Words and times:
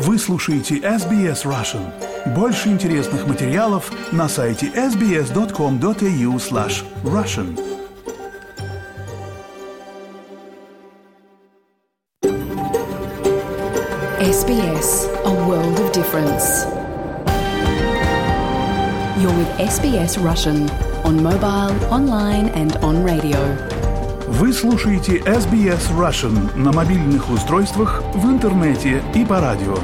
Вы 0.00 0.16
слушаете 0.16 0.76
SBS 0.76 1.44
Russian. 1.44 1.90
Больше 2.32 2.68
интересных 2.68 3.26
материалов 3.26 3.90
на 4.12 4.28
сайте 4.28 4.66
sbs.com.au 4.68 6.38
slash 6.38 6.84
russian. 7.02 7.58
SBS, 14.20 15.08
a 15.24 15.32
world 15.48 15.80
of 15.80 15.90
difference. 15.90 16.64
You're 19.20 19.36
with 19.36 19.50
SBS 19.58 20.16
Russian 20.22 20.70
on 21.02 21.20
mobile, 21.20 21.74
online 21.92 22.50
and 22.50 22.76
on 22.84 23.02
radio. 23.02 23.77
Вы 24.30 24.52
слушаете 24.52 25.16
SBS 25.20 25.90
Russian 25.96 26.54
на 26.54 26.70
мобильных 26.70 27.30
устройствах, 27.30 28.02
в 28.12 28.26
интернете 28.26 29.02
и 29.14 29.24
по 29.24 29.40
радио. 29.40 29.78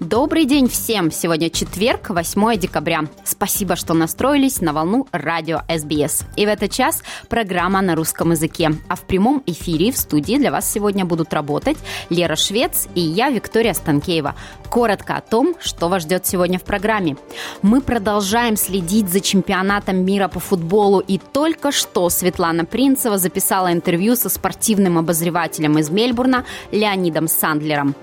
Добрый 0.00 0.44
день 0.44 0.68
всем! 0.68 1.12
Сегодня 1.12 1.50
четверг, 1.50 2.10
8 2.10 2.56
декабря. 2.58 3.04
Спасибо, 3.38 3.76
что 3.76 3.94
настроились 3.94 4.60
на 4.60 4.72
волну 4.72 5.06
радио 5.12 5.60
СБС. 5.68 6.24
И 6.34 6.44
в 6.44 6.48
этот 6.48 6.72
час 6.72 7.04
программа 7.28 7.80
на 7.82 7.94
русском 7.94 8.32
языке. 8.32 8.72
А 8.88 8.96
в 8.96 9.02
прямом 9.02 9.44
эфире 9.46 9.92
в 9.92 9.96
студии 9.96 10.38
для 10.38 10.50
вас 10.50 10.68
сегодня 10.68 11.04
будут 11.04 11.32
работать 11.32 11.78
Лера 12.10 12.34
Швец 12.34 12.88
и 12.96 13.00
я, 13.00 13.30
Виктория 13.30 13.74
Станкеева. 13.74 14.34
Коротко 14.68 15.14
о 15.14 15.20
том, 15.20 15.54
что 15.60 15.88
вас 15.88 16.02
ждет 16.02 16.26
сегодня 16.26 16.58
в 16.58 16.64
программе. 16.64 17.16
Мы 17.62 17.80
продолжаем 17.80 18.56
следить 18.56 19.08
за 19.08 19.20
чемпионатом 19.20 20.04
мира 20.04 20.26
по 20.26 20.40
футболу. 20.40 20.98
И 20.98 21.18
только 21.18 21.70
что 21.70 22.10
Светлана 22.10 22.64
Принцева 22.64 23.18
записала 23.18 23.72
интервью 23.72 24.16
со 24.16 24.30
спортивным 24.30 24.98
обозревателем 24.98 25.78
из 25.78 25.90
Мельбурна 25.90 26.44
Леонидом 26.72 27.28
Сандлером. 27.28 27.94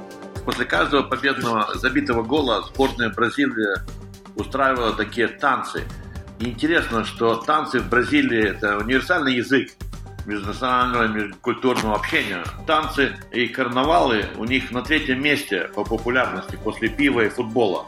После 0.46 0.64
каждого 0.64 1.04
победного 1.04 1.68
забитого 1.76 2.24
гола 2.24 2.64
сборная 2.72 3.10
Бразилии 3.10 4.05
устраивала 4.36 4.94
такие 4.94 5.28
танцы. 5.28 5.84
И 6.40 6.50
интересно, 6.50 7.06
что 7.06 7.36
танцы 7.36 7.80
в 7.80 7.90
Бразилии– 7.90 8.44
это 8.50 8.78
универсальный 8.78 9.36
язык 9.36 9.72
межнационального 10.26 11.06
и 11.06 11.08
межкультурного 11.08 11.96
общения. 11.96 12.44
Танцы 12.66 13.16
и 13.32 13.48
карнавалы 13.48 14.26
у 14.38 14.46
них 14.46 14.72
на 14.72 14.82
третьем 14.82 15.22
месте 15.22 15.70
по 15.74 15.84
популярности 15.84 16.58
после 16.62 16.90
пива 16.90 17.22
и 17.22 17.30
футбола. 17.30 17.86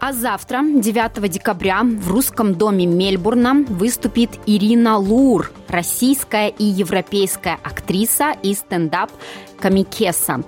А 0.00 0.12
завтра, 0.12 0.60
9 0.62 1.28
декабря, 1.28 1.82
в 1.82 2.08
русском 2.08 2.54
доме 2.54 2.86
Мельбурна 2.86 3.64
выступит 3.68 4.30
Ирина 4.46 4.96
Лур, 4.96 5.50
российская 5.68 6.48
и 6.48 6.64
европейская 6.64 7.58
актриса 7.64 8.30
и 8.42 8.54
стендап 8.54 9.10
Камикеса. 9.58 10.42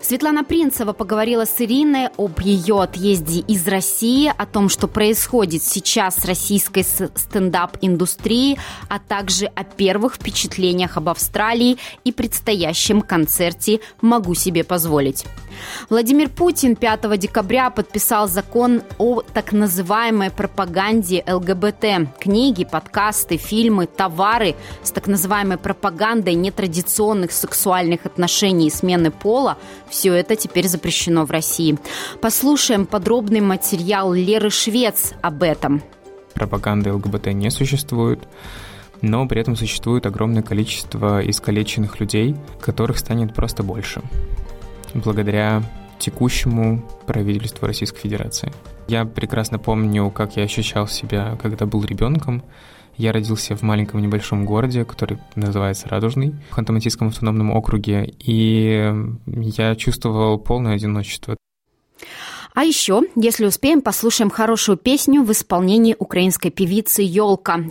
Светлана 0.00 0.44
Принцева 0.44 0.92
поговорила 0.92 1.44
с 1.44 1.60
Ириной 1.60 2.08
об 2.16 2.40
ее 2.40 2.82
отъезде 2.82 3.40
из 3.40 3.66
России, 3.66 4.32
о 4.36 4.46
том, 4.46 4.68
что 4.68 4.88
происходит 4.88 5.62
сейчас 5.62 6.16
с 6.16 6.24
российской 6.24 6.82
стендап-индустрией, 6.82 8.58
а 8.88 8.98
также 8.98 9.46
о 9.46 9.64
первых 9.64 10.14
впечатлениях 10.14 10.96
об 10.96 11.08
Австралии 11.08 11.78
и 12.04 12.12
предстоящем 12.12 13.02
концерте 13.02 13.80
«Могу 14.00 14.34
себе 14.34 14.64
позволить». 14.64 15.24
Владимир 15.88 16.28
Путин 16.28 16.76
5 16.76 17.18
декабря 17.18 17.70
подписал 17.70 18.28
закон 18.28 18.82
о 18.98 19.20
так 19.20 19.52
называемой 19.52 20.30
пропаганде 20.30 21.22
ЛГБТ. 21.26 22.18
Книги, 22.18 22.64
подкасты, 22.64 23.36
фильмы, 23.36 23.86
товары 23.86 24.54
с 24.82 24.90
так 24.90 25.06
называемой 25.06 25.58
пропагандой 25.58 26.34
нетрадиционных 26.34 27.32
сексуальных 27.32 28.06
отношений 28.06 28.49
и 28.50 28.70
смены 28.70 29.10
пола– 29.10 29.56
все 29.88 30.12
это 30.14 30.36
теперь 30.36 30.68
запрещено 30.68 31.24
в 31.24 31.30
России. 31.30 31.78
Послушаем 32.20 32.86
подробный 32.86 33.40
материал 33.40 34.12
Леры 34.12 34.50
Швец 34.50 35.12
об 35.22 35.42
этом. 35.42 35.82
Пропаганды 36.34 36.92
ЛГБТ 36.92 37.28
не 37.28 37.50
существует 37.50 38.20
но 39.02 39.26
при 39.26 39.40
этом 39.40 39.56
существует 39.56 40.04
огромное 40.04 40.42
количество 40.42 41.26
искалеченных 41.26 42.00
людей, 42.00 42.36
которых 42.60 42.98
станет 42.98 43.34
просто 43.34 43.62
больше 43.62 44.02
благодаря 44.94 45.62
текущему 45.98 46.82
правительству 47.06 47.66
Российской 47.66 48.00
Федерации. 48.00 48.52
Я 48.88 49.04
прекрасно 49.04 49.58
помню, 49.58 50.10
как 50.10 50.36
я 50.36 50.44
ощущал 50.44 50.88
себя, 50.88 51.38
когда 51.40 51.66
был 51.66 51.84
ребенком. 51.84 52.42
Я 53.00 53.12
родился 53.12 53.56
в 53.56 53.62
маленьком 53.62 54.02
небольшом 54.02 54.44
городе, 54.44 54.84
который 54.84 55.16
называется 55.34 55.88
Радужный, 55.88 56.34
в 56.50 56.58
Ханты-Мансийском 56.58 57.08
автономном 57.08 57.50
округе, 57.50 58.12
и 58.18 58.92
я 59.26 59.74
чувствовал 59.74 60.38
полное 60.38 60.74
одиночество. 60.74 61.34
А 62.52 62.62
еще, 62.62 63.00
если 63.16 63.46
успеем, 63.46 63.80
послушаем 63.80 64.28
хорошую 64.28 64.76
песню 64.76 65.22
в 65.22 65.32
исполнении 65.32 65.96
украинской 65.98 66.50
певицы 66.50 67.00
Ёлка. 67.02 67.64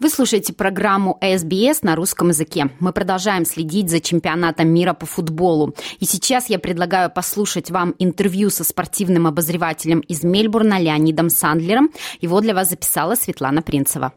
Вы 0.00 0.10
слушаете 0.10 0.52
программу 0.52 1.18
SBS 1.20 1.80
на 1.82 1.96
русском 1.96 2.28
языке. 2.28 2.70
Мы 2.78 2.92
продолжаем 2.92 3.44
следить 3.44 3.90
за 3.90 4.00
чемпионатом 4.00 4.68
мира 4.68 4.92
по 4.92 5.06
футболу. 5.06 5.74
И 5.98 6.04
сейчас 6.04 6.48
я 6.48 6.60
предлагаю 6.60 7.10
послушать 7.10 7.72
вам 7.72 7.96
интервью 7.98 8.50
со 8.50 8.62
спортивным 8.62 9.26
обозревателем 9.26 9.98
из 9.98 10.22
Мельбурна 10.22 10.78
Леонидом 10.78 11.30
Сандлером. 11.30 11.90
Его 12.20 12.40
для 12.40 12.54
вас 12.54 12.70
записала 12.70 13.16
Светлана 13.16 13.60
Принцева. 13.60 14.12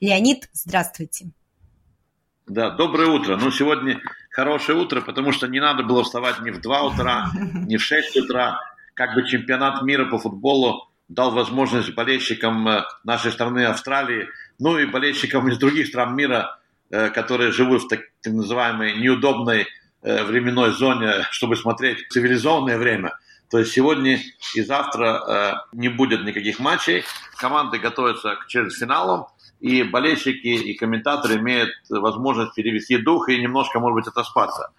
Леонид, 0.00 0.48
здравствуйте. 0.52 1.32
Да, 2.46 2.70
доброе 2.70 3.08
утро. 3.08 3.36
Ну, 3.36 3.50
сегодня 3.50 4.00
хорошее 4.30 4.78
утро, 4.78 5.00
потому 5.00 5.32
что 5.32 5.48
не 5.48 5.58
надо 5.58 5.82
было 5.82 6.04
вставать 6.04 6.40
ни 6.42 6.50
в 6.50 6.60
2 6.60 6.82
утра, 6.82 7.32
ни 7.66 7.76
в 7.76 7.82
6 7.82 8.16
утра. 8.18 8.60
Как 8.94 9.16
бы 9.16 9.26
чемпионат 9.26 9.82
мира 9.82 10.04
по 10.04 10.18
футболу 10.18 10.88
дал 11.08 11.30
возможность 11.30 11.94
болельщикам 11.94 12.66
э, 12.68 12.84
нашей 13.04 13.32
страны 13.32 13.64
Австралии 13.64 14.28
ну 14.58 14.78
и 14.78 14.86
болельщикам 14.86 15.48
из 15.48 15.58
других 15.58 15.86
стран 15.86 16.16
мира, 16.16 16.58
э, 16.90 17.10
которые 17.10 17.52
живут 17.52 17.82
в 17.82 17.88
так, 17.88 18.00
называемой 18.24 18.94
неудобной 18.94 19.66
э, 20.02 20.24
временной 20.24 20.72
зоне, 20.72 21.26
чтобы 21.30 21.56
смотреть 21.56 22.08
цивилизованное 22.10 22.78
время. 22.78 23.18
То 23.50 23.58
есть 23.58 23.72
сегодня 23.72 24.18
и 24.56 24.62
завтра 24.62 25.62
не 25.72 25.88
будет 25.88 26.24
никаких 26.24 26.58
матчей. 26.58 27.04
Команды 27.36 27.78
готовятся 27.78 28.34
к 28.34 28.48
четвертьфиналам 28.48 29.26
и 29.60 29.82
болельщики 29.82 30.46
и 30.46 30.74
комментаторы 30.74 31.36
имеют 31.36 31.70
возможность 31.88 32.54
перевести 32.54 32.98
дух 32.98 33.28
и 33.28 33.40
немножко, 33.40 33.80
может 33.80 33.94
быть, 33.94 34.06
отоспаться. 34.06 34.72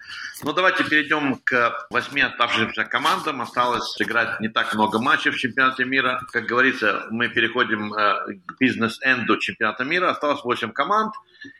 Но 0.43 0.53
давайте 0.53 0.83
перейдем 0.83 1.39
к 1.43 1.87
восьми 1.89 2.21
оставшимся 2.21 2.83
командам. 2.83 3.41
Осталось 3.41 3.91
сыграть 3.93 4.39
не 4.39 4.49
так 4.49 4.73
много 4.75 4.99
матчей 4.99 5.31
в 5.31 5.37
чемпионате 5.37 5.83
мира. 5.83 6.21
Как 6.31 6.45
говорится, 6.45 7.07
мы 7.09 7.27
переходим 7.27 7.93
э, 7.93 8.35
к 8.45 8.59
бизнес-энду 8.59 9.37
чемпионата 9.37 9.83
мира. 9.83 10.11
Осталось 10.11 10.43
восемь 10.43 10.71
команд. 10.71 11.13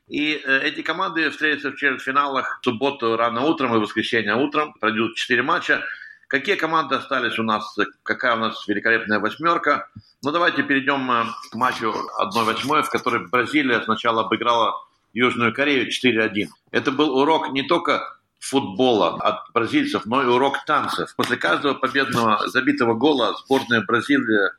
И 0.07 0.39
э, 0.43 0.59
эти 0.63 0.81
команды 0.81 1.29
встретятся 1.31 1.71
в 1.71 1.75
четвертьфиналах 1.75 2.59
в 2.61 2.65
субботу 2.65 3.17
рано 3.17 3.41
утром 3.45 3.75
и 3.75 3.79
воскресенье 3.79 4.35
утром. 4.35 4.73
Пройдут 4.79 5.15
четыре 5.15 5.41
матча. 5.41 5.83
Какие 6.27 6.55
команды 6.55 6.95
остались 6.95 7.39
у 7.39 7.43
нас? 7.43 7.75
Какая 8.03 8.35
у 8.35 8.39
нас 8.39 8.67
великолепная 8.67 9.19
восьмерка? 9.19 9.89
Ну, 10.23 10.31
давайте 10.31 10.61
перейдем 10.61 11.09
э, 11.09 11.23
к 11.51 11.55
матчу 11.55 11.93
1-8, 12.19 12.83
в 12.83 12.89
которой 12.89 13.27
Бразилия 13.27 13.81
сначала 13.81 14.25
обыграла 14.25 14.73
Южную 15.13 15.53
Корею 15.53 15.87
4-1. 15.89 16.47
Это 16.71 16.91
был 16.91 17.17
урок 17.17 17.51
не 17.51 17.63
только 17.63 18.17
футбола 18.39 19.15
от 19.15 19.51
бразильцев, 19.53 20.05
но 20.05 20.21
и 20.21 20.25
урок 20.25 20.65
танцев. 20.65 21.15
После 21.15 21.37
каждого 21.37 21.75
победного 21.75 22.47
забитого 22.49 22.93
гола 22.93 23.35
сборная 23.45 23.81
Бразилии 23.85 24.51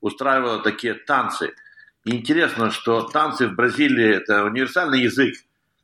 устраивала 0.00 0.58
такие 0.58 0.94
танцы. 0.94 1.54
И 2.04 2.16
интересно, 2.16 2.72
что 2.72 3.02
танцы 3.02 3.46
в 3.46 3.54
Бразилии– 3.54 4.16
это 4.16 4.44
универсальный 4.44 5.02
язык 5.02 5.36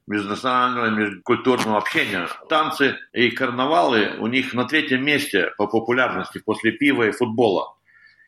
межнационального 0.08 0.88
межкультурного 0.90 1.78
общения. 1.78 2.28
Танцы 2.48 2.96
и 3.12 3.30
карнавалы 3.30 4.16
у 4.18 4.26
них 4.26 4.54
на 4.54 4.64
третьем 4.64 5.04
месте 5.04 5.52
по 5.58 5.66
популярности 5.66 6.38
после 6.44 6.72
пива 6.72 7.04
и 7.08 7.12
футбола. 7.12 7.74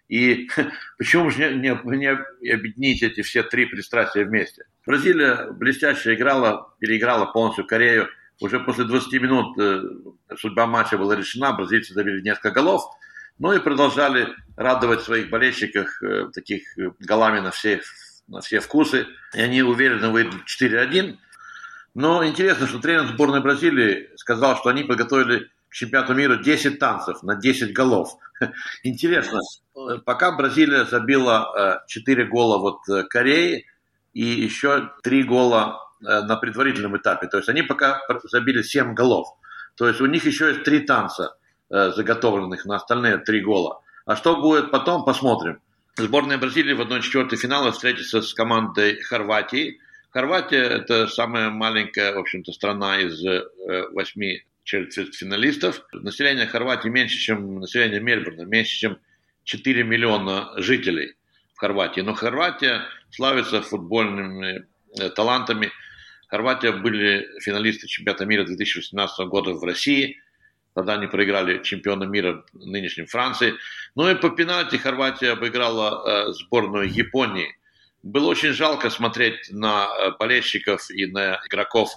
И 0.09 0.51
почему 0.99 1.31
же 1.31 1.55
не, 1.55 1.71
не, 1.71 1.97
не 1.97 2.53
объединить 2.53 3.03
эти 3.03 3.23
все 3.23 3.43
три 3.43 3.67
пристрастия 3.67 4.25
вместе? 4.25 4.65
Бразилия 4.87 5.51
блестяще 5.53 6.15
играла, 6.15 6.75
переиграла 6.81 7.27
полностью 7.27 7.67
Корею. 7.67 8.09
Уже 8.41 8.59
после 8.59 8.85
20 8.85 9.13
минут 9.21 9.59
э, 9.59 9.83
судьба 10.37 10.67
матча 10.67 10.99
была 10.99 11.15
решена, 11.15 11.53
бразильцы 11.53 11.95
забили 11.95 12.23
несколько 12.23 12.51
голов. 12.51 12.83
Ну 13.39 13.53
и 13.53 13.59
продолжали 13.59 14.29
радовать 14.57 15.03
своих 15.03 15.31
болельщиков 15.31 15.89
э, 16.03 16.29
таких 16.35 16.63
э, 16.79 16.91
голами 17.01 17.41
на 17.41 17.51
все, 17.51 17.81
на 18.29 18.41
все 18.41 18.61
вкусы. 18.61 19.07
И 19.35 19.41
они 19.41 19.63
уверенно 19.63 20.11
выйдут 20.11 20.43
4-1. 20.47 21.19
Но 22.01 22.25
интересно, 22.27 22.67
что 22.67 22.79
тренер 22.79 23.09
сборной 23.09 23.43
Бразилии 23.43 24.09
сказал, 24.17 24.57
что 24.57 24.71
они 24.71 24.85
подготовили 24.85 25.51
к 25.69 25.75
чемпионату 25.75 26.15
мира 26.15 26.37
10 26.37 26.79
танцев 26.79 27.23
на 27.23 27.35
10 27.35 27.75
голов. 27.75 28.17
Интересно, 28.83 29.41
пока 30.07 30.33
Бразилия 30.33 30.87
забила 30.87 31.85
4 31.89 32.25
гола 32.25 32.57
вот 32.57 33.09
Корее 33.11 33.67
и 34.15 34.25
еще 34.25 34.93
3 35.03 35.25
гола 35.25 35.79
на 36.01 36.37
предварительном 36.37 36.97
этапе. 36.97 37.27
То 37.27 37.37
есть 37.37 37.51
они 37.51 37.61
пока 37.61 38.01
забили 38.31 38.63
7 38.63 38.95
голов. 38.95 39.29
То 39.75 39.87
есть 39.87 40.01
у 40.01 40.07
них 40.07 40.25
еще 40.25 40.49
есть 40.49 40.65
3 40.65 40.81
танца 40.81 41.37
заготовленных 41.69 42.65
на 42.65 42.77
остальные 42.77 43.19
3 43.19 43.41
гола. 43.43 43.83
А 44.07 44.17
что 44.17 44.41
будет 44.41 44.71
потом, 44.71 45.05
посмотрим. 45.05 45.61
Сборная 45.97 46.39
Бразилии 46.39 46.73
в 46.73 46.81
1-4 46.81 47.37
финала 47.37 47.73
встретится 47.73 48.23
с 48.23 48.33
командой 48.33 49.03
Хорватии. 49.03 49.81
Хорватия– 50.11 50.63
это 50.63 51.07
самая 51.07 51.51
маленькая, 51.51 52.15
в 52.15 52.19
общем-то, 52.19 52.53
страна 52.53 53.01
из 53.01 53.25
э, 53.25 53.43
восьми 53.93 54.43
четвертьфиналистов. 54.65 55.83
Население 55.93 56.47
Хорватии 56.47 56.89
меньше, 56.89 57.19
чем 57.19 57.61
население 57.61 58.01
Мельбурна, 58.01 58.43
меньше, 58.43 58.79
чем 58.79 58.99
4 59.45 59.83
миллиона 59.85 60.53
жителей 60.57 61.15
в 61.55 61.61
Хорватии. 61.61 62.01
Но 62.01 62.15
Хорватия 62.15 62.83
славится 63.11 63.63
футбольными 63.63 64.67
э, 64.99 65.11
талантами. 65.11 65.71
Хорватия 66.29 66.73
были 66.73 67.27
финалисты 67.41 67.87
чемпионата 67.87 68.27
мира 68.27 68.45
2018 68.45 69.27
года 69.27 69.53
в 69.55 69.65
России– 69.65 70.19
Тогда 70.75 70.95
они 70.95 71.07
проиграли 71.07 71.63
чемпиона 71.63 72.05
мира 72.05 72.45
нынешнем 72.53 73.07
Франции. 73.07 73.55
Ну 73.97 74.09
и 74.09 74.15
по 74.15 74.31
пенальти 74.31 74.77
Хорватия 74.77 75.33
обыграла 75.33 76.29
э, 76.29 76.33
сборную 76.33 76.89
Японии. 76.89 77.57
Было 78.03 78.29
очень 78.29 78.53
жалко 78.53 78.91
смотреть 78.91 79.51
на 79.51 79.87
э, 79.87 80.11
болельщиков 80.19 80.91
и 80.91 81.07
на 81.07 81.41
игроков 81.47 81.91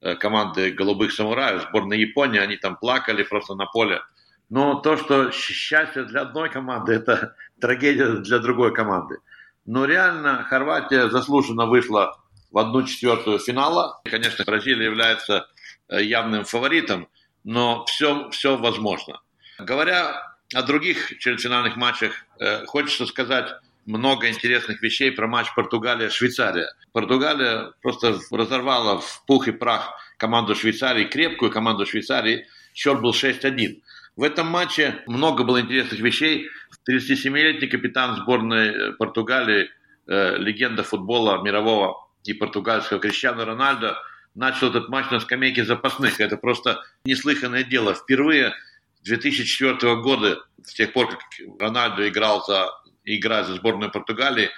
э, 0.00 0.14
команды 0.14 0.70
«Голубых 0.70 1.12
самураев», 1.12 1.62
сборной 1.62 2.00
Японии. 2.00 2.40
Они 2.40 2.56
там 2.56 2.76
плакали 2.76 3.22
просто 3.22 3.54
на 3.54 3.66
поле. 3.66 4.00
Но 4.48 4.74
то, 4.74 4.96
что 4.96 5.30
счастье 5.30 6.04
для 6.04 6.22
одной 6.22 6.50
команды, 6.50 6.94
это 6.94 7.34
трагедия 7.60 8.16
для 8.16 8.38
другой 8.38 8.74
команды. 8.74 9.18
Но 9.66 9.84
реально 9.84 10.42
Хорватия 10.44 11.08
заслуженно 11.08 11.66
вышла 11.66 12.18
в 12.50 12.58
одну 12.58 12.82
четвертую 12.82 13.38
финала. 13.38 14.00
Конечно, 14.04 14.44
Бразилия 14.44 14.86
является 14.86 15.46
явным 15.88 16.44
фаворитом– 16.44 17.08
но 17.44 17.84
все, 17.86 18.30
все 18.30 18.56
возможно. 18.56 19.20
Говоря 19.58 20.36
о 20.54 20.62
других 20.62 21.18
четвертьфинальных 21.18 21.76
матчах, 21.76 22.12
э, 22.38 22.64
хочется 22.66 23.06
сказать 23.06 23.54
много 23.86 24.28
интересных 24.28 24.82
вещей 24.82 25.10
про 25.10 25.26
матч 25.26 25.48
Португалия-Швейцария. 25.54 26.68
Португалия 26.92 27.72
просто 27.82 28.18
разорвала 28.30 28.98
в 28.98 29.24
пух 29.26 29.48
и 29.48 29.52
прах 29.52 29.92
команду 30.16 30.54
Швейцарии, 30.54 31.04
крепкую 31.04 31.50
команду 31.50 31.86
Швейцарии. 31.86 32.46
Счет 32.74 33.00
был 33.00 33.12
6-1. 33.12 33.82
В 34.16 34.22
этом 34.22 34.46
матче 34.48 35.02
много 35.06 35.44
было 35.44 35.60
интересных 35.60 36.00
вещей. 36.00 36.48
37-летний 36.88 37.68
капитан 37.68 38.16
сборной 38.16 38.94
Португалии, 38.94 39.70
э, 40.06 40.36
легенда 40.36 40.82
футбола 40.82 41.42
мирового 41.42 42.08
и 42.24 42.32
португальского 42.32 43.00
Криштиану 43.00 43.44
Рональдо– 43.44 43.96
начал 44.34 44.68
этот 44.68 44.88
матч 44.88 45.10
на 45.10 45.20
скамейке 45.20 45.64
запасных. 45.64 46.20
Это 46.20 46.36
просто 46.36 46.82
неслыханное 47.04 47.64
дело. 47.64 47.94
Впервые 47.94 48.54
2004 49.02 49.96
года, 49.96 50.42
с 50.64 50.74
тех 50.74 50.92
пор, 50.92 51.10
как 51.10 51.20
Рональдо 51.58 52.08
играл 52.08 52.44
за, 52.44 52.70
играет 53.16 53.46
за 53.46 53.54
сборную 53.54 53.90
Португалии, 53.90 54.50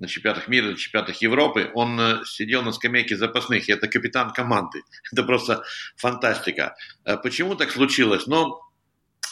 на 0.00 0.08
чемпионатах 0.08 0.48
мира, 0.48 0.70
на 0.70 0.76
чемпионатах 0.76 1.20
Европы, 1.20 1.70
он 1.74 2.00
э, 2.00 2.24
сидел 2.24 2.62
на 2.62 2.72
скамейке 2.72 3.16
запасных, 3.16 3.68
и 3.68 3.72
это 3.72 3.86
капитан 3.86 4.30
команды. 4.30 4.82
Это 5.12 5.22
просто 5.22 5.62
фантастика. 5.96 6.74
Э, 7.04 7.18
почему 7.18 7.54
так 7.54 7.70
случилось? 7.70 8.26
Но 8.26 8.60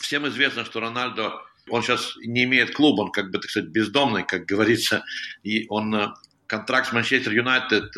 всем 0.00 0.28
известно, 0.28 0.66
что 0.66 0.80
Рональдо, 0.80 1.32
он 1.70 1.82
сейчас 1.82 2.14
не 2.18 2.44
имеет 2.44 2.74
клуба, 2.74 3.02
он 3.02 3.12
как 3.12 3.30
бы, 3.30 3.38
так 3.38 3.50
сказать, 3.50 3.70
бездомный, 3.70 4.24
как 4.24 4.44
говорится, 4.52 5.04
и 5.42 5.64
он 5.70 5.94
э, 5.94 6.08
контракт 6.46 6.88
с 6.88 6.92
Манчестер 6.92 7.32
Юнайтед 7.32 7.94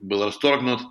был 0.00 0.24
расторгнут, 0.24 0.82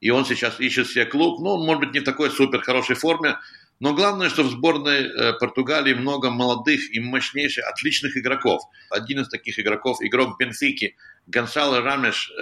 и 0.00 0.10
он 0.10 0.24
сейчас 0.24 0.58
ищет 0.58 0.88
себе 0.88 1.06
клуб. 1.06 1.40
Ну, 1.40 1.50
он, 1.50 1.66
может 1.66 1.80
быть, 1.80 1.94
не 1.94 2.00
в 2.00 2.04
такой 2.04 2.30
супер 2.30 2.62
хорошей 2.62 2.96
форме, 2.96 3.36
но 3.80 3.94
главное, 3.94 4.28
что 4.28 4.44
в 4.44 4.50
сборной 4.50 5.04
э, 5.04 5.32
Португалии 5.34 5.94
много 5.94 6.30
молодых 6.30 6.94
и 6.94 7.00
мощнейших, 7.00 7.66
отличных 7.66 8.16
игроков. 8.16 8.62
Один 8.90 9.20
из 9.20 9.28
таких 9.28 9.58
игроков, 9.58 9.98
игрок 10.00 10.38
Бенфики, 10.38 10.96
Гонсало 11.26 11.80
Рамеш, 11.80 12.32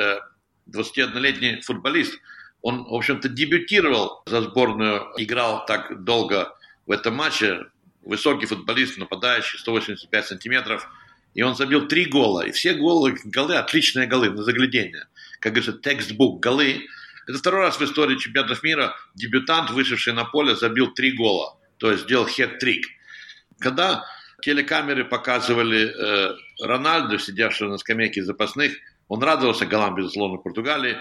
21-летний 0.70 1.58
э, 1.58 1.60
футболист. 1.62 2.18
Он, 2.60 2.84
в 2.84 2.94
общем-то, 2.94 3.28
дебютировал 3.28 4.22
за 4.26 4.42
сборную, 4.42 5.08
играл 5.16 5.64
так 5.66 6.04
долго 6.04 6.54
в 6.86 6.92
этом 6.92 7.14
матче. 7.14 7.66
Высокий 8.02 8.46
футболист, 8.46 8.98
нападающий, 8.98 9.58
185 9.58 10.26
сантиметров. 10.26 10.88
И 11.34 11.42
он 11.42 11.56
забил 11.56 11.88
три 11.88 12.04
гола. 12.04 12.46
И 12.46 12.52
все 12.52 12.74
голы, 12.74 13.16
голы, 13.24 13.56
отличные 13.56 14.06
голы 14.06 14.30
на 14.30 14.42
заглядение. 14.42 15.06
Как 15.40 15.54
говорится, 15.54 15.80
текстбук 15.80 16.40
голы. 16.40 16.86
Это 17.26 17.38
второй 17.38 17.62
раз 17.62 17.78
в 17.78 17.82
истории 17.82 18.16
чемпионатов 18.18 18.62
мира 18.62 18.94
дебютант, 19.14 19.70
вышедший 19.70 20.12
на 20.12 20.24
поле, 20.24 20.56
забил 20.56 20.92
три 20.92 21.12
гола, 21.12 21.58
то 21.78 21.90
есть 21.90 22.04
сделал 22.04 22.26
хет-трик. 22.26 22.84
Когда 23.58 24.04
телекамеры 24.42 25.04
показывали 25.04 25.86
э, 25.86 26.34
Рональду, 26.60 27.18
сидевшего 27.18 27.68
на 27.70 27.78
скамейке 27.78 28.22
запасных, 28.22 28.72
он 29.08 29.22
радовался 29.22 29.66
голам, 29.66 29.94
безусловно, 29.94 30.38
Португалии, 30.38 30.96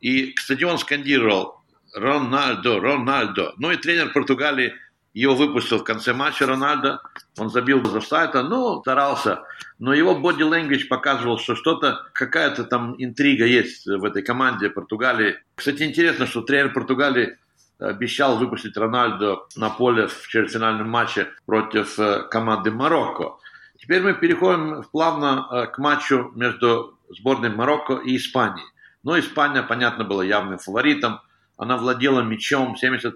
и, 0.00 0.32
кстати, 0.32 0.62
он 0.62 0.78
скандировал 0.78 1.60
«Рональдо, 1.94 2.78
Рональдо». 2.78 3.54
Ну 3.56 3.72
и 3.72 3.76
тренер 3.76 4.12
Португалии 4.12 4.74
его 5.20 5.34
выпустил 5.34 5.78
в 5.78 5.84
конце 5.84 6.12
матча 6.12 6.46
Рональдо, 6.46 7.00
он 7.38 7.48
забил 7.48 7.82
за 7.84 8.02
сайта, 8.02 8.42
ну, 8.42 8.80
старался. 8.82 9.44
Но 9.78 9.94
его 9.94 10.12
body 10.12 10.46
language 10.46 10.88
показывал, 10.88 11.38
что 11.38 11.54
что-то, 11.54 12.04
какая-то 12.12 12.64
там 12.64 12.94
интрига 12.98 13.46
есть 13.46 13.86
в 13.86 14.04
этой 14.04 14.22
команде 14.22 14.68
Португалии. 14.68 15.36
Кстати, 15.54 15.84
интересно, 15.84 16.26
что 16.26 16.42
тренер 16.42 16.74
Португалии 16.74 17.38
обещал 17.78 18.36
выпустить 18.36 18.76
Рональдо 18.76 19.46
на 19.56 19.70
поле 19.70 20.06
в 20.06 20.28
четвертьфинальном 20.28 20.90
матче 20.90 21.28
против 21.46 21.98
э, 21.98 22.24
команды 22.30 22.70
Марокко. 22.70 23.36
Теперь 23.78 24.02
мы 24.02 24.12
переходим 24.12 24.82
плавно 24.92 25.46
э, 25.50 25.66
к 25.66 25.78
матчу 25.78 26.30
между 26.34 26.98
сборной 27.08 27.48
Марокко 27.48 27.94
и 27.94 28.16
Испанией. 28.16 28.66
Но 29.02 29.18
Испания, 29.18 29.62
понятно, 29.62 30.04
была 30.04 30.24
явным 30.24 30.58
фаворитом. 30.58 31.20
Она 31.56 31.78
владела 31.78 32.20
мячом, 32.20 32.76
75% 32.80 33.12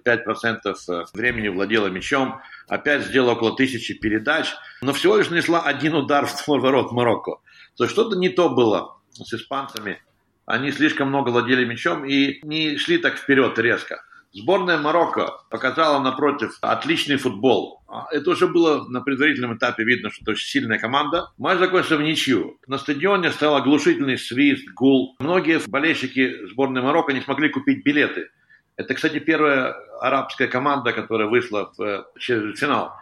э, 0.65 1.05
времени 1.13 1.49
владела 1.49 1.89
мячом, 1.89 2.41
опять 2.69 3.05
сделала 3.05 3.33
около 3.33 3.55
тысячи 3.55 3.93
передач, 3.95 4.47
но 4.81 4.93
всего 4.95 5.17
лишь 5.17 5.29
нанесла 5.29 5.61
один 5.61 5.95
удар 5.95 6.27
в 6.47 6.49
ворот 6.49 6.93
Марокко. 6.93 7.41
То 7.77 7.85
есть 7.85 7.93
что-то 7.93 8.17
не 8.17 8.31
то 8.31 8.49
было 8.49 8.97
с 9.13 9.33
испанцами. 9.35 10.03
Они 10.47 10.73
слишком 10.73 11.09
много 11.09 11.31
владели 11.31 11.65
мячом 11.65 12.05
и 12.05 12.41
не 12.45 12.77
шли 12.79 12.99
так 12.99 13.17
вперед 13.17 13.59
резко. 13.59 14.03
Сборная 14.33 14.79
Марокко 14.79 15.43
показала, 15.51 16.01
напротив, 16.01 16.57
отличный 16.61 17.17
футбол. 17.17 17.80
А 17.91 18.07
это 18.13 18.31
уже 18.31 18.47
было 18.47 18.89
на 18.89 19.01
предварительном 19.01 19.57
этапе 19.57 19.85
видно, 19.85 20.11
что 20.11 20.23
это 20.23 20.31
очень 20.33 20.47
сильная 20.47 20.79
команда. 20.79 21.31
Матч 21.39 21.59
закончился 21.59 21.97
в 21.97 22.03
ничью. 22.03 22.59
На 22.67 22.79
стадионе 22.79 23.33
стоял 23.33 23.57
оглушительный 23.57 24.17
свист, 24.17 24.69
гул. 24.75 25.17
Многие 25.19 25.61
болельщики 25.67 26.47
сборной 26.47 26.83
Марокко 26.83 27.13
не 27.13 27.21
смогли 27.21 27.49
купить 27.49 27.85
билеты. 27.85 28.31
Это, 28.77 28.95
кстати, 28.95 29.19
первая 29.19 29.75
арабская 30.01 30.47
команда, 30.47 30.93
которая 30.93 31.29
вышла 31.29 31.73
в 31.77 31.83
э, 31.83 32.05
финал. 32.17 32.95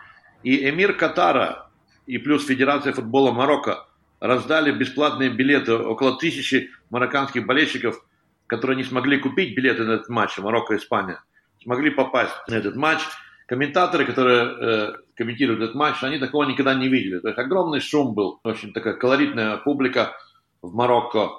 И 0.42 0.68
эмир 0.68 0.94
Катара 0.94 1.70
и 2.06 2.18
плюс 2.18 2.46
Федерация 2.46 2.92
футбола 2.92 3.32
Марокко 3.32 3.86
раздали 4.20 4.72
бесплатные 4.72 5.30
билеты 5.30 5.74
около 5.74 6.18
тысячи 6.18 6.70
марокканских 6.90 7.46
болельщиков 7.46 8.02
которые 8.48 8.78
не 8.78 8.84
смогли 8.84 9.18
купить 9.18 9.54
билеты 9.54 9.84
на 9.84 9.92
этот 9.92 10.08
матч, 10.08 10.36
Марокко-Испания, 10.38 11.22
смогли 11.62 11.90
попасть 11.90 12.34
на 12.48 12.54
этот 12.54 12.74
матч. 12.74 13.00
Комментаторы, 13.48 14.04
которые 14.04 14.42
э, 14.42 14.92
комментируют 15.16 15.62
этот 15.62 15.74
матч, 15.74 16.02
они 16.02 16.18
такого 16.18 16.44
никогда 16.44 16.74
не 16.74 16.88
видели. 16.88 17.18
То 17.18 17.28
есть 17.28 17.38
огромный 17.38 17.80
шум 17.80 18.14
был, 18.14 18.40
очень 18.44 18.74
такая 18.74 18.92
колоритная 18.92 19.56
публика 19.56 20.12
в 20.60 20.74
Марокко. 20.74 21.30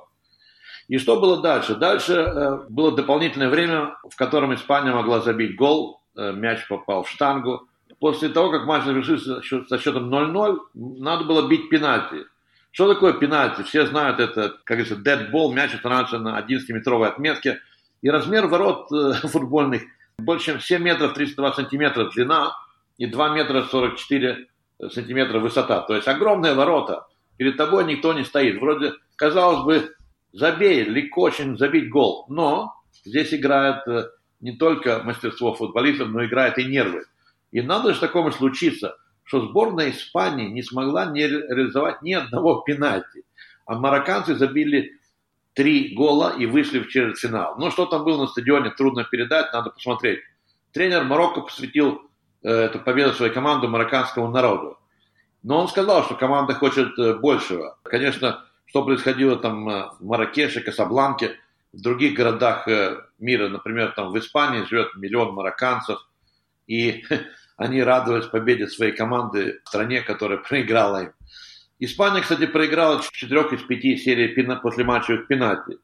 И 0.88 0.98
что 0.98 1.20
было 1.20 1.40
дальше? 1.40 1.76
Дальше 1.76 2.14
э, 2.14 2.66
было 2.68 2.96
дополнительное 2.96 3.50
время, 3.50 3.96
в 4.10 4.16
котором 4.16 4.56
Испания 4.56 4.92
могла 4.92 5.22
забить 5.22 5.56
гол, 5.56 6.02
э, 6.18 6.32
мяч 6.32 6.68
попал 6.68 7.04
в 7.04 7.10
штангу. 7.12 7.68
После 8.00 8.30
того, 8.30 8.50
как 8.50 8.66
матч 8.66 8.86
завершился 8.86 9.44
со 9.68 9.78
счетом 9.78 10.12
0-0, 10.12 10.58
надо 10.74 11.26
было 11.26 11.48
бить 11.48 11.70
пенальти. 11.70 12.26
Что 12.72 12.92
такое 12.92 13.14
пенальти? 13.14 13.62
Все 13.62 13.86
знают 13.86 14.20
это, 14.20 14.56
как 14.64 14.80
говорится, 14.80 14.96
ball, 15.32 15.54
мяч 15.54 15.76
устанавливается 15.76 16.18
на 16.18 16.40
11-метровой 16.40 17.10
отметке. 17.10 17.60
И 18.02 18.10
размер 18.10 18.48
ворот 18.48 18.92
э, 18.92 19.14
футбольных 19.28 19.84
больше, 20.20 20.46
чем 20.46 20.60
7 20.60 20.82
метров 20.82 21.14
32 21.14 21.54
сантиметра 21.54 22.10
длина 22.10 22.54
и 22.98 23.06
2 23.06 23.30
метра 23.30 23.64
44 23.64 24.48
сантиметра 24.90 25.40
высота. 25.40 25.82
То 25.82 25.96
есть 25.96 26.08
огромные 26.08 26.54
ворота. 26.54 27.08
Перед 27.38 27.58
тобой 27.58 27.86
никто 27.86 28.14
не 28.14 28.24
стоит. 28.24 28.60
Вроде, 28.60 28.94
казалось 29.16 29.64
бы, 29.64 29.96
забей, 30.34 30.84
легко 30.84 31.22
очень 31.24 31.58
забить 31.58 31.90
гол. 31.90 32.26
Но 32.30 32.74
здесь 33.06 33.34
играет 33.34 33.88
э, 33.88 34.10
не 34.42 34.54
только 34.58 35.02
мастерство 35.04 35.54
футболистов, 35.54 36.10
но 36.10 36.26
играет 36.26 36.58
и 36.58 36.66
нервы. 36.66 37.04
И 37.52 37.62
надо 37.62 37.94
же 37.94 38.00
такому 38.00 38.32
случиться, 38.32 38.98
что 39.24 39.48
сборная 39.48 39.92
Испании 39.92 40.50
не 40.50 40.64
смогла 40.64 41.06
не 41.06 41.28
реализовать 41.28 42.02
ни 42.02 42.14
одного 42.14 42.62
пенальти. 42.62 43.24
А 43.66 43.76
марокканцы 43.76 44.36
забили 44.36 44.99
три 45.60 45.94
гола 45.94 46.36
и 46.40 46.46
вышли 46.46 46.80
в 46.80 46.88
четвертьфинал. 46.88 47.58
Но 47.58 47.70
что 47.70 47.86
там 47.86 48.06
было 48.06 48.22
на 48.22 48.28
стадионе, 48.28 48.70
трудно 48.70 49.04
передать, 49.04 49.52
надо 49.52 49.72
посмотреть. 49.72 50.22
Тренер 50.72 51.04
Марокко 51.04 51.42
посвятил 51.42 52.02
э, 52.44 52.50
эту 52.50 52.80
победу 52.80 53.12
своей 53.12 53.34
команды 53.34 53.68
марокканскому 53.68 54.30
народу. 54.30 54.78
Но 55.44 55.60
он 55.60 55.68
сказал, 55.68 56.06
что 56.06 56.16
команда 56.16 56.54
хочет 56.54 56.98
э, 56.98 57.14
большего. 57.16 57.78
Конечно, 57.84 58.46
что 58.68 58.86
происходило 58.86 59.36
там 59.36 59.68
э, 59.68 59.90
в 60.00 60.06
Маракеше, 60.06 60.62
Касабланке, 60.62 61.36
в 61.74 61.82
других 61.82 62.14
городах 62.14 62.66
мира, 63.20 63.50
например, 63.50 63.92
там 63.92 64.12
в 64.12 64.18
Испании 64.18 64.64
живет 64.64 64.96
миллион 64.96 65.34
марокканцев, 65.34 66.00
и 66.68 67.04
они 67.58 67.84
радовались 67.84 68.28
победе 68.28 68.70
своей 68.70 68.94
команды 68.94 69.60
в 69.66 69.68
стране, 69.68 70.00
которая 70.00 70.38
проиграла 70.38 71.04
им. 71.04 71.12
Испания, 71.80 72.22
кстати, 72.22 72.46
проиграла 72.46 73.00
в 73.00 73.12
четырех 73.12 73.54
из 73.54 73.62
пяти 73.64 73.96
серий 73.96 74.36
после 74.62 74.84
матчевых 74.84 75.28
пенальти. 75.28 75.78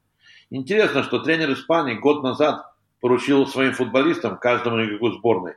Интересно, 0.50 1.04
что 1.04 1.20
тренер 1.20 1.54
Испании 1.54 1.96
год 1.96 2.22
назад 2.22 2.66
поручил 3.00 3.48
своим 3.48 3.72
футболистам, 3.72 4.38
каждому 4.38 4.84
игроку 4.84 5.12
сборной, 5.12 5.54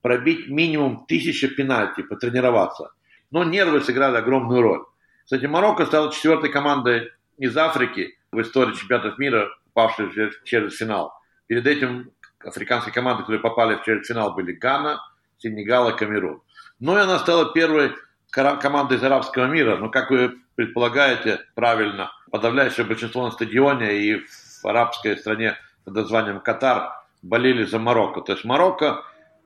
пробить 0.00 0.48
минимум 0.48 1.06
тысячи 1.06 1.48
пенальти, 1.48 2.02
потренироваться. 2.02 2.92
Но 3.32 3.42
нервы 3.42 3.80
сыграли 3.80 4.16
огромную 4.16 4.62
роль. 4.62 4.84
Кстати, 5.24 5.46
Марокко 5.46 5.86
стала 5.86 6.12
четвертой 6.12 6.50
командой 6.50 7.10
из 7.36 7.56
Африки 7.56 8.16
в 8.30 8.40
истории 8.40 8.74
чемпионатов 8.74 9.18
мира, 9.18 9.48
попавшей 9.72 10.06
в 10.06 10.44
четвертьфинал. 10.44 11.12
Перед 11.46 11.66
этим 11.66 12.12
африканские 12.38 12.94
команды, 12.94 13.22
которые 13.22 13.40
попали 13.40 13.74
в 13.74 13.78
четвертьфинал, 13.78 14.34
были 14.34 14.52
Гана, 14.52 15.00
Сенегал 15.38 15.90
и 15.90 15.96
Камерун. 15.96 16.42
Ну 16.78 16.96
и 16.96 17.00
она 17.00 17.18
стала 17.18 17.52
первой 17.52 17.92
командой 18.30 18.98
из 18.98 19.02
арабского 19.02 19.46
мира. 19.46 19.76
Но, 19.76 19.88
как 19.88 20.10
вы 20.10 20.38
предполагаете, 20.54 21.40
правильно, 21.54 22.12
подавляющее 22.30 22.86
большинство 22.86 23.24
на 23.24 23.30
стадионе 23.30 24.02
и 24.02 24.24
в 24.62 24.64
арабской 24.64 25.16
стране 25.16 25.56
под 25.84 25.94
названием 25.94 26.40
Катар 26.40 26.92
болели 27.22 27.64
за 27.64 27.78
Марокко. 27.78 28.20
То 28.20 28.32
есть 28.32 28.44
Марокко 28.44 29.02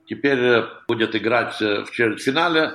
теперь 0.07 0.63
будет 0.87 1.15
играть 1.15 1.59
в 1.59 1.91
четвертьфинале 1.91 2.73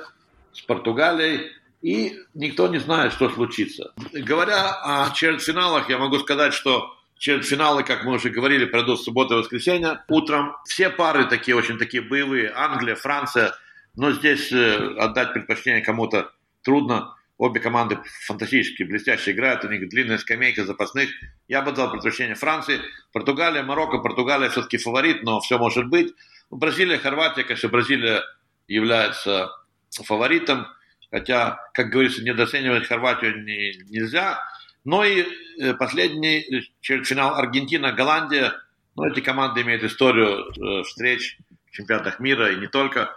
с 0.53 0.61
Португалией, 0.61 1.51
и 1.81 2.19
никто 2.33 2.67
не 2.67 2.77
знает, 2.77 3.13
что 3.13 3.29
случится. 3.29 3.93
Говоря 4.13 4.71
о 4.83 5.11
четвертьфиналах, 5.13 5.89
я 5.89 5.97
могу 5.97 6.19
сказать, 6.19 6.53
что 6.53 6.95
четвертьфиналы, 7.17 7.83
как 7.83 8.03
мы 8.03 8.13
уже 8.13 8.29
говорили, 8.29 8.65
пройдут 8.65 8.99
в 8.99 9.03
субботу 9.03 9.35
и 9.35 9.37
воскресенье. 9.37 10.03
Утром 10.07 10.55
все 10.65 10.89
пары 10.89 11.25
такие, 11.25 11.55
очень 11.55 11.77
такие 11.77 12.03
боевые. 12.03 12.51
Англия, 12.53 12.95
Франция. 12.95 13.53
Но 13.95 14.11
здесь 14.11 14.51
э, 14.51 14.95
отдать 14.97 15.33
предпочтение 15.33 15.81
кому-то 15.81 16.31
трудно. 16.63 17.15
Обе 17.37 17.59
команды 17.59 17.97
фантастически 18.25 18.83
блестяще 18.83 19.31
играют. 19.31 19.65
У 19.65 19.67
них 19.67 19.89
длинная 19.89 20.19
скамейка 20.19 20.63
запасных. 20.63 21.09
Я 21.47 21.61
бы 21.63 21.71
дал 21.71 21.91
предпочтение 21.91 22.35
Франции. 22.35 22.79
Португалия, 23.11 23.63
Марокко. 23.63 23.97
Португалия 23.97 24.49
все-таки 24.49 24.77
фаворит, 24.77 25.23
но 25.23 25.39
все 25.39 25.57
может 25.57 25.87
быть. 25.87 26.13
Бразилия, 26.51 26.99
Хорватия, 26.99 27.43
конечно, 27.43 27.69
Бразилия 27.69 28.21
является 28.67 29.49
фаворитом. 29.89 30.67
Хотя, 31.09 31.59
как 31.73 31.89
говорится, 31.89 32.23
недооценивать 32.23 32.87
Хорватию 32.87 33.43
не, 33.43 33.73
нельзя. 33.89 34.39
Но 34.83 35.03
и 35.03 35.25
э, 35.59 35.73
последний 35.73 36.45
четвертьфинал 36.79 37.35
Аргентина, 37.35 37.91
Голландия. 37.91 38.53
Ну, 38.95 39.05
эти 39.05 39.19
команды 39.19 39.61
имеют 39.61 39.83
историю 39.83 40.45
э, 40.51 40.83
встреч 40.83 41.37
в 41.67 41.71
чемпионатах 41.71 42.19
мира 42.19 42.51
и 42.51 42.57
не 42.57 42.67
только. 42.67 43.09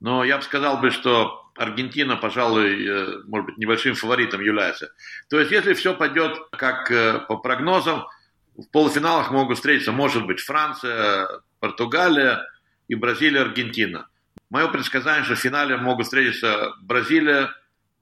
Но 0.00 0.24
я 0.24 0.36
бы 0.36 0.42
сказал 0.42 0.78
бы, 0.78 0.90
что 0.90 1.50
Аргентина, 1.56 2.16
пожалуй, 2.16 2.86
э, 2.86 3.22
может 3.26 3.46
быть, 3.46 3.58
небольшим 3.58 3.94
фаворитом 3.94 4.40
является. 4.40 4.92
То 5.28 5.40
есть, 5.40 5.50
если 5.50 5.74
все 5.74 5.94
пойдет 5.94 6.38
как 6.52 7.26
по 7.26 7.36
прогнозам, 7.36 8.06
в 8.56 8.68
полуфиналах 8.72 9.30
могут 9.30 9.56
встретиться, 9.56 9.92
может 9.92 10.26
быть, 10.26 10.40
Франция, 10.40 11.28
Португалия 11.60 12.44
и 12.88 12.94
Бразилия, 12.94 13.42
Аргентина. 13.42 14.08
Мое 14.50 14.68
предсказание, 14.68 15.24
что 15.24 15.34
в 15.34 15.38
финале 15.38 15.76
могут 15.76 16.06
встретиться 16.06 16.72
Бразилия 16.82 17.50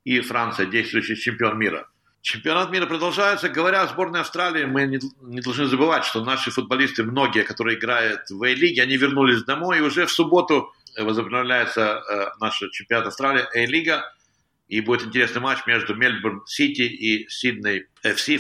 и 0.04 0.20
Франция, 0.20 0.66
действующий 0.66 1.16
чемпион 1.16 1.58
мира. 1.58 1.88
Чемпионат 2.22 2.70
мира 2.70 2.86
продолжается. 2.86 3.48
Говоря 3.48 3.82
о 3.82 3.86
сборной 3.88 4.20
Австралии, 4.20 4.64
мы 4.64 4.86
не, 4.86 4.98
не 5.22 5.40
должны 5.40 5.66
забывать, 5.66 6.04
что 6.04 6.24
наши 6.24 6.50
футболисты, 6.50 7.04
многие, 7.04 7.42
которые 7.42 7.78
играют 7.78 8.30
в 8.30 8.42
A-лиге, 8.42 8.82
они 8.82 8.96
вернулись 8.96 9.44
домой, 9.44 9.78
и 9.78 9.82
уже 9.82 10.06
в 10.06 10.10
субботу 10.10 10.72
возобновляется 11.02 12.02
э, 12.08 12.26
наш 12.40 12.58
чемпионат 12.72 13.08
Австралии, 13.08 13.44
A-лига, 13.54 14.04
и 14.68 14.80
будет 14.80 15.06
интересный 15.06 15.40
матч 15.40 15.66
между 15.66 15.94
Мельбурн 15.94 16.42
Сити 16.46 16.82
и 16.82 17.28
Сидней 17.28 17.86
FC, 18.02 18.38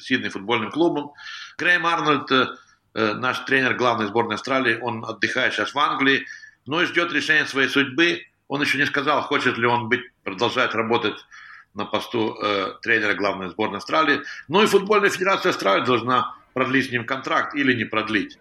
Сидней 0.00 0.28
футбольным 0.28 0.70
клубом. 0.70 1.12
Грейм 1.58 1.86
Арнольд, 1.86 2.30
э, 2.30 3.14
наш 3.14 3.40
тренер 3.40 3.74
главной 3.74 4.06
сборной 4.06 4.34
Австралии, 4.34 4.78
он 4.80 5.04
отдыхает 5.04 5.54
сейчас 5.54 5.74
в 5.74 5.78
Англии, 5.78 6.26
но 6.66 6.82
и 6.82 6.86
ждет 6.86 7.12
решения 7.12 7.46
своей 7.46 7.68
судьбы. 7.68 8.22
Он 8.46 8.60
еще 8.60 8.78
не 8.78 8.86
сказал, 8.86 9.22
хочет 9.22 9.58
ли 9.58 9.66
он 9.66 9.88
быть, 9.88 10.02
продолжать 10.22 10.74
работать 10.74 11.16
на 11.74 11.84
посту 11.84 12.36
э, 12.40 12.74
тренера 12.82 13.14
главной 13.14 13.50
сборной 13.50 13.78
Австралии. 13.78 14.20
Ну 14.48 14.62
и 14.62 14.66
футбольная 14.66 15.10
федерация 15.10 15.50
Австралии 15.50 15.84
должна 15.84 16.36
продлить 16.52 16.88
с 16.88 16.92
ним 16.92 17.04
контракт 17.04 17.54
или 17.54 17.74
не 17.74 17.84
продлить. 17.84 18.38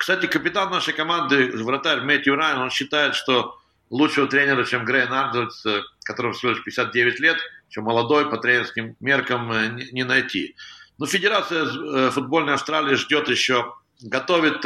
Кстати, 0.00 0.24
капитан 0.24 0.70
нашей 0.70 0.94
команды, 0.94 1.50
вратарь 1.62 2.00
Мэтью 2.00 2.34
Райан, 2.34 2.62
он 2.62 2.70
считает, 2.70 3.14
что 3.14 3.60
лучшего 3.90 4.26
тренера, 4.26 4.64
чем 4.64 4.86
Грей 4.86 5.04
Нардовец, 5.04 5.66
э, 5.66 5.82
которому 6.04 6.32
всего 6.32 6.52
лишь 6.52 6.64
59 6.64 7.20
лет, 7.20 7.36
чем 7.68 7.84
молодой 7.84 8.30
по 8.30 8.38
тренерским 8.38 8.96
меркам 8.98 9.52
э, 9.52 9.68
не, 9.92 10.04
найти. 10.04 10.56
Но 10.96 11.04
Федерация 11.04 11.66
э, 11.66 12.10
футбольной 12.12 12.54
Австралии 12.54 12.94
ждет 12.94 13.28
еще, 13.28 13.74
готовит 14.00 14.64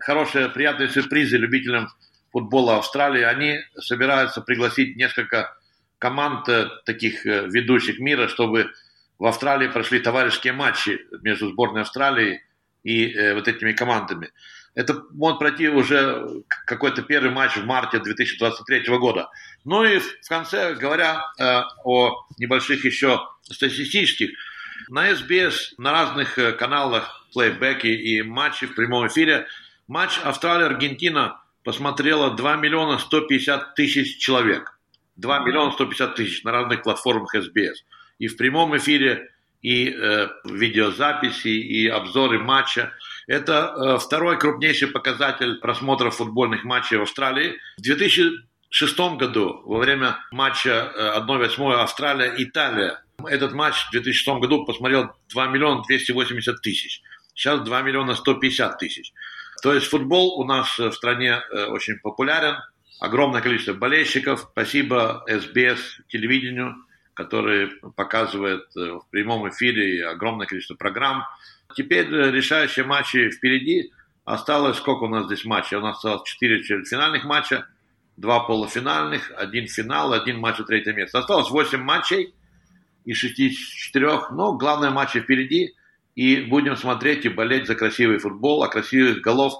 хорошие, 0.00 0.48
приятные 0.48 0.88
сюрпризы 0.88 1.36
любителям 1.36 1.88
футбола 2.32 2.78
Австралии. 2.78 3.22
Они 3.22 3.60
собираются 3.78 4.40
пригласить 4.40 4.96
несколько 4.96 5.56
команд 5.98 6.48
таких 6.84 7.24
ведущих 7.24 8.00
мира, 8.00 8.26
чтобы 8.26 8.72
в 9.20 9.26
Австралии 9.26 9.68
прошли 9.68 10.00
товарищеские 10.00 10.54
матчи 10.54 10.98
между 11.22 11.50
сборной 11.50 11.82
Австралии 11.82 12.42
и 12.82 13.32
вот 13.32 13.46
этими 13.46 13.70
командами. 13.70 14.32
Это 14.74 15.02
может 15.10 15.38
пройти 15.38 15.68
уже 15.68 16.26
какой-то 16.66 17.02
первый 17.02 17.30
матч 17.30 17.56
в 17.56 17.66
марте 17.66 17.98
2023 17.98 18.96
года. 18.96 19.28
Ну 19.64 19.84
и 19.84 19.98
в 19.98 20.28
конце, 20.28 20.74
говоря 20.74 21.22
э, 21.38 21.62
о 21.84 22.26
небольших 22.38 22.84
еще 22.84 23.20
статистических, 23.42 24.30
на 24.88 25.10
SBS, 25.10 25.74
на 25.78 25.92
разных 25.92 26.38
каналах 26.58 27.26
плейбеки 27.32 27.86
и 27.86 28.22
матчи 28.22 28.66
в 28.66 28.74
прямом 28.74 29.06
эфире, 29.06 29.46
матч 29.88 30.18
Австралия-Аргентина 30.22 31.42
посмотрело 31.64 32.30
2 32.34 32.56
миллиона 32.56 32.98
150 32.98 33.74
тысяч 33.74 34.18
человек. 34.18 34.78
2 35.16 35.40
миллиона 35.40 35.72
150 35.72 36.14
тысяч 36.14 36.42
на 36.44 36.52
разных 36.52 36.82
платформах 36.82 37.34
SBS. 37.34 37.76
И 38.18 38.28
в 38.28 38.36
прямом 38.36 38.76
эфире, 38.76 39.30
и 39.62 39.90
э, 39.90 40.28
видеозаписи, 40.44 41.48
и 41.48 41.86
обзоры 41.86 42.38
матча. 42.38 42.92
Это 43.26 43.74
э, 43.74 43.98
второй 43.98 44.38
крупнейший 44.38 44.88
показатель 44.88 45.56
просмотров 45.60 46.16
футбольных 46.16 46.64
матчей 46.64 46.96
в 46.96 47.02
Австралии. 47.02 47.56
В 47.78 47.82
2006 47.82 48.98
году, 49.16 49.62
во 49.64 49.78
время 49.78 50.18
матча 50.32 50.92
э, 50.94 51.18
1-8 51.20 51.72
Австралия-Италия, 51.74 53.02
этот 53.24 53.52
матч 53.52 53.86
в 53.86 53.90
2006 53.92 54.40
году 54.40 54.64
посмотрел 54.64 55.12
2 55.30 55.46
миллиона 55.46 55.82
280 55.86 56.60
тысяч. 56.60 57.00
Сейчас 57.34 57.60
2 57.60 57.82
миллиона 57.82 58.16
150 58.16 58.78
тысяч. 58.78 59.12
То 59.62 59.72
есть 59.72 59.86
футбол 59.86 60.40
у 60.40 60.44
нас 60.44 60.76
в 60.76 60.90
стране 60.92 61.40
э, 61.52 61.66
очень 61.66 61.98
популярен 62.00 62.56
огромное 62.98 63.42
количество 63.42 63.74
болельщиков. 63.74 64.48
Спасибо 64.52 65.24
СБС 65.28 66.00
телевидению, 66.08 66.74
который 67.14 67.68
показывает 67.96 68.64
э, 68.76 68.98
в 68.98 69.06
прямом 69.10 69.48
эфире 69.48 70.06
огромное 70.06 70.46
количество 70.46 70.74
программ. 70.74 71.24
Теперь 71.74 72.12
э, 72.12 72.30
решающие 72.30 72.84
матчи 72.84 73.30
впереди. 73.30 73.92
Осталось, 74.24 74.76
сколько 74.76 75.04
у 75.04 75.08
нас 75.08 75.26
здесь 75.26 75.44
матчей? 75.44 75.76
У 75.76 75.80
нас 75.80 75.96
осталось 75.96 76.22
4 76.24 76.62
финальных 76.84 77.24
матча, 77.24 77.66
два 78.16 78.40
полуфинальных, 78.40 79.32
один 79.36 79.66
финал, 79.66 80.12
один 80.12 80.38
матч 80.38 80.58
за 80.58 80.64
третье 80.64 80.92
место. 80.92 81.18
Осталось 81.18 81.50
8 81.50 81.78
матчей 81.80 82.34
из 83.04 83.16
64, 83.16 84.30
но 84.32 84.54
главные 84.56 84.90
матчи 84.90 85.20
впереди. 85.20 85.74
И 86.14 86.42
будем 86.42 86.76
смотреть 86.76 87.24
и 87.24 87.30
болеть 87.30 87.66
за 87.66 87.74
красивый 87.74 88.18
футбол, 88.18 88.62
а 88.62 88.68
красивых 88.68 89.22
голов, 89.22 89.54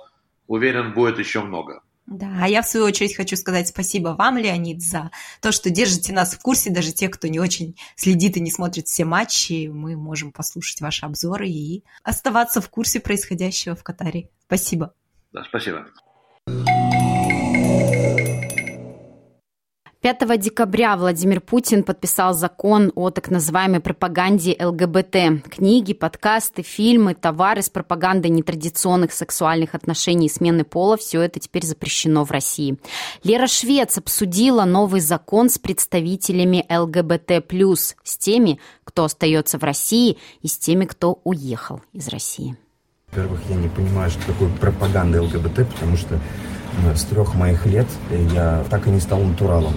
уверен, 0.46 0.92
будет 0.92 1.18
еще 1.18 1.40
много. 1.42 1.82
Да, 2.06 2.28
а 2.40 2.48
я 2.48 2.62
в 2.62 2.68
свою 2.68 2.86
очередь 2.86 3.16
хочу 3.16 3.36
сказать 3.36 3.68
спасибо 3.68 4.10
вам, 4.18 4.36
Леонид, 4.36 4.82
за 4.82 5.10
то, 5.40 5.52
что 5.52 5.70
держите 5.70 6.12
нас 6.12 6.34
в 6.34 6.40
курсе, 6.40 6.70
даже 6.70 6.92
те, 6.92 7.08
кто 7.08 7.28
не 7.28 7.38
очень 7.38 7.76
следит 7.96 8.36
и 8.36 8.40
не 8.40 8.50
смотрит 8.50 8.88
все 8.88 9.04
матчи, 9.04 9.68
мы 9.68 9.96
можем 9.96 10.32
послушать 10.32 10.80
ваши 10.80 11.06
обзоры 11.06 11.48
и 11.48 11.84
оставаться 12.02 12.60
в 12.60 12.68
курсе 12.68 13.00
происходящего 13.00 13.76
в 13.76 13.84
Катаре. 13.84 14.30
Спасибо. 14.46 14.94
Да, 15.32 15.44
спасибо. 15.44 15.86
5 20.02 20.40
декабря 20.40 20.96
Владимир 20.96 21.40
Путин 21.40 21.84
подписал 21.84 22.34
закон 22.34 22.90
о 22.96 23.10
так 23.10 23.30
называемой 23.30 23.78
пропаганде 23.78 24.56
ЛГБТ. 24.58 25.48
Книги, 25.48 25.92
подкасты, 25.92 26.62
фильмы, 26.62 27.14
товары 27.14 27.62
с 27.62 27.70
пропагандой 27.70 28.28
нетрадиционных 28.32 29.12
сексуальных 29.12 29.76
отношений 29.76 30.26
и 30.26 30.28
смены 30.28 30.64
пола– 30.64 30.96
все 30.98 31.22
это 31.22 31.38
теперь 31.38 31.64
запрещено 31.64 32.24
в 32.24 32.32
России. 32.32 32.78
Лера 33.22 33.46
Швец 33.46 33.96
обсудила 33.96 34.64
новый 34.64 35.00
закон 35.00 35.48
с 35.48 35.58
представителями 35.60 36.66
ЛГБТ+, 36.68 37.44
с 38.02 38.18
теми, 38.18 38.58
кто 38.82 39.04
остается 39.04 39.56
в 39.56 39.62
России, 39.62 40.18
и 40.40 40.48
с 40.48 40.58
теми, 40.58 40.84
кто 40.86 41.20
уехал 41.22 41.80
из 41.92 42.08
России. 42.08 42.56
Во-первых, 43.12 43.40
я 43.48 43.54
не 43.54 43.68
понимаю, 43.68 44.10
что 44.10 44.26
такое 44.26 44.48
пропаганда 44.48 45.22
ЛГБТ, 45.22 45.68
потому 45.72 45.96
что 45.96 46.18
с 46.94 47.04
трех 47.04 47.34
моих 47.34 47.66
лет 47.66 47.86
я 48.32 48.64
так 48.70 48.86
и 48.86 48.90
не 48.90 49.00
стал 49.00 49.20
натуралом. 49.20 49.74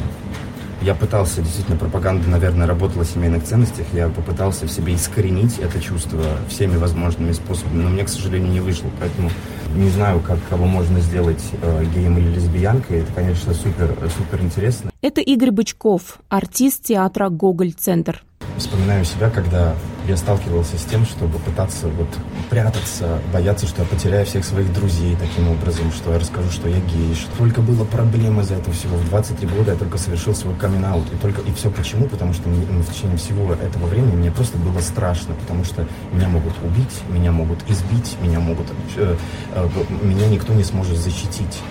Я 0.81 0.93
пытался, 0.93 1.41
действительно, 1.41 1.77
пропаганда, 1.77 2.29
наверное, 2.29 2.67
работала 2.67 3.03
в 3.03 3.07
семейных 3.07 3.43
ценностях. 3.43 3.87
Я 3.93 4.09
попытался 4.09 4.67
в 4.67 4.71
себе 4.71 4.93
искоренить 4.93 5.57
это 5.57 5.81
чувство 5.81 6.21
всеми 6.47 6.75
возможными 6.77 7.31
способами, 7.31 7.81
но 7.81 7.89
мне, 7.89 8.03
к 8.03 8.09
сожалению, 8.09 8.51
не 8.51 8.59
вышло. 8.59 8.89
Поэтому 8.99 9.31
не 9.75 9.89
знаю, 9.89 10.19
как 10.19 10.37
кого 10.47 10.65
можно 10.65 10.99
сделать 10.99 11.43
э, 11.61 11.85
геем 11.93 12.17
или 12.17 12.35
лесбиянкой. 12.35 12.99
Это, 12.99 13.11
конечно, 13.13 13.53
супер, 13.53 13.97
супер 14.15 14.41
интересно. 14.43 14.91
Это 15.01 15.21
Игорь 15.21 15.51
Бычков, 15.51 16.19
артист 16.29 16.83
театра 16.83 17.29
«Гоголь-центр». 17.29 18.23
Вспоминаю 18.57 19.05
себя, 19.05 19.29
когда 19.29 19.75
я 20.07 20.17
сталкивался 20.17 20.77
с 20.77 20.83
тем, 20.83 21.05
чтобы 21.05 21.39
пытаться 21.39 21.87
вот 21.87 22.07
прятаться, 22.49 23.19
бояться, 23.33 23.65
что 23.65 23.81
я 23.81 23.87
потеряю 23.87 24.25
всех 24.25 24.45
своих 24.45 24.71
друзей 24.73 25.15
таким 25.19 25.49
образом, 25.49 25.91
что 25.91 26.13
я 26.13 26.19
расскажу, 26.19 26.49
что 26.51 26.69
я 26.69 26.79
гей, 26.79 27.15
что 27.15 27.37
только 27.37 27.61
было 27.61 27.85
проблем 27.85 28.39
из-за 28.41 28.55
этого 28.55 28.73
всего. 28.73 28.97
В 28.97 29.09
23 29.09 29.47
года 29.47 29.71
я 29.71 29.77
только 29.77 29.97
совершил 29.97 30.35
свой 30.35 30.55
камин 30.55 30.85
и 30.85 31.17
только 31.17 31.41
и 31.41 31.51
все 31.53 31.71
почему? 31.71 32.07
Потому 32.07 32.33
что 32.33 32.47
мне, 32.49 32.65
ну, 32.69 32.81
в 32.81 32.93
течение 32.93 33.17
всего 33.17 33.53
этого 33.53 33.87
времени 33.87 34.15
мне 34.15 34.31
просто 34.31 34.57
было 34.57 34.79
страшно, 34.79 35.33
потому 35.35 35.63
что 35.63 35.87
меня 36.11 36.27
могут 36.27 36.53
убить, 36.63 37.01
меня 37.09 37.31
могут 37.31 37.59
избить, 37.69 38.15
меня 38.21 38.39
могут, 38.39 38.67
э, 38.97 39.15
э, 39.53 39.69
меня 40.03 40.27
никто 40.27 40.53
не 40.53 40.63
сможет 40.63 40.97
защитить. 40.97 41.61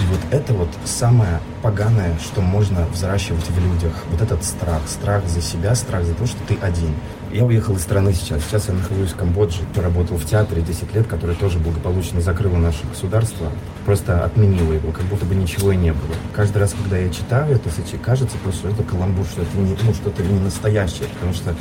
И 0.00 0.02
вот 0.06 0.20
это 0.32 0.52
вот 0.54 0.68
самое 0.84 1.40
поганое, 1.62 2.18
что 2.18 2.40
можно 2.40 2.86
взращивать 2.92 3.48
в 3.48 3.58
людях. 3.60 3.92
Вот 4.10 4.20
этот 4.20 4.42
страх. 4.44 4.82
Страх 4.88 5.26
за 5.26 5.40
себя, 5.40 5.74
страх 5.74 6.04
за 6.04 6.14
то, 6.14 6.26
что 6.26 6.38
ты 6.48 6.56
один. 6.60 6.94
Я 7.34 7.44
уехал 7.44 7.74
из 7.74 7.82
страны 7.82 8.12
сейчас. 8.14 8.44
Сейчас 8.44 8.68
я 8.68 8.74
нахожусь 8.74 9.10
в 9.10 9.16
Камбодже. 9.16 9.62
Работал 9.74 10.16
в 10.16 10.24
театре 10.24 10.62
10 10.62 10.94
лет, 10.94 11.08
который 11.08 11.34
тоже 11.34 11.58
благополучно 11.58 12.20
закрыло 12.20 12.58
наше 12.58 12.86
государство. 12.86 13.50
Просто 13.84 14.24
отменило 14.24 14.72
его, 14.72 14.92
как 14.92 15.04
будто 15.06 15.26
бы 15.26 15.34
ничего 15.34 15.72
и 15.72 15.76
не 15.76 15.92
было. 15.92 16.14
Каждый 16.32 16.58
раз, 16.58 16.76
когда 16.80 16.96
я 16.96 17.10
читаю 17.10 17.56
это, 17.56 17.70
кажется 18.00 18.36
просто, 18.44 18.60
что 18.60 18.68
это 18.68 18.84
каламбур, 18.84 19.26
что 19.26 19.42
это 19.42 19.58
не, 19.58 19.76
ну, 19.82 19.92
что-то 19.94 20.22
не 20.22 20.38
настоящее. 20.38 21.08
Потому 21.14 21.34
что 21.34 21.56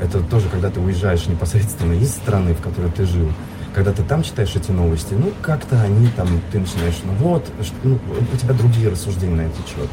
это 0.00 0.20
тоже, 0.20 0.48
когда 0.48 0.70
ты 0.70 0.78
уезжаешь 0.78 1.26
непосредственно 1.26 1.94
из 1.94 2.10
страны, 2.10 2.54
в 2.54 2.60
которой 2.60 2.92
ты 2.92 3.04
жил, 3.04 3.32
когда 3.74 3.92
ты 3.92 4.04
там 4.04 4.22
читаешь 4.22 4.54
эти 4.54 4.70
новости, 4.70 5.14
ну, 5.14 5.32
как-то 5.42 5.82
они 5.82 6.06
там, 6.14 6.40
ты 6.52 6.60
начинаешь, 6.60 7.00
ну 7.02 7.12
вот, 7.14 7.44
ну, 7.82 7.98
у 8.32 8.36
тебя 8.36 8.54
другие 8.54 8.90
рассуждения 8.90 9.34
на 9.34 9.40
этот 9.40 9.66
счет. 9.66 9.88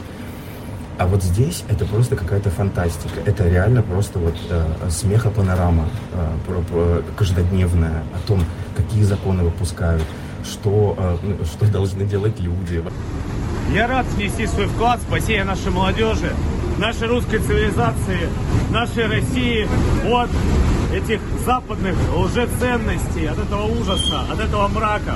А 0.98 1.08
вот 1.08 1.24
здесь 1.24 1.64
это 1.68 1.86
просто 1.86 2.16
какая-то 2.16 2.50
фантастика. 2.50 3.20
Это 3.26 3.48
реально 3.48 3.82
просто 3.82 4.20
вот 4.20 4.36
э, 4.50 4.90
смеха 4.90 5.30
панорама 5.32 5.90
э, 6.14 6.38
про, 6.48 6.62
про, 6.62 7.04
каждодневная 7.18 8.04
о 8.14 8.28
том, 8.28 8.44
какие 8.78 9.04
законы 9.04 9.44
выпускают, 9.44 10.04
что, 10.44 10.96
э, 10.98 11.18
ну, 11.24 11.46
что 11.46 11.72
должны 11.72 12.06
делать 12.06 12.40
люди. 12.40 12.84
Я 13.74 13.88
рад 13.88 14.06
внести 14.06 14.46
свой 14.46 14.68
вклад 14.68 15.00
в 15.00 15.04
спасение 15.04 15.46
нашей 15.46 15.72
молодежи, 15.72 16.32
нашей 16.78 17.08
русской 17.08 17.40
цивилизации, 17.40 18.30
нашей 18.70 19.08
России 19.08 19.68
от 20.12 20.30
этих 20.94 21.22
западных 21.44 21.96
лжеценностей, 22.16 23.28
от 23.28 23.40
этого 23.40 23.64
ужаса, 23.64 24.22
от 24.32 24.40
этого 24.40 24.68
мрака. 24.68 25.16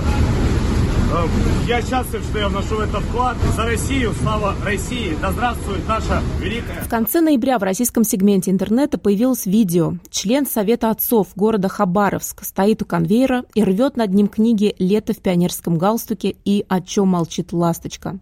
Эм, 1.10 1.30
я 1.68 1.82
счастлив, 1.82 2.22
что 2.22 2.38
я 2.38 2.50
вношу 2.50 2.76
в 2.76 2.80
это 2.82 3.00
вклад. 3.00 3.38
За 3.56 3.64
Россию, 3.64 4.12
слава 4.22 4.56
России, 4.66 5.16
да 5.22 5.32
здравствует 5.32 5.88
наша 5.88 6.22
великая... 6.42 6.82
В 6.84 6.90
конце 6.90 7.22
ноября 7.22 7.60
в 7.60 7.64
российском 7.64 8.04
сегменте 8.04 8.52
интернета 8.52 8.98
появилось 8.98 9.46
видео. 9.46 9.94
Член 10.10 10.46
Совета 10.46 10.90
отцов 10.90 11.30
города 11.36 11.70
Хабаровск 11.70 12.44
стоит 12.44 12.82
у 12.82 12.86
конвейера 12.86 13.46
и 13.54 13.64
рвет 13.64 13.96
над 13.96 14.14
ним 14.14 14.28
книги 14.28 14.76
«Лето 14.80 15.14
в 15.14 15.20
пионерском 15.20 15.78
галстуке» 15.78 16.36
и 16.44 16.66
«О 16.68 16.82
чем 16.82 17.08
молчит 17.08 17.54
ласточка». 17.54 18.20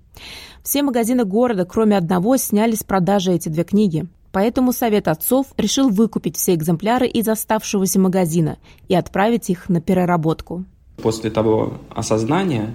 Все 0.62 0.84
магазины 0.84 1.26
города, 1.26 1.66
кроме 1.66 1.98
одного, 1.98 2.38
сняли 2.38 2.76
с 2.76 2.84
продажи 2.84 3.32
эти 3.32 3.50
две 3.50 3.64
книги. 3.64 4.06
Поэтому 4.32 4.74
Совет 4.74 5.08
отцов 5.08 5.48
решил 5.58 5.90
выкупить 5.90 6.38
все 6.38 6.54
экземпляры 6.54 7.08
из 7.08 7.28
оставшегося 7.28 8.00
магазина 8.00 8.58
и 8.88 8.94
отправить 8.94 9.50
их 9.50 9.70
на 9.70 9.82
переработку. 9.82 10.66
После 10.98 11.30
того 11.30 11.80
осознания 11.90 12.74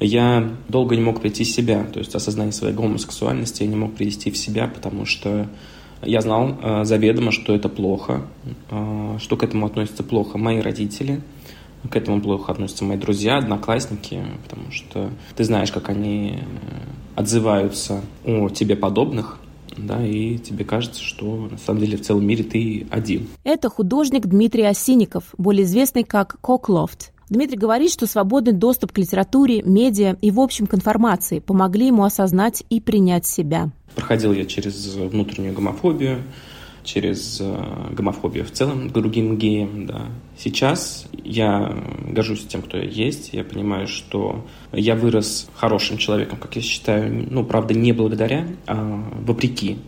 я 0.00 0.48
долго 0.68 0.96
не 0.96 1.02
мог 1.02 1.20
прийти 1.20 1.44
в 1.44 1.48
себя, 1.48 1.84
то 1.84 1.98
есть 1.98 2.14
осознание 2.14 2.52
своей 2.52 2.74
гомосексуальности 2.74 3.62
я 3.62 3.68
не 3.68 3.76
мог 3.76 3.94
привести 3.94 4.30
в 4.30 4.36
себя, 4.36 4.68
потому 4.68 5.04
что 5.04 5.48
я 6.02 6.20
знал 6.20 6.56
э, 6.62 6.84
заведомо, 6.84 7.32
что 7.32 7.54
это 7.54 7.68
плохо, 7.68 8.22
э, 8.70 9.16
что 9.18 9.36
к 9.36 9.42
этому 9.42 9.66
относятся 9.66 10.04
плохо 10.04 10.38
мои 10.38 10.60
родители, 10.60 11.20
к 11.90 11.96
этому 11.96 12.20
плохо 12.20 12.52
относятся 12.52 12.84
мои 12.84 12.96
друзья, 12.96 13.38
одноклассники, 13.38 14.22
потому 14.44 14.70
что 14.70 15.10
ты 15.36 15.44
знаешь, 15.44 15.72
как 15.72 15.88
они 15.88 16.38
э, 16.40 16.44
отзываются 17.16 18.02
о 18.24 18.48
тебе 18.48 18.76
подобных, 18.76 19.38
да, 19.76 20.04
и 20.04 20.38
тебе 20.38 20.64
кажется, 20.64 21.02
что 21.02 21.48
на 21.50 21.58
самом 21.58 21.80
деле 21.80 21.96
в 21.96 22.02
целом 22.02 22.24
мире 22.24 22.44
ты 22.44 22.86
один. 22.90 23.28
Это 23.44 23.68
художник 23.68 24.26
Дмитрий 24.26 24.64
Осинников, 24.64 25.34
более 25.36 25.64
известный 25.64 26.04
как 26.04 26.40
Коклофт. 26.40 27.12
Дмитрий 27.30 27.58
говорит, 27.58 27.90
что 27.90 28.06
свободный 28.06 28.52
доступ 28.52 28.92
к 28.92 28.98
литературе, 28.98 29.62
медиа 29.62 30.16
и, 30.20 30.30
в 30.30 30.40
общем, 30.40 30.66
к 30.66 30.74
информации 30.74 31.40
помогли 31.40 31.88
ему 31.88 32.04
осознать 32.04 32.64
и 32.70 32.80
принять 32.80 33.26
себя. 33.26 33.70
Проходил 33.94 34.32
я 34.32 34.44
через 34.44 34.94
внутреннюю 34.94 35.54
гомофобию, 35.54 36.22
через 36.84 37.38
э, 37.40 37.92
гомофобию 37.92 38.44
в 38.44 38.50
целом 38.50 38.88
к 38.88 38.92
другим 38.92 39.36
геям. 39.36 39.86
Да. 39.86 40.06
Сейчас 40.38 41.06
я 41.12 41.76
горжусь 42.08 42.46
тем, 42.46 42.62
кто 42.62 42.78
я 42.78 42.84
есть. 42.84 43.30
Я 43.32 43.44
понимаю, 43.44 43.86
что 43.86 44.46
я 44.72 44.94
вырос 44.94 45.48
хорошим 45.54 45.98
человеком, 45.98 46.38
как 46.38 46.56
я 46.56 46.62
считаю. 46.62 47.26
Ну, 47.30 47.44
правда, 47.44 47.74
не 47.74 47.92
благодаря, 47.92 48.46
а 48.66 49.04
вопреки 49.20 49.78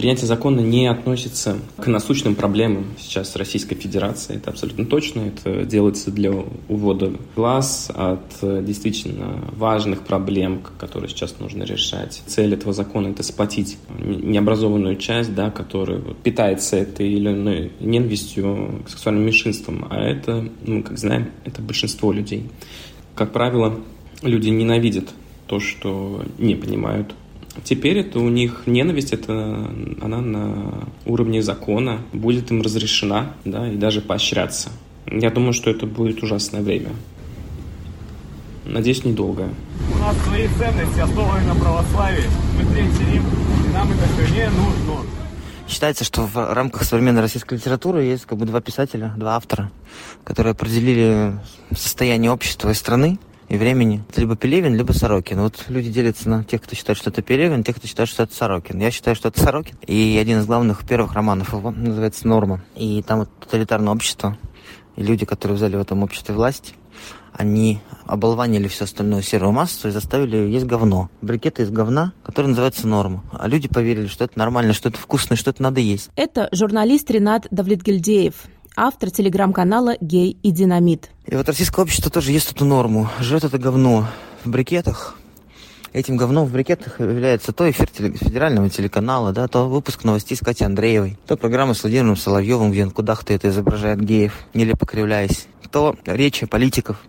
Принятие 0.00 0.26
закона 0.26 0.60
не 0.60 0.86
относится 0.86 1.58
к 1.76 1.86
насущным 1.86 2.34
проблемам 2.34 2.86
сейчас 2.98 3.36
Российской 3.36 3.74
Федерации. 3.74 4.36
Это 4.36 4.48
абсолютно 4.48 4.86
точно. 4.86 5.20
Это 5.26 5.66
делается 5.66 6.10
для 6.10 6.32
увода 6.70 7.12
глаз 7.36 7.90
от 7.94 8.24
э, 8.40 8.64
действительно 8.66 9.44
важных 9.52 10.00
проблем, 10.00 10.62
которые 10.78 11.10
сейчас 11.10 11.38
нужно 11.38 11.64
решать. 11.64 12.22
Цель 12.26 12.54
этого 12.54 12.72
закона– 12.72 13.08
это 13.10 13.22
сплотить 13.22 13.76
необразованную 13.98 14.96
часть, 14.96 15.34
да, 15.34 15.50
которая 15.50 16.00
питается 16.22 16.76
этой 16.76 17.06
или 17.06 17.28
иной 17.28 17.72
ненавистью 17.78 18.80
к 18.86 18.88
сексуальным 18.88 19.26
меньшинствам. 19.26 19.86
А 19.90 20.00
это, 20.00 20.48
мы 20.64 20.82
как 20.82 20.96
знаем, 20.96 21.30
это 21.44 21.60
большинство 21.60 22.10
людей. 22.10 22.48
Как 23.14 23.32
правило, 23.32 23.78
люди 24.22 24.48
ненавидят 24.48 25.10
то, 25.46 25.60
что 25.60 26.24
не 26.38 26.54
понимают 26.54 27.14
Теперь 27.64 27.98
это 27.98 28.20
у 28.20 28.28
них 28.28 28.62
ненависть, 28.66 29.12
это 29.12 29.32
она 30.00 30.20
на 30.20 30.88
уровне 31.04 31.42
закона 31.42 32.00
будет 32.12 32.50
им 32.50 32.62
разрешена, 32.62 33.34
да, 33.44 33.68
и 33.70 33.76
даже 33.76 34.00
поощряться. 34.00 34.70
Я 35.06 35.30
думаю, 35.30 35.52
что 35.52 35.70
это 35.70 35.86
будет 35.86 36.22
ужасное 36.22 36.62
время. 36.62 36.90
Надеюсь, 38.64 39.04
недолго. 39.04 39.48
У 39.92 39.98
нас 39.98 40.16
свои 40.24 40.46
ценности 40.46 41.00
основаны 41.00 41.44
на 41.46 41.54
православии. 41.56 42.24
Мы 42.56 42.72
Третий 42.72 43.12
Рим, 43.12 43.24
и 43.68 43.72
нам 43.72 43.90
это 43.90 44.24
все 44.24 44.32
не 44.32 44.46
нужно. 44.50 45.06
Считается, 45.68 46.04
что 46.04 46.22
в 46.22 46.52
рамках 46.52 46.84
современной 46.84 47.20
российской 47.20 47.54
литературы 47.54 48.02
есть 48.04 48.26
как 48.26 48.38
бы 48.38 48.46
два 48.46 48.60
писателя, 48.60 49.14
два 49.16 49.36
автора, 49.36 49.70
которые 50.24 50.52
определили 50.52 51.38
состояние 51.72 52.30
общества 52.30 52.70
и 52.70 52.74
страны 52.74 53.18
и 53.50 53.56
времени. 53.56 54.02
Это 54.08 54.20
либо 54.20 54.36
Пелевин, 54.36 54.76
либо 54.76 54.92
Сорокин. 54.92 55.40
Вот 55.40 55.64
люди 55.68 55.90
делятся 55.90 56.30
на 56.30 56.44
тех, 56.44 56.62
кто 56.62 56.76
считает, 56.76 56.96
что 56.96 57.10
это 57.10 57.20
Пелевин, 57.20 57.64
тех, 57.64 57.76
кто 57.76 57.86
считает, 57.88 58.08
что 58.08 58.22
это 58.22 58.32
Сорокин. 58.32 58.78
Я 58.78 58.92
считаю, 58.92 59.16
что 59.16 59.28
это 59.28 59.40
Сорокин. 59.42 59.76
И 59.86 60.16
один 60.20 60.38
из 60.38 60.46
главных 60.46 60.86
первых 60.86 61.14
романов 61.14 61.52
его 61.52 61.72
называется 61.72 62.28
«Норма». 62.28 62.62
И 62.76 63.02
там 63.02 63.20
вот 63.20 63.30
тоталитарное 63.40 63.92
общество, 63.92 64.38
и 64.94 65.02
люди, 65.02 65.26
которые 65.26 65.56
взяли 65.56 65.74
в 65.74 65.80
этом 65.80 66.04
обществе 66.04 66.32
власть, 66.32 66.74
они 67.32 67.80
оболванили 68.06 68.68
всю 68.68 68.84
остальную 68.84 69.22
серую 69.22 69.52
массу 69.52 69.88
и 69.88 69.90
заставили 69.90 70.36
ее 70.36 70.52
есть 70.52 70.66
говно. 70.66 71.10
Брикеты 71.20 71.62
из 71.62 71.70
говна, 71.70 72.12
который 72.22 72.46
называется 72.46 72.86
норма. 72.86 73.24
А 73.32 73.48
люди 73.48 73.68
поверили, 73.68 74.06
что 74.06 74.24
это 74.24 74.38
нормально, 74.38 74.72
что 74.72 74.90
это 74.90 74.98
вкусно, 74.98 75.34
что 75.34 75.50
это 75.50 75.62
надо 75.62 75.80
есть. 75.80 76.10
Это 76.14 76.48
журналист 76.52 77.10
Ренат 77.10 77.48
Давлетгильдеев 77.50 78.34
автор 78.76 79.10
телеграм-канала 79.10 79.96
«Гей 80.00 80.36
и 80.42 80.50
динамит». 80.50 81.10
И 81.26 81.34
вот 81.34 81.48
российское 81.48 81.82
общество 81.82 82.10
тоже 82.10 82.32
есть 82.32 82.52
эту 82.52 82.64
норму. 82.64 83.08
Жрет 83.20 83.44
это 83.44 83.58
говно 83.58 84.06
в 84.44 84.50
брикетах 84.50 85.16
Этим 85.92 86.16
говном 86.16 86.46
в 86.46 86.52
брикетах 86.52 87.00
является 87.00 87.52
то 87.52 87.68
эфир 87.68 87.88
федерального 87.88 88.70
телеканала, 88.70 89.32
да, 89.32 89.48
то 89.48 89.68
выпуск 89.68 90.04
новостей 90.04 90.36
с 90.36 90.40
Катей 90.40 90.64
Андреевой, 90.64 91.18
то 91.26 91.36
программа 91.36 91.74
с 91.74 91.82
Владимиром 91.82 92.16
Соловьевым, 92.16 92.70
где 92.70 92.84
он 92.84 92.92
кудахтает 92.92 93.44
и 93.44 93.48
изображает 93.48 94.00
геев, 94.00 94.34
нелепо 94.54 94.86
кривляясь, 94.86 95.48
то 95.72 95.96
речи 96.06 96.46
политиков, 96.46 97.00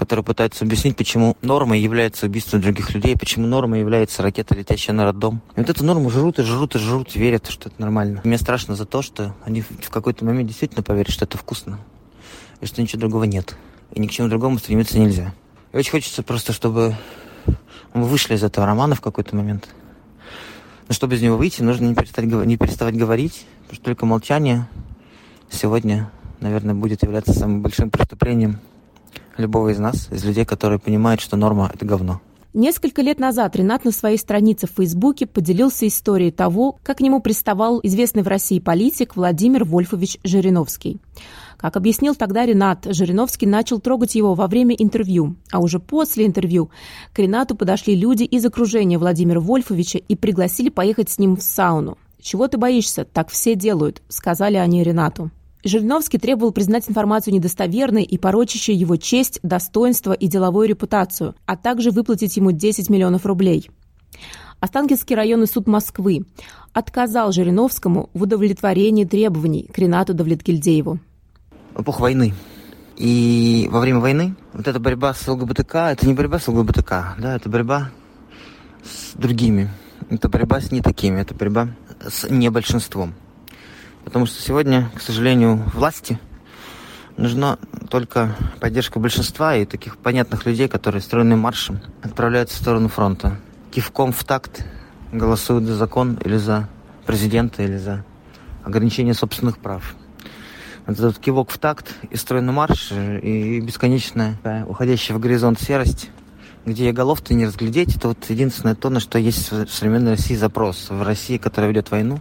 которые 0.00 0.24
пытаются 0.24 0.64
объяснить, 0.64 0.96
почему 0.96 1.36
нормой 1.42 1.78
является 1.78 2.24
убийство 2.24 2.58
других 2.58 2.94
людей, 2.94 3.18
почему 3.18 3.46
нормой 3.46 3.80
является 3.80 4.22
ракета, 4.22 4.54
летящая 4.54 4.96
на 4.96 5.04
роддом. 5.04 5.42
И 5.56 5.60
вот 5.60 5.68
эту 5.68 5.84
норму 5.84 6.08
жрут 6.08 6.38
и 6.38 6.42
жрут 6.42 6.74
и 6.74 6.78
жрут, 6.78 7.14
верят, 7.14 7.48
что 7.50 7.68
это 7.68 7.78
нормально. 7.78 8.22
Мне 8.24 8.38
страшно 8.38 8.74
за 8.74 8.86
то, 8.86 9.02
что 9.02 9.34
они 9.44 9.60
в 9.60 9.90
какой-то 9.90 10.24
момент 10.24 10.48
действительно 10.48 10.82
поверят, 10.82 11.10
что 11.10 11.26
это 11.26 11.36
вкусно, 11.36 11.80
и 12.62 12.66
что 12.66 12.80
ничего 12.80 12.98
другого 12.98 13.24
нет. 13.24 13.56
И 13.92 14.00
ни 14.00 14.06
к 14.06 14.10
чему 14.10 14.28
другому 14.28 14.58
стремиться 14.58 14.98
нельзя. 14.98 15.34
И 15.74 15.76
очень 15.76 15.90
хочется 15.90 16.22
просто, 16.22 16.54
чтобы 16.54 16.96
мы 17.92 18.04
вышли 18.04 18.36
из 18.36 18.42
этого 18.42 18.64
романа 18.64 18.94
в 18.94 19.02
какой-то 19.02 19.36
момент. 19.36 19.68
Но 20.88 20.94
чтобы 20.94 21.16
из 21.16 21.20
него 21.20 21.36
выйти, 21.36 21.60
нужно 21.60 21.84
не, 21.84 21.94
перестать, 21.94 22.24
не 22.24 22.56
переставать 22.56 22.96
говорить, 22.96 23.44
потому 23.64 23.74
что 23.74 23.84
только 23.84 24.06
молчание 24.06 24.66
сегодня, 25.50 26.10
наверное, 26.40 26.74
будет 26.74 27.02
являться 27.02 27.34
самым 27.34 27.60
большим 27.60 27.90
преступлением 27.90 28.60
любого 29.40 29.70
из 29.70 29.78
нас, 29.78 30.08
из 30.10 30.24
людей, 30.24 30.44
которые 30.44 30.78
понимают, 30.78 31.20
что 31.20 31.36
норма– 31.36 31.70
это 31.74 31.84
говно. 31.84 32.20
Несколько 32.52 33.00
лет 33.00 33.20
назад 33.20 33.54
Ренат 33.54 33.84
на 33.84 33.92
своей 33.92 34.18
странице 34.18 34.66
в 34.66 34.72
Фейсбуке 34.76 35.26
поделился 35.26 35.86
историей 35.86 36.32
того, 36.32 36.78
как 36.82 36.98
к 36.98 37.00
нему 37.00 37.20
приставал 37.20 37.78
известный 37.84 38.24
в 38.24 38.28
России 38.28 38.58
политик 38.58 39.14
Владимир 39.14 39.64
Вольфович 39.64 40.18
Жириновский. 40.24 40.98
Как 41.56 41.76
объяснил 41.76 42.16
тогда 42.16 42.44
Ренат, 42.44 42.86
Жириновский 42.90 43.46
начал 43.46 43.78
трогать 43.78 44.16
его 44.16 44.34
во 44.34 44.48
время 44.48 44.74
интервью, 44.74 45.36
а 45.52 45.60
уже 45.60 45.78
после 45.78 46.26
интервью 46.26 46.70
к 47.12 47.20
Ренату 47.20 47.54
подошли 47.54 47.94
люди 47.94 48.24
из 48.24 48.44
окружения 48.44 48.98
Владимира 48.98 49.38
Вольфовича 49.38 49.98
и 49.98 50.16
пригласили 50.16 50.70
поехать 50.70 51.08
с 51.08 51.18
ним 51.18 51.36
в 51.36 51.42
сауну. 51.42 51.98
«Чего 52.20 52.48
ты 52.48 52.58
боишься? 52.58 53.04
Так 53.04 53.28
все 53.28 53.54
делают»,— 53.54 54.02
сказали 54.08 54.56
они 54.56 54.82
Ренату. 54.82 55.30
Жириновский 55.62 56.18
требовал 56.18 56.52
признать 56.52 56.88
информацию 56.88 57.34
недостоверной 57.34 58.02
и 58.02 58.16
порочащей 58.18 58.74
его 58.74 58.96
честь, 58.96 59.40
достоинство 59.42 60.12
и 60.12 60.26
деловую 60.26 60.68
репутацию, 60.68 61.34
а 61.46 61.56
также 61.56 61.90
выплатить 61.90 62.36
ему 62.36 62.52
10 62.52 62.88
миллионов 62.88 63.26
рублей. 63.26 63.70
Останкинский 64.60 65.16
районный 65.16 65.46
суд 65.46 65.66
Москвы 65.66 66.26
отказал 66.72 67.32
Жириновскому 67.32 68.10
в 68.12 68.22
удовлетворении 68.22 69.04
требований 69.04 69.68
к 69.72 69.78
Ренату 69.78 70.14
Давлетгильдееву. 70.14 70.98
Эпох 71.76 72.00
войны. 72.00 72.34
И 72.96 73.68
во 73.70 73.80
время 73.80 74.00
войны 74.00 74.34
вот 74.52 74.68
эта 74.68 74.78
борьба 74.78 75.14
с 75.14 75.26
ЛГБТК, 75.26 75.92
это 75.92 76.06
не 76.06 76.12
борьба 76.12 76.38
с 76.38 76.48
ЛГБТК, 76.48 77.16
да, 77.18 77.36
это 77.36 77.48
борьба 77.48 77.90
с 78.84 79.14
другими. 79.14 79.70
Это 80.10 80.28
борьба 80.28 80.60
с 80.60 80.70
не 80.70 80.82
такими, 80.82 81.20
это 81.20 81.34
борьба 81.34 81.68
с 82.06 82.28
небольшинством. 82.28 83.14
Потому 84.04 84.26
что 84.26 84.40
сегодня, 84.42 84.90
к 84.94 85.00
сожалению, 85.00 85.62
власти 85.74 86.18
нужна 87.16 87.58
только 87.90 88.34
поддержка 88.60 88.98
большинства 88.98 89.56
и 89.56 89.64
таких 89.64 89.96
понятных 89.98 90.46
людей, 90.46 90.68
которые 90.68 91.02
стройным 91.02 91.40
маршем 91.40 91.80
отправляются 92.02 92.56
в 92.56 92.60
сторону 92.60 92.88
фронта. 92.88 93.36
Кивком 93.70 94.12
в 94.12 94.24
такт 94.24 94.64
голосуют 95.12 95.64
за 95.64 95.74
закон 95.74 96.18
или 96.24 96.36
за 96.36 96.68
президента, 97.06 97.62
или 97.62 97.76
за 97.76 98.04
ограничение 98.64 99.14
собственных 99.14 99.58
прав. 99.58 99.94
Вот 100.86 100.98
этот 100.98 101.18
кивок 101.18 101.50
в 101.50 101.58
такт 101.58 101.94
и 102.10 102.16
стройный 102.16 102.52
марш, 102.52 102.90
и 102.92 103.60
бесконечная 103.60 104.36
уходящая 104.66 105.16
в 105.16 105.20
горизонт 105.20 105.60
серость, 105.60 106.10
где 106.64 106.92
голов-то 106.92 107.34
не 107.34 107.46
разглядеть, 107.46 107.96
это 107.96 108.08
вот 108.08 108.18
единственное 108.28 108.74
то, 108.74 108.90
на 108.90 109.00
что 109.00 109.18
есть 109.18 109.50
в 109.50 109.68
современной 109.68 110.12
России 110.12 110.34
запрос. 110.34 110.88
В 110.90 111.02
России, 111.02 111.38
которая 111.38 111.70
ведет 111.70 111.90
войну, 111.90 112.20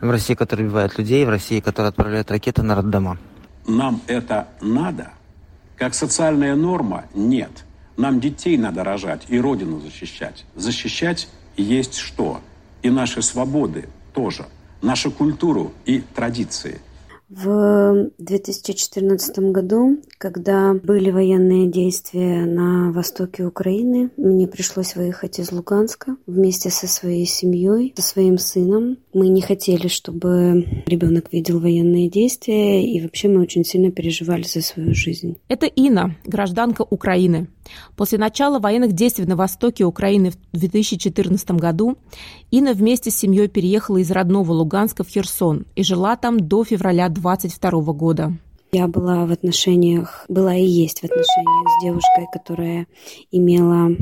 в 0.00 0.10
России, 0.10 0.34
которая 0.34 0.66
убивает 0.66 0.98
людей, 0.98 1.24
в 1.24 1.28
России, 1.28 1.60
которая 1.60 1.90
отправляет 1.90 2.30
ракеты 2.30 2.62
на 2.62 2.74
роддома. 2.74 3.18
Нам 3.66 4.02
это 4.06 4.48
надо? 4.60 5.12
Как 5.76 5.94
социальная 5.94 6.54
норма? 6.54 7.04
Нет. 7.14 7.64
Нам 7.96 8.20
детей 8.20 8.56
надо 8.56 8.84
рожать 8.84 9.22
и 9.28 9.40
родину 9.40 9.80
защищать. 9.80 10.44
Защищать 10.54 11.28
есть 11.56 11.96
что? 11.96 12.40
И 12.82 12.90
наши 12.90 13.22
свободы 13.22 13.88
тоже. 14.12 14.46
Нашу 14.82 15.10
культуру 15.10 15.72
и 15.86 16.00
традиции– 16.00 16.80
в 17.34 18.10
2014 18.18 19.38
году, 19.50 19.98
когда 20.18 20.74
были 20.74 21.10
военные 21.10 21.68
действия 21.68 22.44
на 22.46 22.92
востоке 22.92 23.44
Украины, 23.44 24.10
мне 24.16 24.46
пришлось 24.46 24.94
выехать 24.94 25.38
из 25.38 25.50
Луганска 25.50 26.16
вместе 26.26 26.70
со 26.70 26.86
своей 26.86 27.26
семьей, 27.26 27.92
со 27.96 28.02
своим 28.02 28.38
сыном. 28.38 28.98
Мы 29.12 29.28
не 29.28 29.42
хотели, 29.42 29.88
чтобы 29.88 30.84
ребенок 30.86 31.32
видел 31.32 31.58
военные 31.58 32.08
действия, 32.08 32.84
и 32.84 33.00
вообще 33.00 33.28
мы 33.28 33.42
очень 33.42 33.64
сильно 33.64 33.90
переживали 33.90 34.42
за 34.42 34.62
свою 34.62 34.94
жизнь. 34.94 35.36
Это 35.48 35.66
Инна, 35.66 36.16
гражданка 36.24 36.82
Украины. 36.82 37.48
После 37.96 38.18
начала 38.18 38.58
военных 38.58 38.92
действий 38.92 39.24
на 39.24 39.36
востоке 39.36 39.84
Украины 39.84 40.30
в 40.30 40.58
2014 40.58 41.50
году 41.52 41.96
Инна 42.50 42.72
вместе 42.72 43.10
с 43.10 43.16
семьей 43.16 43.48
переехала 43.48 43.98
из 43.98 44.10
родного 44.10 44.52
Луганска 44.52 45.02
в 45.02 45.08
Херсон 45.08 45.66
и 45.74 45.82
жила 45.82 46.16
там 46.16 46.38
до 46.38 46.64
февраля 46.64 47.08
2022 47.24 47.92
года. 47.94 48.32
Я 48.74 48.88
была 48.88 49.24
в 49.24 49.30
отношениях, 49.30 50.24
была 50.28 50.56
и 50.56 50.64
есть 50.64 50.98
в 50.98 51.04
отношениях 51.04 51.68
с 51.78 51.84
девушкой, 51.84 52.26
которая 52.32 52.88
имела 53.30 53.96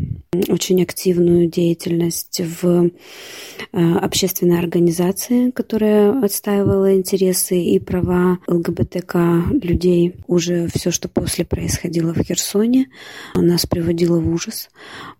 очень 0.48 0.82
активную 0.82 1.46
деятельность 1.46 2.40
в 2.40 2.86
э, 2.86 3.94
общественной 3.96 4.58
организации, 4.58 5.50
которая 5.50 6.18
отстаивала 6.24 6.96
интересы 6.96 7.60
и 7.60 7.78
права 7.80 8.38
ЛГБТК 8.46 9.44
людей. 9.62 10.14
Уже 10.26 10.68
все, 10.74 10.90
что 10.90 11.10
после 11.10 11.44
происходило 11.44 12.14
в 12.14 12.22
Херсоне, 12.22 12.86
нас 13.34 13.66
приводило 13.66 14.20
в 14.20 14.32
ужас, 14.32 14.70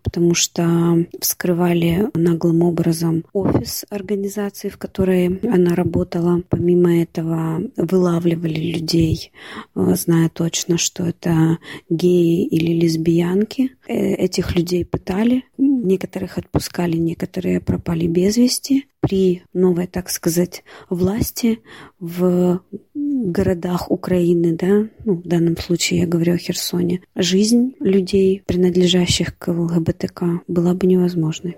потому 0.01 0.33
что 0.33 1.05
вскрывали 1.21 2.09
наглым 2.15 2.63
образом 2.63 3.23
офис 3.33 3.85
организации, 3.91 4.69
в 4.69 4.79
которой 4.79 5.39
она 5.47 5.75
работала. 5.75 6.41
Помимо 6.49 7.03
этого 7.03 7.61
вылавливали 7.77 8.71
людей 8.71 9.31
зная 9.75 10.29
точно, 10.29 10.77
что 10.77 11.05
это 11.05 11.57
геи 11.89 12.45
или 12.45 12.73
лесбиянки. 12.73 13.75
Э, 13.87 13.93
этих 13.93 14.55
людей 14.55 14.85
пытали, 14.85 15.43
некоторых 15.57 16.37
отпускали, 16.37 16.97
некоторые 16.97 17.59
пропали 17.59 18.07
без 18.07 18.37
вести. 18.37 18.87
При 18.99 19.43
новой, 19.53 19.87
так 19.87 20.09
сказать, 20.09 20.63
власти 20.89 21.59
в 21.99 22.61
городах 22.93 23.91
Украины, 23.91 24.55
да, 24.55 24.87
ну, 25.05 25.15
в 25.15 25.27
данном 25.27 25.57
случае 25.57 26.01
я 26.01 26.07
говорю 26.07 26.33
о 26.33 26.37
Херсоне, 26.37 27.01
жизнь 27.15 27.73
людей, 27.79 28.43
принадлежащих 28.45 29.37
к 29.37 29.51
ЛГБТК, 29.51 30.41
была 30.47 30.73
бы 30.73 30.87
невозможной. 30.87 31.57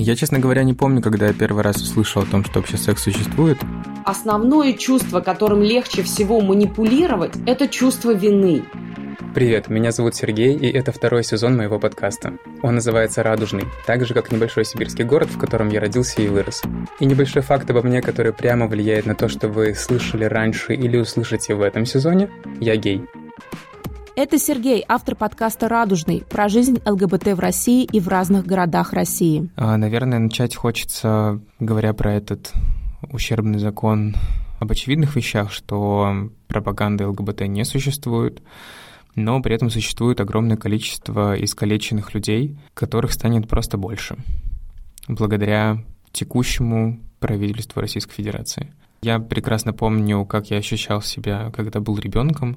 Я, 0.00 0.14
честно 0.14 0.38
говоря, 0.38 0.62
не 0.62 0.74
помню, 0.74 1.02
когда 1.02 1.26
я 1.26 1.32
первый 1.32 1.64
раз 1.64 1.82
услышал 1.82 2.22
о 2.22 2.24
том, 2.24 2.44
что 2.44 2.60
вообще 2.60 2.76
секс 2.76 3.02
существует. 3.02 3.58
Основное 4.04 4.72
чувство, 4.74 5.18
которым 5.18 5.60
легче 5.60 6.04
всего 6.04 6.40
манипулировать, 6.40 7.34
это 7.46 7.66
чувство 7.66 8.14
вины. 8.14 8.62
Привет, 9.34 9.68
меня 9.68 9.90
зовут 9.90 10.14
Сергей, 10.14 10.56
и 10.56 10.70
это 10.70 10.92
второй 10.92 11.24
сезон 11.24 11.56
моего 11.56 11.80
подкаста. 11.80 12.34
Он 12.62 12.76
называется 12.76 13.24
«Радужный», 13.24 13.64
так 13.86 14.06
же, 14.06 14.14
как 14.14 14.30
небольшой 14.30 14.64
сибирский 14.64 15.02
город, 15.02 15.30
в 15.30 15.38
котором 15.38 15.68
я 15.68 15.80
родился 15.80 16.22
и 16.22 16.28
вырос. 16.28 16.62
И 17.00 17.04
небольшой 17.04 17.42
факт 17.42 17.68
обо 17.68 17.82
мне, 17.82 18.00
который 18.00 18.32
прямо 18.32 18.68
влияет 18.68 19.04
на 19.04 19.16
то, 19.16 19.28
что 19.28 19.48
вы 19.48 19.74
слышали 19.74 20.24
раньше 20.24 20.74
или 20.74 20.96
услышите 20.96 21.56
в 21.56 21.60
этом 21.60 21.84
сезоне– 21.84 22.30
я 22.60 22.76
гей. 22.76 23.02
Это 24.20 24.36
Сергей, 24.36 24.84
автор 24.88 25.14
подкаста 25.14 25.68
«Радужный» 25.68 26.24
про 26.28 26.48
жизнь 26.48 26.80
ЛГБТ 26.84 27.34
в 27.34 27.38
России 27.38 27.84
и 27.84 28.00
в 28.00 28.08
разных 28.08 28.46
городах 28.46 28.92
России. 28.92 29.48
А, 29.54 29.76
наверное, 29.76 30.18
начать 30.18 30.56
хочется, 30.56 31.40
говоря 31.60 31.94
про 31.94 32.14
этот 32.14 32.52
ущербный 33.12 33.60
закон 33.60 34.16
об 34.58 34.72
очевидных 34.72 35.14
вещах, 35.14 35.52
что 35.52 36.30
пропаганды 36.48 37.06
ЛГБТ 37.06 37.42
не 37.42 37.64
существует, 37.64 38.42
но 39.14 39.40
при 39.40 39.54
этом 39.54 39.70
существует 39.70 40.20
огромное 40.20 40.56
количество 40.56 41.40
искалеченных 41.40 42.12
людей, 42.12 42.58
которых 42.74 43.12
станет 43.12 43.46
просто 43.46 43.78
больше, 43.78 44.16
благодаря 45.06 45.84
текущему 46.10 46.98
правительству 47.20 47.80
Российской 47.80 48.14
Федерации. 48.14 48.74
Я 49.00 49.20
прекрасно 49.20 49.72
помню, 49.72 50.24
как 50.24 50.50
я 50.50 50.56
ощущал 50.56 51.02
себя, 51.02 51.52
когда 51.54 51.78
был 51.78 51.96
ребенком, 51.98 52.56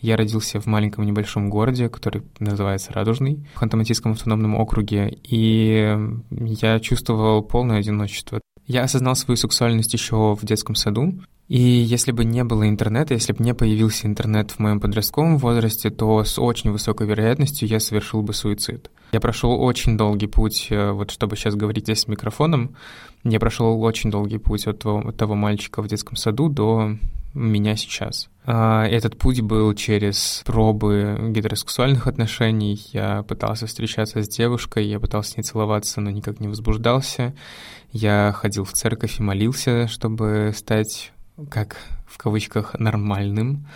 я 0.00 0.16
родился 0.16 0.60
в 0.60 0.66
маленьком 0.66 1.04
небольшом 1.04 1.50
городе, 1.50 1.88
который 1.88 2.22
называется 2.38 2.92
Радужный, 2.92 3.46
в 3.54 3.62
Ханты-Мансийском 3.62 4.12
автономном 4.12 4.56
округе, 4.56 5.18
и 5.22 5.96
я 6.30 6.80
чувствовал 6.80 7.42
полное 7.42 7.78
одиночество. 7.78 8.40
Я 8.66 8.82
осознал 8.82 9.16
свою 9.16 9.36
сексуальность 9.36 9.94
еще 9.94 10.34
в 10.34 10.44
детском 10.44 10.74
саду, 10.74 11.14
и 11.48 11.58
если 11.58 12.12
бы 12.12 12.26
не 12.26 12.44
было 12.44 12.68
интернета, 12.68 13.14
если 13.14 13.32
бы 13.32 13.42
не 13.42 13.54
появился 13.54 14.06
интернет 14.06 14.50
в 14.50 14.58
моем 14.58 14.80
подростковом 14.80 15.38
возрасте, 15.38 15.88
то 15.88 16.22
с 16.22 16.38
очень 16.38 16.70
высокой 16.70 17.06
вероятностью 17.06 17.66
я 17.66 17.80
совершил 17.80 18.20
бы 18.20 18.34
суицид. 18.34 18.90
Я 19.12 19.20
прошел 19.20 19.58
очень 19.58 19.96
долгий 19.96 20.26
путь, 20.26 20.66
э, 20.68 20.90
вот 20.92 21.10
чтобы 21.10 21.36
сейчас 21.36 21.54
говорить 21.54 21.84
здесь 21.84 22.00
с 22.00 22.08
микрофоном, 22.08 22.76
я 23.24 23.40
прошел 23.40 23.82
очень 23.82 24.10
долгий 24.10 24.36
путь 24.36 24.66
от 24.66 24.80
того, 24.80 25.08
от 25.08 25.16
того 25.16 25.34
мальчика 25.34 25.80
в 25.80 25.88
детском 25.88 26.16
саду 26.16 26.50
до 26.50 26.98
меня 27.38 27.76
сейчас. 27.76 28.28
А, 28.44 28.86
этот 28.86 29.18
путь 29.18 29.40
был 29.40 29.72
через 29.74 30.42
пробы 30.44 31.16
гетеросексуальных 31.30 32.06
отношений. 32.06 32.80
Я 32.92 33.22
пытался 33.22 33.66
встречаться 33.66 34.22
с 34.22 34.28
девушкой, 34.28 34.86
я 34.86 35.00
пытался 35.00 35.32
с 35.32 35.36
ней 35.36 35.42
целоваться, 35.42 36.00
но 36.00 36.10
никак 36.10 36.40
не 36.40 36.48
возбуждался. 36.48 37.34
Я 37.92 38.32
ходил 38.36 38.64
в 38.64 38.72
церковь 38.72 39.20
и 39.20 39.22
молился, 39.22 39.86
чтобы 39.86 40.52
стать 40.54 41.12
как 41.50 41.76
в 42.06 42.18
кавычках 42.18 42.78
нормальным. 42.78 43.66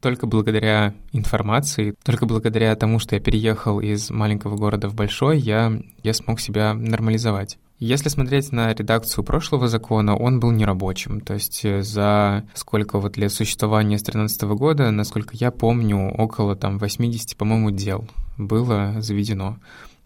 Только 0.00 0.26
благодаря 0.26 0.94
информации, 1.12 1.94
только 2.02 2.26
благодаря 2.26 2.74
тому, 2.74 2.98
что 2.98 3.14
я 3.14 3.20
переехал 3.20 3.80
из 3.80 4.10
маленького 4.10 4.56
города 4.56 4.88
в 4.88 4.94
большой, 4.94 5.38
я, 5.38 5.80
я 6.02 6.14
смог 6.14 6.40
себя 6.40 6.74
нормализовать. 6.74 7.58
Если 7.84 8.10
смотреть 8.10 8.52
на 8.52 8.72
редакцию 8.72 9.24
прошлого 9.24 9.66
закона, 9.66 10.14
он 10.14 10.38
был 10.38 10.52
нерабочим. 10.52 11.20
То 11.20 11.34
есть 11.34 11.64
э, 11.64 11.82
за 11.82 12.44
сколько 12.54 13.00
вот 13.00 13.16
лет 13.16 13.32
существования 13.32 13.98
с 13.98 14.04
2013 14.04 14.42
года, 14.56 14.92
насколько 14.92 15.34
я 15.34 15.50
помню, 15.50 16.14
около 16.16 16.54
там 16.54 16.78
80, 16.78 17.36
по-моему, 17.36 17.72
дел 17.72 18.06
было 18.38 18.94
заведено. 19.00 19.58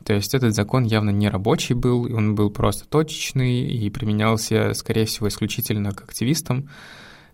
То 0.06 0.14
есть 0.14 0.32
этот 0.32 0.54
закон 0.54 0.84
явно 0.84 1.10
не 1.10 1.28
рабочий 1.28 1.74
был, 1.74 2.04
он 2.04 2.34
был 2.34 2.48
просто 2.48 2.88
точечный 2.88 3.66
и 3.66 3.90
применялся, 3.90 4.72
скорее 4.72 5.04
всего, 5.04 5.28
исключительно 5.28 5.92
к 5.92 6.00
активистам. 6.00 6.70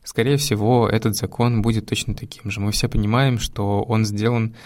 Скорее 0.03 0.39
всего, 0.39 0.89
этот 0.89 1.15
закон 1.15 1.63
будет 1.63 1.87
точно 1.87 2.17
таким 2.17 2.51
же. 2.51 2.59
Мы 2.59 2.73
все 2.73 2.89
понимаем, 2.89 3.39
что 3.39 3.85
он 3.85 4.05
сделан 4.05 4.57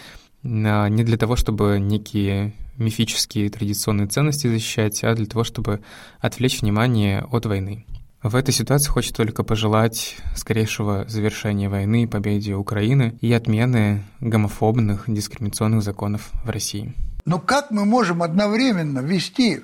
не 0.46 1.04
для 1.04 1.16
того, 1.16 1.36
чтобы 1.36 1.78
некие 1.80 2.54
мифические 2.78 3.50
традиционные 3.50 4.06
ценности 4.06 4.46
защищать, 4.46 5.02
а 5.02 5.14
для 5.14 5.26
того, 5.26 5.44
чтобы 5.44 5.80
отвлечь 6.20 6.60
внимание 6.60 7.22
от 7.30 7.46
войны. 7.46 7.84
В 8.22 8.34
этой 8.34 8.52
ситуации 8.52 8.90
хочется 8.90 9.16
только 9.16 9.44
пожелать 9.44 10.16
скорейшего 10.34 11.04
завершения 11.08 11.68
войны, 11.68 12.08
победе 12.08 12.54
Украины 12.54 13.16
и 13.20 13.32
отмены 13.32 14.02
гомофобных 14.20 15.04
дискриминационных 15.06 15.82
законов 15.82 16.30
в 16.44 16.50
России. 16.50 16.94
Но 17.24 17.38
как 17.38 17.70
мы 17.70 17.84
можем 17.84 18.22
одновременно 18.22 19.00
вести 19.00 19.62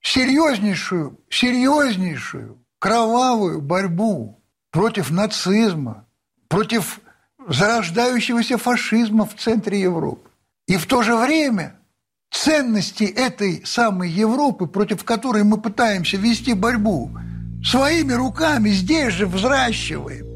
серьезнейшую, 0.00 1.18
серьезнейшую 1.30 2.58
кровавую 2.78 3.60
борьбу 3.60 4.40
против 4.70 5.10
нацизма, 5.10 6.06
против 6.48 7.00
зарождающегося 7.48 8.58
фашизма 8.58 9.26
в 9.26 9.34
центре 9.34 9.80
Европы. 9.80 10.30
И 10.66 10.76
в 10.76 10.86
то 10.86 11.02
же 11.02 11.16
время 11.16 11.78
ценности 12.30 13.04
этой 13.04 13.64
самой 13.64 14.10
Европы, 14.10 14.66
против 14.66 15.04
которой 15.04 15.44
мы 15.44 15.60
пытаемся 15.60 16.16
вести 16.16 16.54
борьбу, 16.54 17.10
своими 17.64 18.12
руками 18.12 18.70
здесь 18.70 19.12
же 19.12 19.26
взращиваем. 19.26 20.26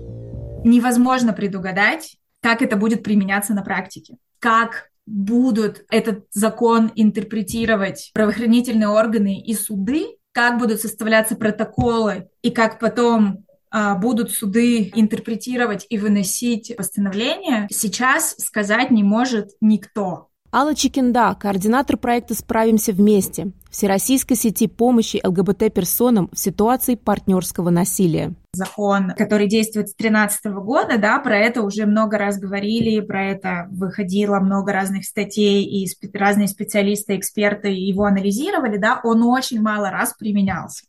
Невозможно 0.65 1.33
предугадать, 1.33 2.17
как 2.43 2.63
это 2.63 2.77
будет 2.77 3.03
применяться 3.03 3.55
на 3.55 3.63
практике, 3.63 4.17
как 4.39 4.91
будут 5.07 5.85
этот 5.91 6.27
закон 6.31 6.93
интерпретировать 6.95 8.11
правоохранительные 8.15 8.89
органы 8.89 9.41
и 9.41 9.55
суды, 9.55 10.17
как 10.33 10.59
будут 10.59 10.81
составляться 10.81 11.35
протоколы 11.35 12.29
и 12.43 12.51
как 12.51 12.79
потом 12.79 13.45
будут 13.73 14.33
суды 14.33 14.91
интерпретировать 14.95 15.87
и 15.89 15.99
выносить 15.99 16.75
постановления, 16.77 17.69
сейчас 17.71 18.35
сказать 18.39 18.91
не 18.91 19.03
может 19.03 19.51
никто. 19.61 20.27
Алла 20.53 20.75
Чикинда, 20.75 21.37
координатор 21.39 21.97
проекта 21.97 22.35
«Справимся 22.35 22.93
вместе» 22.93 23.53
Всероссийской 23.71 24.37
сети 24.37 24.67
помощи 24.67 25.21
ЛГБТ-персонам 25.25 26.29
в 26.33 26.39
ситуации 26.41 26.97
партнерского 26.97 27.71
насилия. 27.71 28.35
Закон, 28.53 29.13
который 29.17 29.47
действует 29.47 29.91
с 29.91 29.95
2013 29.95 30.47
года, 30.47 30.99
да, 30.99 31.21
про 31.21 31.39
это 31.39 31.63
уже 31.63 31.87
много 31.87 32.19
раз 32.19 32.41
говорили, 32.41 32.99
про 32.99 33.31
это 33.31 33.69
выходило 33.71 34.41
много 34.41 34.73
разных 34.73 35.05
статей, 35.05 35.63
и 35.63 35.87
разные 36.13 36.49
специалисты, 36.49 37.17
эксперты 37.17 37.69
его 37.69 38.07
анализировали, 38.07 38.77
да, 38.77 39.01
он 39.05 39.23
очень 39.23 39.63
мало 39.63 39.91
раз 39.91 40.15
применялся. 40.19 40.83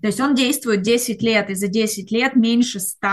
То 0.00 0.06
есть 0.08 0.20
он 0.20 0.34
действует 0.34 0.82
10 0.82 1.22
лет, 1.22 1.50
и 1.50 1.54
за 1.54 1.68
10 1.68 2.10
лет 2.10 2.36
меньше 2.36 2.80
100 2.80 3.08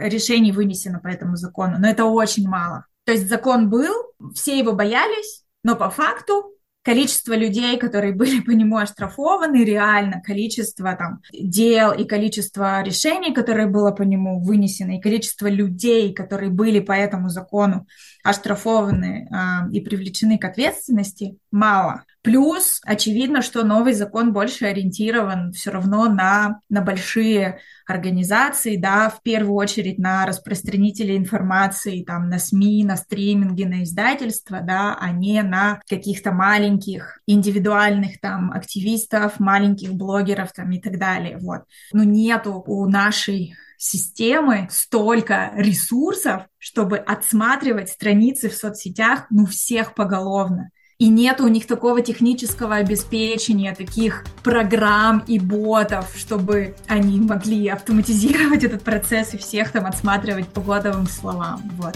решений 0.00 0.52
вынесено 0.52 1.00
по 1.00 1.08
этому 1.08 1.36
закону. 1.36 1.76
Но 1.78 1.88
это 1.88 2.04
очень 2.04 2.48
мало. 2.48 2.86
То 3.04 3.12
есть 3.12 3.28
закон 3.28 3.70
был, 3.70 3.94
все 4.34 4.58
его 4.58 4.72
боялись, 4.72 5.44
но 5.64 5.76
по 5.76 5.90
факту 5.90 6.54
количество 6.82 7.34
людей, 7.34 7.78
которые 7.78 8.14
были 8.22 8.40
по 8.40 8.50
нему 8.50 8.76
оштрафованы, 8.76 9.64
реально 9.64 10.22
количество 10.22 10.94
там 10.96 11.20
дел 11.32 11.92
и 11.92 12.04
количество 12.04 12.82
решений, 12.82 13.34
которые 13.34 13.66
было 13.66 13.90
по 13.90 14.02
нему 14.02 14.40
вынесено, 14.42 14.96
и 14.96 15.00
количество 15.00 15.48
людей, 15.48 16.14
которые 16.14 16.50
были 16.50 16.80
по 16.80 16.92
этому 16.92 17.28
закону 17.28 17.86
оштрафованы 18.24 19.28
э, 19.30 19.70
и 19.72 19.80
привлечены 19.80 20.38
к 20.38 20.44
ответственности, 20.44 21.38
мало. 21.50 22.04
Плюс, 22.22 22.80
очевидно, 22.84 23.42
что 23.42 23.64
новый 23.64 23.92
закон 23.92 24.32
больше 24.32 24.66
ориентирован 24.66 25.52
все 25.52 25.70
равно 25.70 26.08
на, 26.08 26.60
на 26.68 26.82
большие 26.82 27.60
организации, 27.86 28.76
да, 28.76 29.08
в 29.08 29.22
первую 29.22 29.54
очередь 29.54 29.98
на 29.98 30.26
распространителей 30.26 31.16
информации, 31.16 32.02
там, 32.02 32.28
на 32.28 32.40
СМИ, 32.40 32.84
на 32.84 32.96
стриминги, 32.96 33.62
на 33.62 33.84
издательства, 33.84 34.60
да, 34.60 34.96
а 35.00 35.12
не 35.12 35.42
на 35.42 35.80
каких-то 35.88 36.32
маленьких 36.32 37.20
индивидуальных 37.26 38.20
там 38.20 38.50
активистов, 38.50 39.38
маленьких 39.38 39.94
блогеров 39.94 40.52
там 40.52 40.72
и 40.72 40.80
так 40.80 40.98
далее, 40.98 41.38
вот. 41.38 41.62
Но 41.92 42.02
нету 42.02 42.64
у 42.66 42.88
нашей 42.88 43.54
системы 43.76 44.66
столько 44.72 45.52
ресурсов, 45.54 46.46
чтобы 46.58 46.98
отсматривать 46.98 47.90
страницы 47.90 48.48
в 48.48 48.54
соцсетях, 48.54 49.26
ну, 49.30 49.46
всех 49.46 49.94
поголовно 49.94 50.70
и 50.98 51.08
нет 51.10 51.40
у 51.40 51.46
них 51.46 51.68
такого 51.68 52.02
технического 52.02 52.74
обеспечения, 52.74 53.72
таких 53.72 54.24
программ 54.42 55.22
и 55.28 55.38
ботов, 55.38 56.12
чтобы 56.16 56.74
они 56.88 57.20
могли 57.20 57.68
автоматизировать 57.68 58.64
этот 58.64 58.82
процесс 58.82 59.32
и 59.32 59.38
всех 59.38 59.70
там 59.70 59.86
отсматривать 59.86 60.48
по 60.48 60.60
кодовым 60.60 61.06
словам. 61.06 61.62
Вот. 61.76 61.94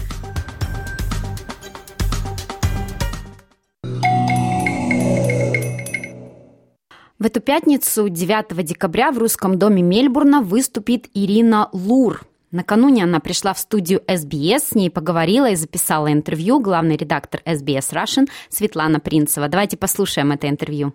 В 7.19 7.25
эту 7.25 7.41
пятницу, 7.41 8.09
9 8.09 8.65
декабря, 8.65 9.11
в 9.11 9.19
Русском 9.19 9.59
доме 9.59 9.83
Мельбурна 9.83 10.43
выступит 10.43 11.09
Ирина 11.12 11.69
Лур, 11.73 12.23
Накануне 12.53 13.05
она 13.05 13.19
пришла 13.19 13.55
в 13.55 13.59
студию 13.59 14.03
SBS, 14.07 14.59
с 14.59 14.75
ней 14.75 14.91
поговорила 14.91 15.51
и 15.51 15.57
записала 15.57 16.12
интервью 16.12 16.61
главный 16.61 16.99
редактор 16.99 17.41
SBS 17.47 17.93
Russian 17.93 18.29
Светлана 18.51 19.01
Принцева. 19.01 19.49
Давайте 19.49 19.79
послушаем 19.79 20.33
это 20.33 20.51
интервью. 20.51 20.93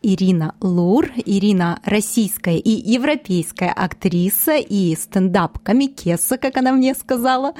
Ирина 0.00 0.54
Лур. 0.60 1.10
Ирина 1.16 1.80
российская 1.84 2.56
и 2.56 2.70
европейская 2.70 3.70
актриса 3.70 4.56
и 4.56 4.94
стендап-комикеса, 4.94 6.38
как 6.38 6.56
она 6.56 6.72
мне 6.72 6.94
сказала. 6.94 7.54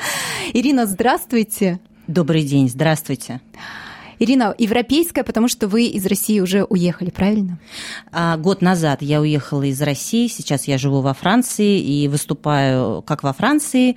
Ирина, 0.52 0.86
здравствуйте. 0.86 1.80
Добрый 2.06 2.44
день, 2.44 2.68
здравствуйте. 2.68 3.40
Ирина, 4.22 4.54
европейская, 4.56 5.24
потому 5.24 5.48
что 5.48 5.66
вы 5.66 5.86
из 5.86 6.06
России 6.06 6.38
уже 6.38 6.62
уехали, 6.62 7.10
правильно? 7.10 7.58
А, 8.12 8.36
год 8.36 8.62
назад 8.62 9.02
я 9.02 9.20
уехала 9.20 9.64
из 9.64 9.82
России, 9.82 10.28
сейчас 10.28 10.68
я 10.68 10.78
живу 10.78 11.00
во 11.00 11.12
Франции 11.12 11.80
и 11.80 12.06
выступаю 12.06 13.02
как 13.02 13.24
во 13.24 13.32
Франции, 13.32 13.96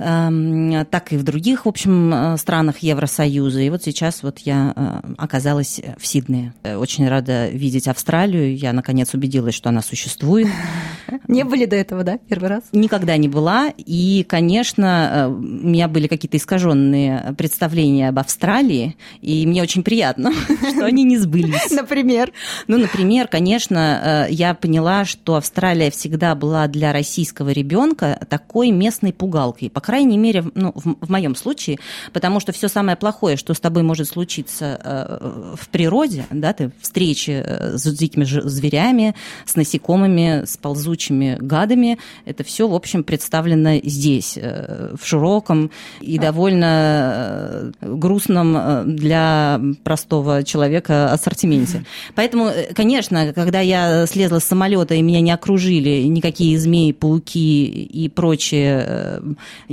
так 0.00 1.12
и 1.12 1.16
в 1.18 1.22
других, 1.22 1.66
в 1.66 1.68
общем, 1.68 2.12
э, 2.14 2.36
странах 2.38 2.78
Евросоюза. 2.78 3.60
И 3.60 3.68
вот 3.68 3.82
сейчас 3.82 4.22
вот 4.22 4.38
я 4.38 4.72
э, 4.74 5.12
оказалась 5.18 5.80
в 5.98 6.06
Сиднее. 6.06 6.54
Очень 6.64 7.06
рада 7.06 7.48
видеть 7.50 7.86
Австралию. 7.86 8.56
Я, 8.56 8.72
наконец, 8.72 9.12
убедилась, 9.12 9.54
что 9.54 9.68
она 9.68 9.82
существует. 9.82 10.48
Не 11.28 11.44
были 11.44 11.66
до 11.66 11.76
этого, 11.76 12.02
да, 12.02 12.18
первый 12.28 12.48
раз? 12.48 12.62
Никогда 12.72 13.16
не 13.16 13.28
была. 13.28 13.72
И, 13.76 14.24
конечно, 14.26 15.10
э, 15.12 15.26
у 15.28 15.68
меня 15.68 15.86
были 15.86 16.06
какие-то 16.06 16.38
искаженные 16.38 17.34
представления 17.36 18.08
об 18.08 18.18
Австралии, 18.18 18.96
и 19.20 19.46
мне 19.46 19.62
очень 19.62 19.82
приятно, 19.82 20.32
что 20.70 20.86
они 20.86 21.04
не 21.04 21.18
сбылись. 21.18 21.70
Например? 21.70 22.32
Ну, 22.68 22.78
например, 22.78 23.28
конечно, 23.28 24.26
я 24.30 24.54
поняла, 24.54 25.04
что 25.04 25.36
Австралия 25.36 25.90
всегда 25.90 26.34
была 26.34 26.66
для 26.68 26.92
российского 26.92 27.50
ребенка 27.50 28.18
такой 28.28 28.70
местной 28.70 29.12
пугалкой. 29.12 29.68
Пока 29.70 29.89
крайней 29.90 30.18
мере, 30.18 30.44
ну, 30.54 30.70
в, 30.72 31.04
в 31.04 31.10
моем 31.10 31.34
случае, 31.34 31.80
потому 32.12 32.38
что 32.38 32.52
все 32.52 32.68
самое 32.68 32.96
плохое, 32.96 33.36
что 33.36 33.54
с 33.54 33.58
тобой 33.60 33.82
может 33.82 34.06
случиться 34.06 34.80
э, 34.80 35.54
в 35.60 35.68
природе, 35.68 36.26
да, 36.30 36.52
ты 36.52 36.70
встречи 36.80 37.42
э, 37.44 37.76
с 37.76 37.92
дикими 37.92 38.22
зверями, 38.24 39.16
с 39.46 39.56
насекомыми, 39.56 40.44
с 40.44 40.56
ползучими 40.56 41.38
гадами, 41.40 41.98
это 42.24 42.44
все, 42.44 42.68
в 42.68 42.74
общем, 42.76 43.02
представлено 43.02 43.80
здесь, 43.82 44.38
э, 44.40 44.94
в 44.96 45.04
широком 45.04 45.72
и 46.00 46.20
довольно 46.20 47.72
э, 47.80 47.94
грустном 47.96 48.94
для 48.94 49.60
простого 49.82 50.44
человека 50.44 51.12
ассортименте. 51.12 51.84
Поэтому, 52.14 52.52
конечно, 52.76 53.32
когда 53.32 53.58
я 53.58 54.06
слезла 54.06 54.38
с 54.38 54.44
самолета 54.44 54.94
и 54.94 55.02
меня 55.02 55.20
не 55.20 55.32
окружили 55.32 56.04
никакие 56.04 56.60
змеи, 56.60 56.92
пауки 56.92 57.66
и 57.66 58.08
прочие 58.08 59.20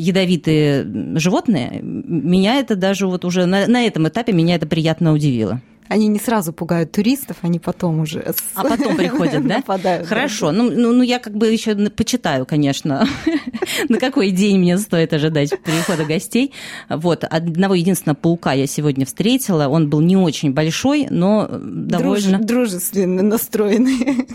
ядовитые 0.07 0.85
животные, 1.17 1.79
меня 1.81 2.55
это 2.55 2.75
даже 2.75 3.07
вот 3.07 3.25
уже 3.25 3.45
на, 3.45 3.67
на 3.67 3.85
этом 3.85 4.07
этапе 4.07 4.33
меня 4.33 4.55
это 4.55 4.65
приятно 4.67 5.13
удивило. 5.13 5.61
Они 5.89 6.07
не 6.07 6.19
сразу 6.19 6.51
пугают 6.51 6.91
туристов, 6.91 7.37
они 7.41 7.59
потом 7.59 8.01
уже... 8.01 8.33
А 8.55 8.63
потом 8.63 8.97
приходят, 8.97 9.45
да? 9.47 9.57
Нападают. 9.57 10.07
Хорошо. 10.07 10.51
Ну, 10.51 10.69
ну, 10.69 10.91
ну, 10.91 11.01
я 11.01 11.19
как 11.19 11.35
бы 11.35 11.47
еще 11.47 11.75
почитаю, 11.89 12.45
конечно, 12.45 13.07
на 13.89 13.97
какой 13.97 14.31
день 14.31 14.59
мне 14.59 14.77
стоит 14.77 15.13
ожидать 15.13 15.51
прихода 15.63 16.03
гостей. 16.03 16.51
Вот. 16.89 17.23
Одного 17.23 17.75
единственного 17.75 18.17
паука 18.17 18.51
я 18.51 18.67
сегодня 18.67 19.05
встретила. 19.05 19.67
Он 19.67 19.89
был 19.89 20.01
не 20.01 20.17
очень 20.17 20.51
большой, 20.53 21.07
но 21.09 21.47
довольно... 21.49 22.39
Дружественно 22.39 23.23
настроенный. 23.23 24.27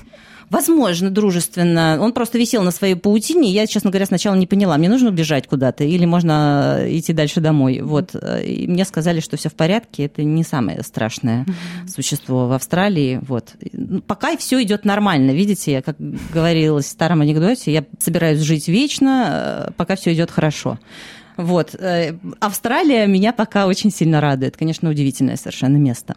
Возможно, 0.51 1.11
дружественно. 1.11 1.99
Он 2.01 2.13
просто 2.13 2.39
висел 2.39 2.63
на 2.63 2.71
своей 2.71 2.95
паутине. 2.95 3.51
Я, 3.51 3.67
честно 3.67 3.91
говоря, 3.91 4.07
сначала 4.07 4.35
не 4.35 4.47
поняла, 4.47 4.77
мне 4.79 4.89
нужно 4.89 5.11
убежать 5.11 5.47
куда-то 5.47 5.85
или 5.85 6.05
можно 6.05 6.81
идти 6.87 7.13
дальше 7.13 7.41
домой. 7.41 7.81
Вот. 7.81 8.15
И 8.45 8.67
мне 8.69 8.85
сказали, 8.85 9.21
что 9.21 9.37
все 9.37 9.49
в 9.49 9.55
порядке. 9.55 10.05
Это 10.05 10.23
не 10.23 10.45
самое 10.45 10.83
страшное 10.83 11.45
mm-hmm. 11.45 11.89
существо 11.89 12.49
в 12.49 12.53
Австралии. 12.53 13.21
Вот. 13.23 13.55
Ну, 13.73 14.01
пока 14.03 14.37
все 14.37 14.63
идет 14.63 14.85
нормально. 14.85 15.31
Видите, 15.33 15.83
как 15.83 15.97
говорилось 15.99 16.87
в 16.87 16.91
старом 16.91 17.21
анекдоте, 17.21 17.73
я 17.73 17.85
собираюсь 17.99 18.41
жить 18.41 18.69
вечно, 18.69 19.67
э, 19.69 19.71
пока 19.77 19.97
все 19.97 20.13
идет 20.13 20.31
хорошо. 20.31 20.79
Вот. 21.37 21.75
Э, 21.75 22.15
Австралия 22.41 23.07
меня 23.07 23.33
пока 23.33 23.67
очень 23.67 23.91
сильно 23.91 24.21
радует. 24.21 24.57
Конечно, 24.57 24.91
удивительное 24.91 25.37
совершенно 25.37 25.77
место. 25.77 26.17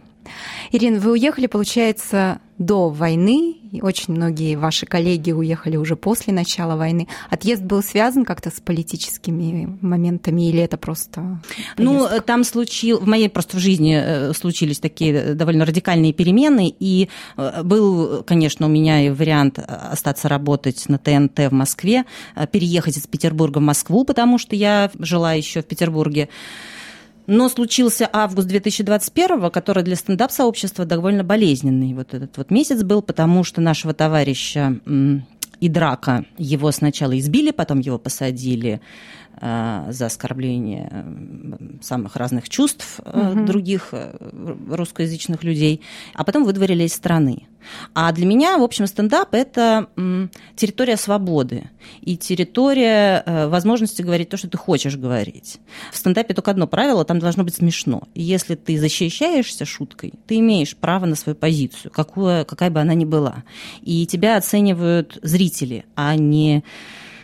Ирина, 0.71 0.99
вы 0.99 1.11
уехали, 1.11 1.47
получается, 1.47 2.39
до 2.57 2.89
войны. 2.89 3.57
Очень 3.81 4.13
многие 4.13 4.55
ваши 4.55 4.85
коллеги 4.85 5.31
уехали 5.31 5.75
уже 5.75 5.95
после 5.95 6.33
начала 6.33 6.77
войны. 6.77 7.07
Отъезд 7.29 7.61
был 7.63 7.83
связан 7.83 8.23
как-то 8.23 8.49
с 8.49 8.61
политическими 8.61 9.77
моментами 9.81 10.49
или 10.49 10.61
это 10.61 10.77
просто... 10.77 11.21
Ну, 11.77 11.97
поездка? 11.97 12.15
Ну, 12.15 12.21
там 12.21 12.43
случилось... 12.43 13.03
В 13.03 13.07
моей 13.07 13.29
просто 13.29 13.57
в 13.57 13.59
жизни 13.59 13.99
э, 14.01 14.33
случились 14.33 14.79
такие 14.79 15.33
довольно 15.33 15.65
радикальные 15.65 16.13
перемены, 16.13 16.73
и 16.79 17.09
э, 17.35 17.63
был, 17.63 18.23
конечно, 18.23 18.67
у 18.67 18.69
меня 18.69 19.05
и 19.05 19.09
вариант 19.09 19.59
остаться 19.59 20.29
работать 20.29 20.87
на 20.87 20.97
ТНТ 20.97 21.39
в 21.49 21.51
Москве, 21.51 22.05
э, 22.35 22.47
переехать 22.47 22.97
из 22.97 23.07
Петербурга 23.07 23.57
в 23.57 23.61
Москву, 23.61 24.05
потому 24.05 24.37
что 24.37 24.55
я 24.55 24.89
жила 24.99 25.33
еще 25.33 25.61
в 25.61 25.65
Петербурге. 25.65 26.29
Но 27.27 27.49
случился 27.49 28.09
август 28.11 28.47
2021, 28.47 29.49
который 29.49 29.83
для 29.83 29.95
стендап-сообщества 29.95 30.85
довольно 30.85 31.23
болезненный. 31.23 31.93
Вот 31.93 32.13
этот 32.13 32.37
вот 32.37 32.51
месяц 32.51 32.83
был, 32.83 33.01
потому 33.01 33.43
что 33.43 33.61
нашего 33.61 33.93
товарища 33.93 34.79
и 35.59 35.69
драка. 35.69 36.25
Его 36.37 36.71
сначала 36.71 37.17
избили, 37.17 37.51
потом 37.51 37.79
его 37.79 37.97
посадили 37.97 38.81
за 39.41 40.05
оскорбление 40.05 41.05
самых 41.81 42.15
разных 42.15 42.49
чувств 42.49 42.99
э, 43.03 43.31
угу. 43.31 43.45
других 43.45 43.89
э, 43.91 44.15
русскоязычных 44.69 45.43
людей, 45.43 45.81
а 46.13 46.23
потом 46.23 46.43
выдворили 46.43 46.83
из 46.83 46.93
страны. 46.93 47.47
А 47.95 48.11
для 48.11 48.27
меня, 48.27 48.57
в 48.57 48.63
общем, 48.63 48.85
стендап– 48.85 49.29
это 49.33 49.87
территория 50.55 50.97
свободы 50.97 51.71
и 52.01 52.15
территория 52.15 53.47
возможности 53.47 54.03
говорить 54.03 54.29
то, 54.29 54.37
что 54.37 54.47
ты 54.47 54.57
хочешь 54.57 54.97
говорить. 54.97 55.57
В 55.91 55.97
стендапе 55.97 56.35
только 56.35 56.51
одно 56.51 56.67
правило– 56.67 57.03
там 57.05 57.17
должно 57.17 57.43
быть 57.43 57.55
смешно. 57.55 58.03
И 58.13 58.21
если 58.21 58.53
ты 58.53 58.77
защищаешься 58.77 59.65
шуткой, 59.65 60.13
ты 60.27 60.37
имеешь 60.37 60.75
право 60.75 61.07
на 61.07 61.15
свою 61.15 61.35
позицию, 61.35 61.91
какую, 61.91 62.45
какая 62.45 62.69
бы 62.69 62.79
она 62.79 62.93
ни 62.93 63.05
была. 63.05 63.43
И 63.81 64.05
тебя 64.05 64.37
оценивают 64.37 65.17
зрители, 65.23 65.85
а 65.95 66.15
не 66.15 66.63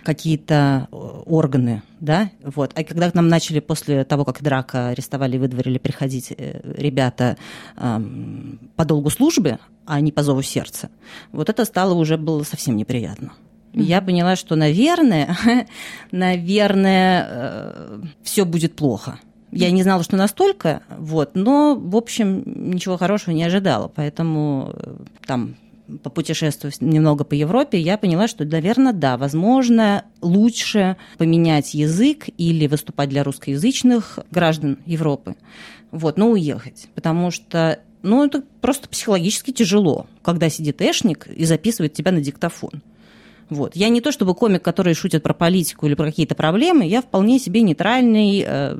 какие-то 0.03 0.87
э, 0.91 0.95
органы, 1.25 1.83
да, 1.99 2.29
вот. 2.43 2.71
А 2.75 2.83
когда 2.83 3.11
к 3.11 3.13
нам 3.13 3.27
начали 3.27 3.59
после 3.59 4.03
того, 4.03 4.25
как 4.25 4.41
драка 4.41 4.89
арестовали 4.89 5.35
и 5.35 5.39
выдворили, 5.39 5.77
приходить 5.77 6.33
э, 6.37 6.61
ребята 6.63 7.37
эм, 7.77 8.59
по 8.75 8.85
долгу 8.85 9.09
службы, 9.09 9.59
а 9.85 9.99
не 10.01 10.11
по 10.11 10.23
зову 10.23 10.41
сердца, 10.41 10.89
вот 11.31 11.49
это 11.49 11.65
стало 11.65 11.93
уже 11.93 12.17
было 12.17 12.43
совсем 12.43 12.75
неприятно. 12.75 13.33
Я 13.73 14.01
поняла, 14.01 14.35
что, 14.35 14.55
наверное, 14.55 15.37
наверное, 16.11 17.27
э, 17.29 18.01
все 18.23 18.45
будет 18.45 18.75
плохо. 18.75 19.19
Я 19.51 19.69
не 19.71 19.83
знала, 19.83 20.01
что 20.03 20.15
настолько, 20.15 20.81
вот, 20.97 21.31
но, 21.35 21.75
в 21.75 21.97
общем, 21.97 22.43
ничего 22.45 22.97
хорошего 22.97 23.33
не 23.33 23.43
ожидала, 23.43 23.89
поэтому 23.93 24.73
там 25.25 25.55
попутешествовав 26.03 26.79
немного 26.81 27.23
по 27.23 27.33
Европе, 27.33 27.79
я 27.79 27.97
поняла, 27.97 28.27
что, 28.27 28.45
наверное, 28.45 28.93
да, 28.93 29.17
возможно, 29.17 30.05
лучше 30.21 30.97
поменять 31.17 31.73
язык 31.73 32.29
или 32.37 32.67
выступать 32.67 33.09
для 33.09 33.23
русскоязычных 33.23 34.19
граждан 34.31 34.77
Европы, 34.85 35.35
вот, 35.91 36.17
но 36.17 36.29
уехать, 36.29 36.87
потому 36.95 37.31
что 37.31 37.79
ну, 38.03 38.25
это 38.25 38.43
просто 38.61 38.89
психологически 38.89 39.51
тяжело, 39.51 40.07
когда 40.23 40.49
сидит 40.49 40.81
эшник 40.81 41.27
и 41.27 41.45
записывает 41.45 41.93
тебя 41.93 42.11
на 42.11 42.21
диктофон. 42.21 42.81
Вот. 43.51 43.75
Я 43.75 43.89
не 43.89 43.99
то 43.99 44.13
чтобы 44.13 44.33
комик, 44.33 44.63
который 44.63 44.93
шутит 44.93 45.23
про 45.23 45.33
политику 45.33 45.85
или 45.85 45.93
про 45.93 46.05
какие-то 46.05 46.35
проблемы, 46.35 46.87
я 46.87 47.01
вполне 47.01 47.37
себе 47.37 47.61
нейтральный 47.61 48.45
э, 48.47 48.77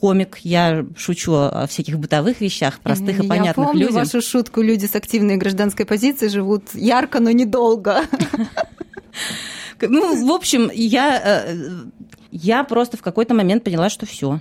комик, 0.00 0.38
я 0.42 0.86
шучу 0.96 1.32
о 1.32 1.66
всяких 1.66 1.98
бытовых 1.98 2.40
вещах, 2.40 2.78
простых 2.78 3.18
и 3.18 3.26
понятных 3.26 3.56
я 3.56 3.64
помню 3.64 3.80
людям. 3.80 3.96
вашу 3.96 4.22
шутку, 4.22 4.62
люди 4.62 4.86
с 4.86 4.94
активной 4.94 5.36
гражданской 5.36 5.84
позицией 5.84 6.30
живут 6.30 6.62
ярко, 6.74 7.18
но 7.20 7.30
недолго. 7.32 8.02
Ну, 9.80 10.26
в 10.26 10.30
общем, 10.32 10.70
я, 10.72 11.44
э, 11.46 11.56
я 12.30 12.64
просто 12.64 12.96
в 12.96 13.02
какой-то 13.02 13.34
момент 13.34 13.64
поняла, 13.64 13.90
что 13.90 14.06
все, 14.06 14.40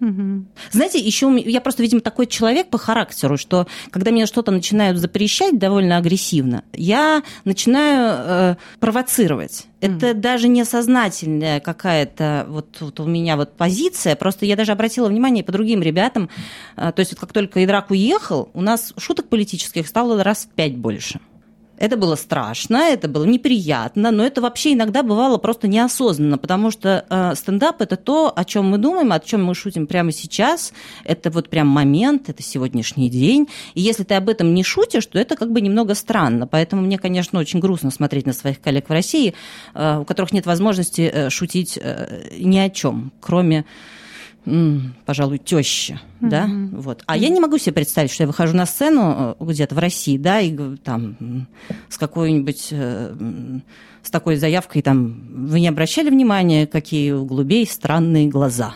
Угу. 0.00 0.46
Знаете, 0.72 0.98
еще 0.98 1.30
я 1.44 1.60
просто, 1.60 1.82
видимо, 1.82 2.00
такой 2.00 2.26
человек 2.26 2.68
по 2.68 2.78
характеру, 2.78 3.36
что 3.36 3.66
когда 3.90 4.10
меня 4.10 4.26
что-то 4.26 4.50
начинают 4.50 4.98
запрещать 4.98 5.58
довольно 5.58 5.98
агрессивно, 5.98 6.64
я 6.72 7.22
начинаю 7.44 8.14
э, 8.18 8.56
провоцировать. 8.78 9.66
Это 9.80 10.08
mm. 10.08 10.14
даже 10.14 10.48
не 10.48 10.64
сознательная 10.64 11.60
какая-то 11.60 12.46
вот, 12.48 12.76
вот 12.80 13.00
у 13.00 13.06
меня 13.06 13.36
вот 13.36 13.56
позиция. 13.56 14.14
Просто 14.16 14.46
я 14.46 14.56
даже 14.56 14.72
обратила 14.72 15.08
внимание 15.08 15.42
по 15.44 15.52
другим 15.52 15.82
ребятам. 15.82 16.30
Э, 16.76 16.92
то 16.92 17.00
есть 17.00 17.12
вот 17.12 17.20
как 17.20 17.32
только 17.32 17.64
Идрак 17.64 17.90
уехал, 17.90 18.50
у 18.54 18.62
нас 18.62 18.94
шуток 18.96 19.28
политических 19.28 19.86
стало 19.86 20.22
раз 20.22 20.44
в 20.44 20.54
пять 20.54 20.76
больше. 20.76 21.20
Это 21.80 21.96
было 21.96 22.14
страшно, 22.14 22.76
это 22.76 23.08
было 23.08 23.24
неприятно, 23.24 24.10
но 24.10 24.22
это 24.22 24.42
вообще 24.42 24.74
иногда 24.74 25.02
бывало 25.02 25.38
просто 25.38 25.66
неосознанно, 25.66 26.36
потому 26.36 26.70
что 26.70 27.06
э, 27.08 27.34
стендап 27.34 27.80
это 27.80 27.96
то, 27.96 28.30
о 28.36 28.44
чем 28.44 28.68
мы 28.68 28.76
думаем, 28.76 29.12
о 29.12 29.18
чем 29.18 29.42
мы 29.42 29.54
шутим 29.54 29.86
прямо 29.86 30.12
сейчас. 30.12 30.74
Это 31.04 31.30
вот 31.30 31.48
прям 31.48 31.68
момент, 31.68 32.28
это 32.28 32.42
сегодняшний 32.42 33.08
день. 33.08 33.48
И 33.72 33.80
если 33.80 34.04
ты 34.04 34.14
об 34.14 34.28
этом 34.28 34.52
не 34.52 34.62
шутишь, 34.62 35.06
то 35.06 35.18
это 35.18 35.36
как 35.36 35.50
бы 35.52 35.62
немного 35.62 35.94
странно. 35.94 36.46
Поэтому 36.46 36.82
мне, 36.82 36.98
конечно, 36.98 37.40
очень 37.40 37.60
грустно 37.60 37.90
смотреть 37.90 38.26
на 38.26 38.34
своих 38.34 38.60
коллег 38.60 38.90
в 38.90 38.92
России, 38.92 39.34
э, 39.72 39.98
у 40.00 40.04
которых 40.04 40.32
нет 40.34 40.44
возможности 40.44 41.10
э, 41.10 41.30
шутить 41.30 41.78
э, 41.80 42.28
ни 42.38 42.58
о 42.58 42.68
чем, 42.68 43.10
кроме 43.20 43.64
пожалуй, 45.04 45.38
теща, 45.38 46.00
mm-hmm. 46.20 46.28
да, 46.28 46.48
вот. 46.72 47.02
А 47.06 47.16
mm-hmm. 47.16 47.20
я 47.20 47.28
не 47.28 47.40
могу 47.40 47.58
себе 47.58 47.74
представить, 47.74 48.10
что 48.10 48.22
я 48.22 48.26
выхожу 48.26 48.56
на 48.56 48.64
сцену 48.66 49.36
э, 49.38 49.44
где-то 49.44 49.74
в 49.74 49.78
России, 49.78 50.16
да, 50.16 50.40
и 50.40 50.56
там 50.76 51.46
с 51.88 51.98
какой-нибудь, 51.98 52.68
э, 52.70 53.14
с 54.02 54.10
такой 54.10 54.36
заявкой, 54.36 54.82
там, 54.82 55.46
вы 55.46 55.60
не 55.60 55.68
обращали 55.68 56.08
внимания, 56.08 56.66
какие 56.66 57.12
у 57.12 57.26
голубей 57.26 57.66
странные 57.66 58.28
глаза? 58.28 58.74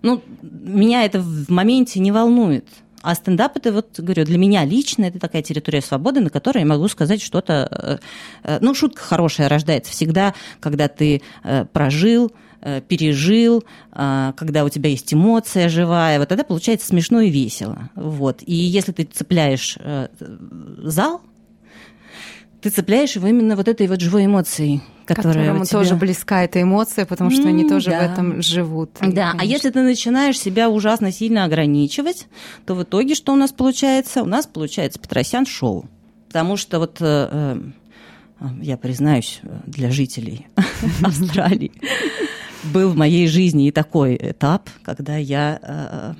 Ну, 0.00 0.22
меня 0.42 1.04
это 1.04 1.20
в 1.20 1.50
моменте 1.50 2.00
не 2.00 2.12
волнует. 2.12 2.66
А 3.02 3.14
стендап 3.14 3.58
это 3.58 3.70
вот, 3.70 4.00
говорю, 4.00 4.24
для 4.24 4.38
меня 4.38 4.64
лично 4.64 5.04
это 5.04 5.18
такая 5.18 5.42
территория 5.42 5.82
свободы, 5.82 6.20
на 6.20 6.30
которой 6.30 6.60
я 6.60 6.66
могу 6.66 6.88
сказать 6.88 7.20
что-то... 7.20 8.00
Э, 8.42 8.58
ну, 8.62 8.74
шутка 8.74 9.02
хорошая 9.02 9.50
рождается 9.50 9.92
всегда, 9.92 10.34
когда 10.60 10.88
ты 10.88 11.20
прожил, 11.74 12.32
пережил, 12.88 13.64
а, 13.92 14.32
когда 14.32 14.64
у 14.64 14.68
тебя 14.68 14.90
есть 14.90 15.12
эмоция 15.12 15.68
живая, 15.68 16.18
вот 16.18 16.28
тогда 16.28 16.44
получается 16.44 16.86
смешно 16.86 17.20
и 17.20 17.30
весело. 17.30 17.90
Вот. 17.94 18.42
И 18.46 18.54
если 18.54 18.92
ты 18.92 19.04
цепляешь 19.04 19.76
э, 19.80 20.08
зал, 20.78 21.20
ты 22.62 22.70
цепляешь 22.70 23.14
его 23.14 23.28
именно 23.28 23.56
вот 23.56 23.68
этой 23.68 23.86
вот 23.86 24.00
живой 24.00 24.24
эмоцией, 24.24 24.82
которая 25.04 25.44
Которому 25.44 25.66
тебя... 25.66 25.78
тоже 25.78 25.96
близка 25.96 26.44
эта 26.44 26.62
эмоция, 26.62 27.04
потому 27.04 27.30
что 27.30 27.42
mm, 27.42 27.48
они 27.48 27.68
тоже 27.68 27.90
да. 27.90 27.98
в 27.98 28.12
этом 28.12 28.40
живут. 28.40 28.92
Да, 29.02 29.32
и, 29.32 29.36
а 29.40 29.44
если 29.44 29.68
ты 29.68 29.82
начинаешь 29.82 30.38
себя 30.38 30.70
ужасно 30.70 31.12
сильно 31.12 31.44
ограничивать, 31.44 32.26
то 32.64 32.74
в 32.74 32.82
итоге 32.82 33.14
что 33.14 33.34
у 33.34 33.36
нас 33.36 33.52
получается? 33.52 34.22
У 34.22 34.26
нас 34.26 34.46
получается 34.46 34.98
Петросян 34.98 35.44
шоу. 35.44 35.90
Потому 36.28 36.56
что 36.56 36.78
вот 36.78 36.96
э, 37.00 37.28
э, 38.40 38.46
я 38.62 38.78
признаюсь, 38.78 39.40
для 39.66 39.90
жителей 39.90 40.46
Австралии 41.02 41.72
был 42.72 42.90
в 42.90 42.96
моей 42.96 43.26
жизни 43.26 43.68
и 43.68 43.70
такой 43.70 44.16
этап, 44.20 44.70
когда 44.82 45.16
я 45.16 45.58
э, 45.62 46.14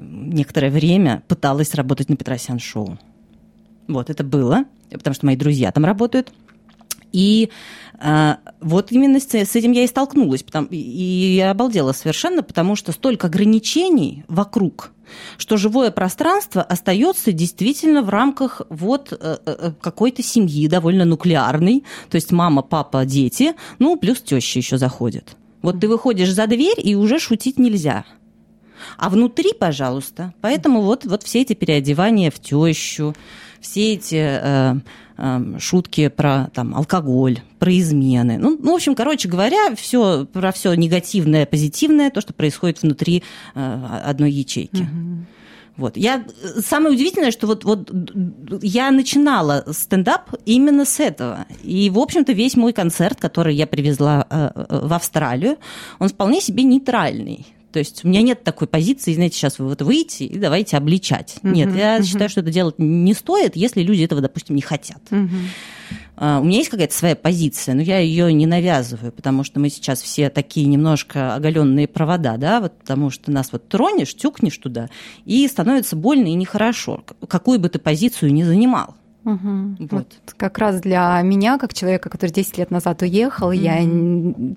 некоторое 0.00 0.70
время 0.70 1.22
пыталась 1.28 1.74
работать 1.74 2.08
на 2.08 2.16
Петросян 2.16 2.58
шоу. 2.58 2.98
Вот, 3.88 4.10
это 4.10 4.24
было, 4.24 4.64
потому 4.90 5.14
что 5.14 5.26
мои 5.26 5.36
друзья 5.36 5.70
там 5.72 5.84
работают. 5.84 6.32
И 7.12 7.50
а, 8.00 8.38
вот 8.60 8.90
именно 8.90 9.20
с, 9.20 9.32
с 9.32 9.54
этим 9.54 9.70
я 9.72 9.84
и 9.84 9.86
столкнулась. 9.86 10.42
Потому, 10.42 10.66
и 10.70 11.34
я 11.36 11.52
обалдела 11.52 11.92
совершенно, 11.92 12.42
потому 12.42 12.74
что 12.74 12.90
столько 12.90 13.28
ограничений 13.28 14.24
вокруг, 14.26 14.90
что 15.38 15.56
живое 15.56 15.92
пространство 15.92 16.62
остается 16.62 17.32
действительно 17.32 18.02
в 18.02 18.08
рамках 18.08 18.62
вот 18.68 19.12
э, 19.12 19.72
какой-то 19.80 20.24
семьи, 20.24 20.66
довольно 20.66 21.04
нуклеарной. 21.04 21.84
То 22.10 22.16
есть 22.16 22.32
мама, 22.32 22.62
папа, 22.62 23.04
дети, 23.04 23.54
ну, 23.78 23.96
плюс 23.96 24.20
теща 24.20 24.58
еще 24.58 24.76
заходит. 24.76 25.36
Вот 25.64 25.80
ты 25.80 25.88
выходишь 25.88 26.30
за 26.30 26.46
дверь, 26.46 26.78
и 26.78 26.94
уже 26.94 27.18
шутить 27.18 27.58
нельзя. 27.58 28.04
А 28.98 29.08
внутри, 29.08 29.54
пожалуйста. 29.58 30.34
Поэтому 30.42 30.82
вот, 30.82 31.06
вот 31.06 31.22
все 31.22 31.40
эти 31.40 31.54
переодевания 31.54 32.30
в 32.30 32.38
тещу, 32.38 33.14
все 33.60 33.94
эти 33.94 34.16
э, 34.16 34.74
э, 35.16 35.58
шутки 35.58 36.08
про 36.08 36.50
там, 36.52 36.74
алкоголь, 36.74 37.40
про 37.58 37.78
измены. 37.78 38.36
Ну, 38.36 38.58
ну, 38.60 38.72
в 38.72 38.74
общем, 38.74 38.94
короче 38.94 39.26
говоря, 39.26 39.74
все, 39.74 40.26
про 40.26 40.52
все 40.52 40.74
негативное, 40.74 41.46
позитивное, 41.46 42.10
то, 42.10 42.20
что 42.20 42.34
происходит 42.34 42.82
внутри 42.82 43.22
э, 43.54 44.00
одной 44.04 44.32
ячейки. 44.32 44.82
Угу. 44.82 45.26
Вот. 45.76 45.96
Я, 45.96 46.24
самое 46.60 46.94
удивительное, 46.94 47.32
что 47.32 47.46
вот, 47.46 47.64
вот 47.64 47.90
я 48.62 48.90
начинала 48.90 49.64
стендап 49.72 50.30
именно 50.46 50.84
с 50.84 51.00
этого. 51.00 51.46
И, 51.64 51.90
в 51.90 51.98
общем-то, 51.98 52.32
весь 52.32 52.56
мой 52.56 52.72
концерт, 52.72 53.20
который 53.20 53.54
я 53.56 53.66
привезла 53.66 54.26
э, 54.30 54.50
э 54.54 54.86
в 54.86 54.92
Австралию, 54.92 55.56
он 55.98 56.08
вполне 56.08 56.40
себе 56.40 56.62
нейтральный. 56.62 57.46
То 57.74 57.80
есть 57.80 58.04
у 58.04 58.08
меня 58.08 58.22
нет 58.22 58.44
такой 58.44 58.68
позиции, 58.68 59.12
знаете, 59.14 59.36
сейчас 59.36 59.58
вы 59.58 59.66
вот 59.66 59.82
выйти 59.82 60.22
и 60.22 60.38
давайте 60.38 60.76
обличать. 60.76 61.38
Uh-huh, 61.42 61.50
нет, 61.50 61.74
я 61.74 61.98
uh-huh. 61.98 62.04
считаю, 62.04 62.30
что 62.30 62.38
это 62.38 62.52
делать 62.52 62.76
не 62.78 63.14
стоит, 63.14 63.56
если 63.56 63.82
люди 63.82 64.04
этого, 64.04 64.20
допустим, 64.20 64.54
не 64.54 64.62
хотят. 64.62 65.00
Uh-huh. 65.10 65.28
Uh, 66.16 66.40
у 66.40 66.44
меня 66.44 66.58
есть 66.58 66.70
какая-то 66.70 66.94
своя 66.94 67.16
позиция, 67.16 67.74
но 67.74 67.82
я 67.82 67.98
ее 67.98 68.32
не 68.32 68.46
навязываю, 68.46 69.10
потому 69.10 69.42
что 69.42 69.58
мы 69.58 69.70
сейчас 69.70 70.02
все 70.02 70.30
такие 70.30 70.68
немножко 70.68 71.34
оголенные 71.34 71.88
провода, 71.88 72.36
да, 72.36 72.60
вот 72.60 72.78
потому 72.78 73.10
что 73.10 73.32
нас 73.32 73.48
вот 73.50 73.68
тронешь, 73.68 74.14
тюкнешь 74.14 74.58
туда, 74.58 74.88
и 75.24 75.48
становится 75.48 75.96
больно 75.96 76.28
и 76.28 76.34
нехорошо, 76.34 77.02
какую 77.26 77.58
бы 77.58 77.68
ты 77.70 77.80
позицию 77.80 78.32
ни 78.32 78.44
занимал. 78.44 78.94
Угу. 79.24 79.76
Вот. 79.78 79.90
вот 79.92 80.06
как 80.36 80.58
раз 80.58 80.80
для 80.80 81.20
меня, 81.22 81.58
как 81.58 81.72
человека, 81.72 82.10
который 82.10 82.30
10 82.30 82.58
лет 82.58 82.70
назад 82.70 83.02
уехал, 83.02 83.48
угу. 83.48 83.52
я 83.52 83.80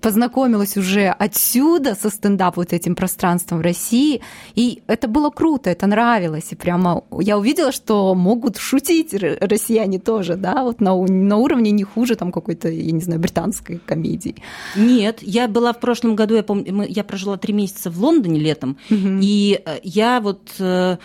познакомилась 0.01 0.78
уже 0.78 1.07
отсюда 1.07 1.95
со 1.95 2.09
стендап 2.09 2.57
вот 2.57 2.74
этим 2.74 2.95
пространством 2.95 3.59
в 3.59 3.61
России, 3.61 4.22
и 4.55 4.82
это 4.88 5.07
было 5.07 5.30
круто, 5.30 5.70
это 5.70 5.88
нравилось, 5.88 6.51
и 6.51 6.55
прямо 6.55 7.03
я 7.20 7.38
увидела, 7.38 7.72
что 7.72 8.13
могут 8.15 8.57
шутить 8.57 9.13
россияне 9.13 9.99
тоже, 9.99 10.36
да, 10.36 10.63
вот 10.63 10.82
на, 10.82 10.95
на 10.95 11.38
уровне 11.38 11.72
не 11.72 11.84
хуже 11.84 12.15
там 12.15 12.32
какой-то, 12.32 12.70
я 12.70 12.91
не 12.91 13.01
знаю, 13.01 13.20
британской 13.22 13.80
комедии. 13.86 14.36
Нет, 14.76 15.20
я 15.22 15.47
была 15.47 15.74
в 15.74 15.80
прошлом 15.80 16.15
году, 16.15 16.36
я 16.36 16.43
помню, 16.43 16.86
я 16.88 17.03
прожила 17.03 17.38
три 17.38 17.53
месяца 17.53 17.89
в 17.89 17.99
Лондоне 18.01 18.39
летом, 18.39 18.78
угу. 18.89 19.20
и 19.22 19.61
э, 19.65 19.80
я 19.84 20.20
вот 20.20 20.41
э, 20.59 20.97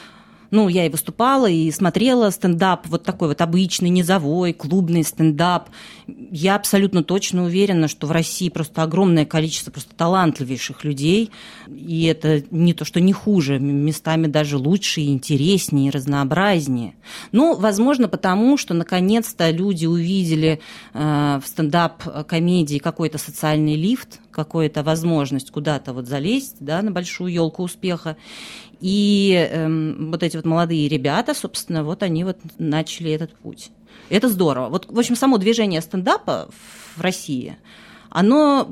ну, 0.52 0.68
я 0.68 0.84
и 0.84 0.90
выступала, 0.90 1.48
и 1.48 1.70
смотрела 1.70 2.28
стендап, 2.28 2.86
вот 2.86 3.04
такой 3.04 3.28
вот 3.28 3.40
обычный, 3.40 3.88
низовой, 3.88 4.52
клубный 4.52 5.02
стендап. 5.02 5.70
Я 6.06 6.56
абсолютно 6.56 7.02
точно 7.02 7.44
уверена, 7.44 7.88
что 7.88 8.06
в 8.06 8.12
России 8.12 8.50
просто 8.50 8.82
огромное 8.82 9.24
количество 9.24 9.70
просто 9.70 9.94
талантливейших 9.96 10.84
людей, 10.84 11.30
и 11.66 12.04
это 12.04 12.44
не 12.50 12.74
то, 12.74 12.84
что 12.84 13.00
не 13.00 13.14
хуже, 13.14 13.58
местами 13.58 14.26
даже 14.26 14.58
лучше, 14.58 15.00
и 15.00 15.08
интереснее, 15.08 15.88
и 15.88 15.90
разнообразнее. 15.90 16.96
Ну, 17.32 17.56
возможно, 17.56 18.06
потому 18.06 18.58
что 18.58 18.74
наконец-то 18.74 19.50
люди 19.50 19.86
увидели 19.86 20.60
э, 20.92 21.40
в 21.42 21.46
стендап-комедии 21.46 22.76
какой-то 22.76 23.16
социальный 23.16 23.76
лифт, 23.76 24.20
какую-то 24.30 24.82
возможность 24.82 25.50
куда-то 25.50 25.94
вот 25.94 26.08
залезть, 26.08 26.56
да, 26.60 26.82
на 26.82 26.90
большую 26.90 27.32
елку 27.32 27.62
успеха. 27.62 28.18
И 28.82 29.48
эм, 29.50 30.10
вот 30.10 30.22
эти 30.22 30.36
вот 30.36 30.44
молодые 30.44 30.88
ребята, 30.88 31.34
собственно, 31.34 31.84
вот 31.84 32.02
они 32.02 32.24
вот 32.24 32.38
начали 32.58 33.12
этот 33.12 33.32
путь. 33.34 33.70
Это 34.10 34.28
здорово. 34.28 34.68
Вот, 34.68 34.86
в 34.90 34.98
общем, 34.98 35.14
само 35.14 35.38
движение 35.38 35.80
стендапа 35.80 36.50
в 36.96 37.00
России, 37.00 37.56
оно 38.10 38.68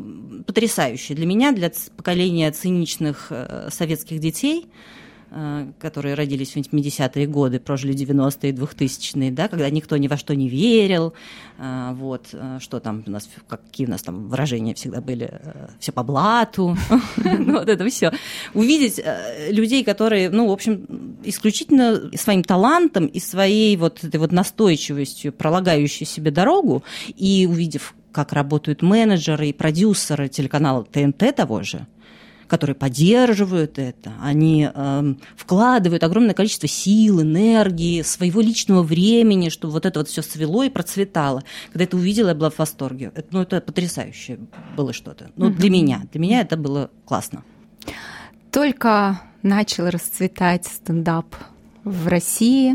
потрясающее 0.46 1.16
для 1.16 1.26
меня, 1.26 1.52
для 1.52 1.70
поколения 1.96 2.50
циничных 2.50 3.28
э, 3.30 3.68
советских 3.70 4.18
детей– 4.18 4.66
которые 5.78 6.14
родились 6.14 6.52
в 6.52 6.56
70-е 6.56 7.26
годы, 7.26 7.60
прожили 7.60 7.94
90-е, 7.94 8.52
2000-е, 8.52 9.30
да, 9.30 9.48
когда 9.48 9.70
никто 9.70 9.96
ни 9.96 10.08
во 10.08 10.16
что 10.16 10.34
не 10.34 10.48
верил, 10.48 11.14
э, 11.58 11.90
вот, 11.94 12.28
э, 12.32 12.58
что 12.60 12.80
там 12.80 13.04
у 13.06 13.10
нас, 13.10 13.28
какие 13.48 13.86
у 13.86 13.90
нас 13.90 14.02
там 14.02 14.28
выражения 14.28 14.74
всегда 14.74 15.00
были, 15.00 15.40
все 15.78 15.92
по 15.92 16.02
блату, 16.02 16.76
ну, 17.16 17.58
вот 17.58 17.68
это 17.68 17.88
все. 17.88 18.12
Увидеть 18.54 19.00
людей, 19.50 19.84
которые, 19.84 20.30
ну, 20.30 20.48
в 20.48 20.52
общем, 20.52 21.18
исключительно 21.24 22.10
своим 22.16 22.42
талантом 22.42 23.06
и 23.06 23.20
своей 23.20 23.76
вот 23.76 24.02
этой 24.02 24.16
вот 24.16 24.32
настойчивостью, 24.32 25.32
пролагающей 25.32 26.06
себе 26.06 26.30
дорогу, 26.30 26.82
и 27.16 27.46
увидев, 27.48 27.94
как 28.12 28.32
работают 28.32 28.82
менеджеры 28.82 29.48
и 29.48 29.52
продюсеры 29.52 30.28
телеканала 30.28 30.84
ТНТ 30.84 31.34
того 31.36 31.62
же, 31.62 31.86
которые 32.50 32.74
поддерживают 32.74 33.78
это, 33.78 34.12
они 34.20 34.68
э, 34.74 35.14
вкладывают 35.36 36.02
огромное 36.02 36.34
количество 36.34 36.66
сил, 36.66 37.22
энергии, 37.22 38.02
своего 38.02 38.40
личного 38.40 38.82
времени, 38.82 39.50
чтобы 39.50 39.72
вот 39.72 39.86
это 39.86 40.00
вот 40.00 40.08
все 40.08 40.20
свело 40.20 40.64
и 40.64 40.68
процветало. 40.68 41.44
Когда 41.72 41.84
это 41.84 41.96
увидела, 41.96 42.30
я 42.30 42.34
была 42.34 42.50
в 42.50 42.58
восторге. 42.58 43.12
Это, 43.14 43.28
ну, 43.30 43.40
это 43.40 43.60
потрясающе 43.60 44.40
было 44.76 44.92
что-то. 44.92 45.30
Ну, 45.36 45.50
для 45.50 45.70
меня. 45.70 46.02
Для 46.10 46.20
меня 46.20 46.40
это 46.40 46.56
было 46.56 46.90
классно. 47.04 47.44
Только 48.50 49.20
начал 49.42 49.88
расцветать 49.88 50.66
стендап 50.66 51.36
в 51.84 52.08
России, 52.08 52.74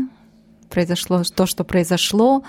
произошло 0.70 1.22
то, 1.22 1.44
что 1.44 1.64
произошло. 1.64 2.42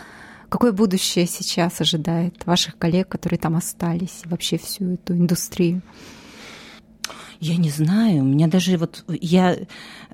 Какое 0.48 0.72
будущее 0.72 1.28
сейчас 1.28 1.82
ожидает 1.82 2.46
ваших 2.46 2.78
коллег, 2.78 3.10
которые 3.10 3.38
там 3.38 3.58
остались, 3.58 4.22
и 4.24 4.30
вообще 4.30 4.58
всю 4.58 4.94
эту 4.94 5.14
индустрию? 5.14 5.82
Я 7.40 7.58
не 7.58 7.70
знаю, 7.70 8.22
у 8.22 8.26
меня 8.26 8.48
даже 8.48 8.78
вот 8.78 9.04
я 9.08 9.58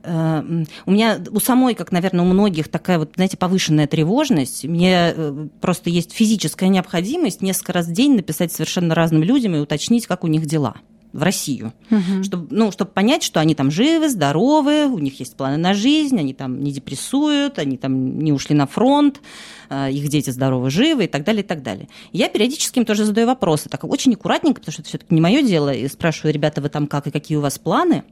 э, 0.03 0.63
у 0.85 0.91
меня 0.91 1.19
у 1.31 1.39
самой, 1.39 1.75
как, 1.75 1.91
наверное, 1.91 2.25
у 2.25 2.27
многих 2.27 2.67
такая 2.67 2.99
вот, 2.99 3.13
знаете, 3.15 3.37
повышенная 3.37 3.87
тревожность. 3.87 4.65
Мне 4.65 5.13
э, 5.15 5.47
просто 5.61 5.89
есть 5.89 6.11
физическая 6.13 6.69
необходимость 6.69 7.41
несколько 7.41 7.73
раз 7.73 7.87
в 7.87 7.93
день 7.93 8.15
написать 8.15 8.51
совершенно 8.51 8.95
разным 8.95 9.23
людям 9.23 9.55
и 9.55 9.59
уточнить, 9.59 10.07
как 10.07 10.23
у 10.23 10.27
них 10.27 10.45
дела 10.45 10.75
в 11.13 11.21
Россию, 11.21 11.73
угу. 11.91 12.23
чтобы, 12.23 12.47
ну, 12.49 12.71
чтобы 12.71 12.91
понять, 12.91 13.21
что 13.21 13.39
они 13.39 13.53
там 13.53 13.69
живы, 13.69 14.09
здоровы, 14.09 14.87
у 14.87 14.97
них 14.97 15.19
есть 15.19 15.37
планы 15.37 15.57
на 15.57 15.75
жизнь, 15.75 16.19
они 16.19 16.33
там 16.33 16.61
не 16.63 16.71
депрессуют, 16.71 17.59
они 17.59 17.77
там 17.77 18.17
не 18.17 18.33
ушли 18.33 18.55
на 18.55 18.65
фронт, 18.65 19.21
э, 19.69 19.91
их 19.91 20.09
дети 20.09 20.31
здоровы, 20.31 20.71
живы 20.71 21.05
и 21.05 21.07
так 21.07 21.23
далее, 21.23 21.43
и 21.43 21.47
так 21.47 21.61
далее. 21.61 21.87
Я 22.11 22.29
периодически 22.29 22.79
им 22.79 22.85
тоже 22.85 23.05
задаю 23.05 23.27
вопросы, 23.27 23.69
так 23.69 23.83
очень 23.83 24.13
аккуратненько, 24.13 24.59
потому 24.59 24.73
что 24.73 24.81
это 24.81 24.89
все-таки 24.89 25.13
не 25.13 25.21
мое 25.21 25.43
дело, 25.43 25.71
и 25.71 25.87
спрашиваю, 25.87 26.33
ребята, 26.33 26.61
вы 26.61 26.69
там 26.69 26.87
как 26.87 27.05
и 27.05 27.11
какие 27.11 27.37
у 27.37 27.41
вас 27.41 27.59
планы? 27.59 28.03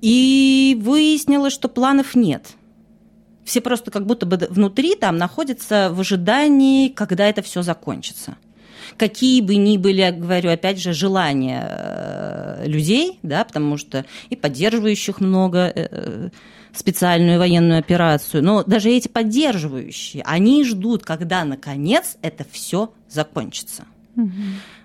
И 0.00 0.78
выяснилось, 0.80 1.52
что 1.52 1.68
планов 1.68 2.14
нет. 2.14 2.54
Все 3.44 3.60
просто 3.60 3.90
как 3.90 4.06
будто 4.06 4.24
бы 4.24 4.38
внутри 4.50 4.94
там 4.94 5.18
находятся 5.18 5.90
в 5.92 6.00
ожидании, 6.00 6.88
когда 6.88 7.28
это 7.28 7.42
все 7.42 7.62
закончится 7.62 8.36
какие 8.96 9.40
бы 9.40 9.56
ни 9.56 9.76
были, 9.76 10.00
я 10.00 10.12
говорю, 10.12 10.50
опять 10.50 10.80
же, 10.80 10.92
желания 10.92 11.66
э, 11.68 12.66
людей, 12.66 13.18
да, 13.22 13.44
потому 13.44 13.76
что 13.76 14.04
и 14.30 14.36
поддерживающих 14.36 15.20
много 15.20 15.72
э, 15.74 16.30
специальную 16.72 17.38
военную 17.38 17.78
операцию, 17.78 18.42
но 18.42 18.62
даже 18.62 18.90
эти 18.90 19.08
поддерживающие, 19.08 20.22
они 20.24 20.64
ждут, 20.64 21.02
когда 21.02 21.44
наконец 21.44 22.16
это 22.22 22.44
все 22.50 22.92
закончится. 23.08 23.84
Угу. 24.16 24.32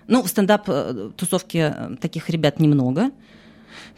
Ну, 0.08 0.22
в 0.22 0.28
стендап-тусовке 0.28 1.74
э, 1.76 1.96
таких 2.00 2.28
ребят 2.30 2.60
немного, 2.60 3.10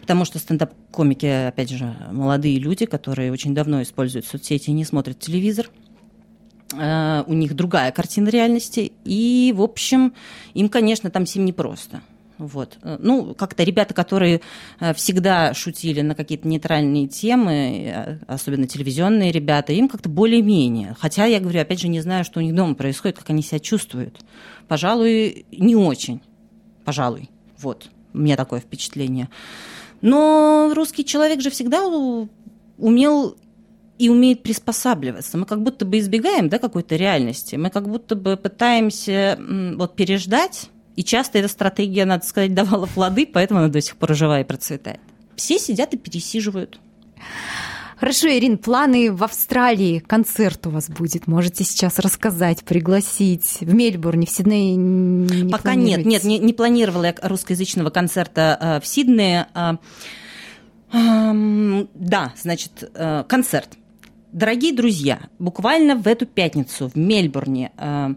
потому 0.01 0.25
что 0.25 0.39
стендап-комики, 0.39 1.49
опять 1.49 1.71
же, 1.71 1.97
молодые 2.13 2.59
люди, 2.59 2.87
которые 2.87 3.33
очень 3.33 3.55
давно 3.55 3.83
используют 3.83 4.27
соцсети 4.27 4.71
и 4.71 4.75
не 4.75 4.85
смотрят 4.85 5.19
телевизор. 5.19 5.71
У 6.73 7.33
них 7.33 7.55
другая 7.55 7.93
картина 7.93 8.29
реальности, 8.29 8.93
и, 9.05 9.53
в 9.55 9.63
общем, 9.63 10.15
им, 10.55 10.69
конечно, 10.69 11.11
там 11.11 11.25
всем 11.25 11.45
непросто. 11.45 12.01
Вот. 12.37 12.79
Ну, 12.83 13.33
как-то 13.35 13.63
ребята, 13.63 13.95
которые 13.95 14.41
всегда 14.97 15.55
шутили 15.55 16.01
на 16.01 16.17
какие-то 16.17 16.49
нейтральные 16.49 17.07
темы, 17.07 18.19
особенно 18.27 18.67
телевизионные 18.67 19.31
ребята, 19.31 19.73
им 19.73 19.89
как-то 19.89 20.09
более-менее. 20.09 20.97
Хотя, 20.99 21.27
я 21.27 21.39
говорю, 21.39 21.61
опять 21.61 21.81
же, 21.81 21.87
не 21.87 22.01
знаю, 22.01 22.25
что 22.25 22.41
у 22.41 22.43
них 22.43 22.53
дома 22.55 22.75
происходит, 22.75 23.19
как 23.19 23.31
они 23.31 23.41
себя 23.41 23.61
чувствуют. 23.61 24.19
Пожалуй, 24.67 25.47
не 25.53 25.77
очень. 25.77 26.23
Пожалуй. 26.85 27.31
Вот. 27.59 27.89
У 28.13 28.19
меня 28.19 28.37
такое 28.37 28.59
впечатление. 28.59 29.29
Но 30.01 30.73
русский 30.75 31.05
человек 31.05 31.41
же 31.41 31.51
всегда 31.51 31.87
умел 32.77 33.37
и 33.99 34.09
умеет 34.09 34.43
приспосабливаться. 34.43 35.39
Мы 35.39 35.47
как 35.47 35.63
будто 35.63 35.85
бы 35.85 35.99
избегаем 35.99 36.49
да, 36.49 36.59
какой-то 36.59 36.97
реальности. 36.97 37.57
Мы 37.57 37.71
как 37.71 37.89
будто 37.89 38.17
бы 38.17 38.37
пытаемся 38.37 39.39
вот, 39.77 39.95
переждать. 39.95 40.69
И 40.97 41.03
часто 41.03 41.39
эта 41.39 41.49
стратегия, 41.49 42.05
надо 42.05 42.25
сказать, 42.25 42.55
давала 42.55 42.87
плоды, 42.87 43.27
поэтому 43.27 43.61
она 43.61 43.69
до 43.69 43.81
сих 43.81 43.97
пор 43.97 44.15
жива 44.15 44.41
и 44.41 44.45
процветает. 44.45 45.01
Все 45.37 45.59
сидят 45.59 45.95
и 45.95 45.97
пересиживают. 45.97 46.81
Хорошо, 47.97 48.29
Ирин, 48.29 48.59
планы 48.59 49.13
в 49.13 49.23
Австралии, 49.23 50.01
концерт 50.01 50.67
у 50.67 50.71
вас 50.71 50.91
будет. 50.91 51.27
Можете 51.27 51.65
сейчас 51.65 51.99
рассказать, 51.99 52.65
пригласить 52.65 53.59
в 53.61 53.73
Мельбурне, 53.73 54.27
в 54.27 54.31
Сиднее 54.31 54.75
не 54.75 55.49
Пока 55.51 55.75
нет, 55.75 56.05
нет, 56.05 56.25
не, 56.25 56.39
не 56.39 56.53
планировала 56.53 57.05
я 57.05 57.15
русскоязычного 57.23 57.91
концерта 57.91 58.59
э, 58.61 58.81
в 58.81 58.87
Сиднее. 58.87 59.47
Э, 59.55 59.77
да, 61.95 62.33
значит, 62.37 62.91
э, 62.95 63.25
концерт. 63.29 63.71
Дорогие 64.35 64.73
друзья, 64.73 65.29
буквально 65.39 65.95
в 65.95 66.09
эту 66.09 66.27
пятницу 66.27 66.91
в 66.93 66.97
Мельбурне 66.97 67.71
э, 67.79 68.15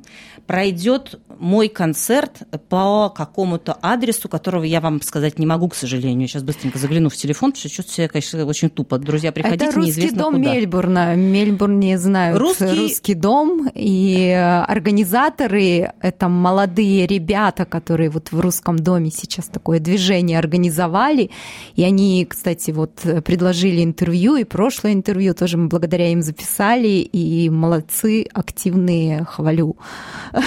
пройдет 0.47 1.20
мой 1.40 1.68
концерт 1.70 2.44
по 2.70 3.10
какому-то 3.10 3.78
адресу, 3.82 4.30
которого 4.30 4.64
я 4.64 4.82
вам 4.82 5.02
сказать 5.02 5.40
не 5.40 5.46
могу, 5.46 5.70
к 5.70 5.76
сожалению. 5.76 6.28
Сейчас 6.28 6.44
быстренько 6.44 6.80
загляну 6.80 7.10
в 7.10 7.16
телефон, 7.16 7.52
потому 7.52 7.60
что 7.60 7.70
чувствую 7.70 7.96
себя, 7.96 8.08
конечно, 8.08 8.46
очень 8.46 8.70
тупо. 8.70 8.98
Друзья, 8.98 9.32
приходите, 9.32 9.66
Это 9.66 9.76
русский 9.76 9.86
неизвестно 10.02 10.18
дом 10.24 10.36
куда. 10.36 10.54
Мельбурна. 10.54 11.16
Мельбурне 11.16 11.98
знают 11.98 12.38
Русский- 12.40 12.66
русский 12.80 13.14
дом. 13.14 13.70
И 13.74 14.30
организаторы– 14.68 15.92
это 16.02 16.28
молодые 16.30 17.08
ребята, 17.08 17.66
которые 17.66 18.10
вот 18.10 18.32
в 18.32 18.40
русском 18.40 18.78
доме 18.80 19.12
сейчас 19.12 19.48
такое 19.48 19.80
движение 19.80 20.40
организовали. 20.40 21.30
И 21.76 21.84
они, 21.84 22.26
кстати, 22.26 22.72
вот 22.72 22.94
предложили 23.26 23.84
интервью, 23.84 24.36
и 24.36 24.44
прошлое 24.44 24.94
интервью 24.94 25.34
тоже 25.34 25.58
мы 25.58 25.68
благодаря 25.68 26.12
им 26.12 26.22
записали. 26.22 26.88
И 26.88 27.50
молодцы, 27.50 28.28
активные, 28.34 29.24
хвалю. 29.26 29.76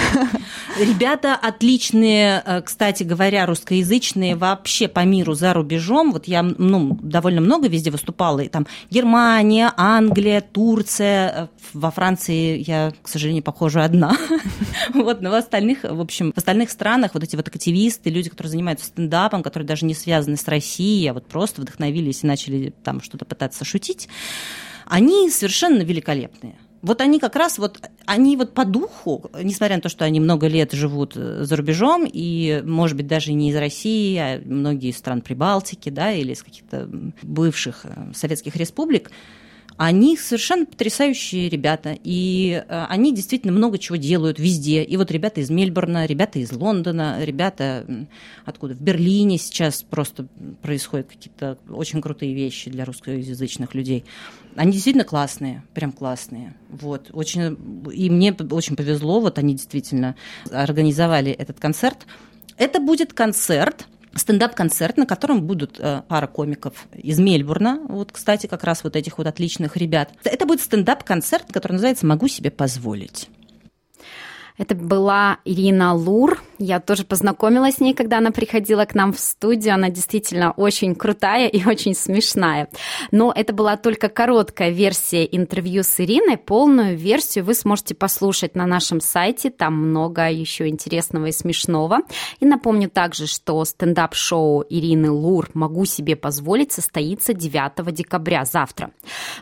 Ребята 0.81 1.35
отличные, 1.35 2.41
э, 2.43 2.61
кстати 2.61 3.03
говоря, 3.03 3.45
русскоязычные 3.45 4.35
вообще 4.35 4.87
по 4.87 5.05
миру 5.05 5.35
за 5.35 5.53
рубежом. 5.53 6.11
Вот 6.11 6.27
я 6.27 6.41
ну, 6.41 6.97
довольно 7.03 7.39
много 7.39 7.67
везде 7.67 7.91
выступала. 7.91 8.39
И 8.39 8.49
там 8.49 8.65
Германия, 8.89 9.71
Англия, 9.77 10.41
Турция. 10.41 11.33
Э, 11.35 11.47
Во 11.73 11.91
Франции 11.91 12.63
я, 12.65 12.93
к 12.99 13.07
сожалению, 13.07 13.43
похожа 13.43 13.83
одна. 13.83 14.17
Вот, 14.93 15.21
но 15.21 15.29
в 15.29 15.35
остальных, 15.35 15.83
в 15.83 16.01
общем, 16.01 16.31
в 16.33 16.37
остальных 16.37 16.69
странах 16.69 17.11
вот 17.13 17.23
эти 17.23 17.35
вот 17.35 17.47
активисты, 17.47 18.09
люди, 18.09 18.29
которые 18.29 18.51
занимаются 18.51 18.87
стендапом, 18.87 19.43
которые 19.43 19.67
даже 19.67 19.85
не 19.85 19.93
связаны 19.93 20.37
с 20.37 20.47
Россией, 20.47 21.07
а 21.07 21.13
вот 21.13 21.27
просто 21.27 21.61
вдохновились 21.61 22.23
и 22.23 22.27
начали 22.27 22.73
там 22.83 23.01
что-то 23.01 23.25
пытаться 23.25 23.63
шутить, 23.63 24.09
они 24.85 25.29
совершенно 25.29 25.81
великолепные. 25.81 26.55
Вот 26.81 27.01
они 27.01 27.19
как 27.19 27.35
раз 27.35 27.59
вот, 27.59 27.79
они 28.05 28.35
вот 28.37 28.53
по 28.53 28.65
духу, 28.65 29.29
несмотря 29.41 29.75
на 29.75 29.81
то, 29.81 29.89
что 29.89 30.03
они 30.03 30.19
много 30.19 30.47
лет 30.47 30.71
живут 30.71 31.13
э, 31.15 31.43
за 31.43 31.55
рубежом, 31.55 32.07
и, 32.11 32.61
может 32.65 32.97
быть, 32.97 33.07
даже 33.07 33.33
не 33.33 33.51
из 33.51 33.55
России, 33.55 34.17
а 34.17 34.41
многие 34.43 34.89
из 34.89 34.97
стран 34.97 35.21
Прибалтики, 35.21 35.89
да, 35.89 36.11
или 36.11 36.33
из 36.33 36.41
каких-то 36.41 36.89
бывших 37.21 37.85
э, 37.85 38.11
советских 38.15 38.55
республик, 38.55 39.11
они 39.83 40.15
совершенно 40.15 40.67
потрясающие 40.67 41.49
ребята, 41.49 41.97
и 42.03 42.63
э, 42.67 42.85
они 42.87 43.15
действительно 43.15 43.51
много 43.51 43.79
чего 43.79 43.95
делают 43.95 44.37
везде. 44.37 44.83
И 44.83 44.95
вот 44.95 45.09
ребята 45.09 45.41
из 45.41 45.49
Мельбурна, 45.49 46.05
ребята 46.05 46.37
из 46.37 46.51
Лондона, 46.51 47.17
ребята 47.25 48.07
откуда? 48.45 48.75
В 48.75 48.79
Берлине 48.79 49.39
сейчас 49.39 49.81
просто 49.81 50.27
происходят 50.61 51.07
какие-то 51.07 51.57
очень 51.67 51.99
крутые 51.99 52.35
вещи 52.35 52.69
для 52.69 52.85
русскоязычных 52.85 53.73
людей. 53.73 54.05
Они 54.55 54.71
действительно 54.73 55.03
классные, 55.03 55.63
прям 55.73 55.93
классные. 55.93 56.53
Вот, 56.69 57.09
очень, 57.11 57.57
и 57.91 58.11
мне 58.11 58.33
очень 58.51 58.75
повезло, 58.75 59.19
вот 59.19 59.39
они 59.39 59.55
действительно 59.55 60.15
организовали 60.51 61.31
этот 61.31 61.59
концерт. 61.59 62.05
Это 62.57 62.79
будет 62.79 63.13
концерт, 63.13 63.87
стендап-концерт, 64.15 64.97
на 64.97 65.05
котором 65.05 65.43
будут 65.43 65.79
э, 65.79 66.03
пара 66.07 66.27
комиков 66.27 66.87
из 66.93 67.19
Мельбурна, 67.19 67.79
вот, 67.87 68.11
кстати, 68.11 68.47
как 68.47 68.63
раз 68.63 68.83
вот 68.83 68.95
этих 68.95 69.17
вот 69.17 69.27
отличных 69.27 69.77
ребят. 69.77 70.13
Это 70.23 70.45
будет 70.45 70.61
стендап-концерт, 70.61 71.45
который 71.51 71.73
называется 71.73 72.05
«Могу 72.05 72.27
себе 72.27 72.51
позволить». 72.51 73.29
Это 74.57 74.75
была 74.75 75.39
Ирина 75.45 75.93
Лур. 75.95 76.43
Я 76.63 76.79
тоже 76.79 77.05
познакомилась 77.05 77.77
с 77.77 77.79
ней, 77.79 77.95
когда 77.95 78.19
она 78.19 78.29
приходила 78.29 78.85
к 78.85 78.93
нам 78.93 79.13
в 79.13 79.19
студию. 79.19 79.73
Она 79.73 79.89
действительно 79.89 80.51
очень 80.51 80.93
крутая 80.93 81.47
и 81.47 81.65
очень 81.67 81.95
смешная. 81.95 82.69
Но 83.09 83.33
это 83.35 83.51
была 83.51 83.77
только 83.77 84.09
короткая 84.09 84.69
версия 84.69 85.23
интервью 85.23 85.81
с 85.81 85.99
Ириной. 85.99 86.37
Полную 86.37 86.95
версию 86.95 87.45
вы 87.45 87.55
сможете 87.55 87.95
послушать 87.95 88.55
на 88.55 88.67
нашем 88.67 89.01
сайте. 89.01 89.49
Там 89.49 89.73
много 89.73 90.29
еще 90.29 90.67
интересного 90.67 91.25
и 91.25 91.31
смешного. 91.31 92.01
И 92.39 92.45
напомню 92.45 92.91
также, 92.91 93.25
что 93.25 93.65
стендап-шоу 93.65 94.63
Ирины 94.69 95.09
Лур 95.09 95.49
«Могу 95.55 95.85
себе 95.85 96.15
позволить» 96.15 96.71
состоится 96.71 97.33
9 97.33 97.91
декабря, 97.91 98.45
завтра. 98.45 98.91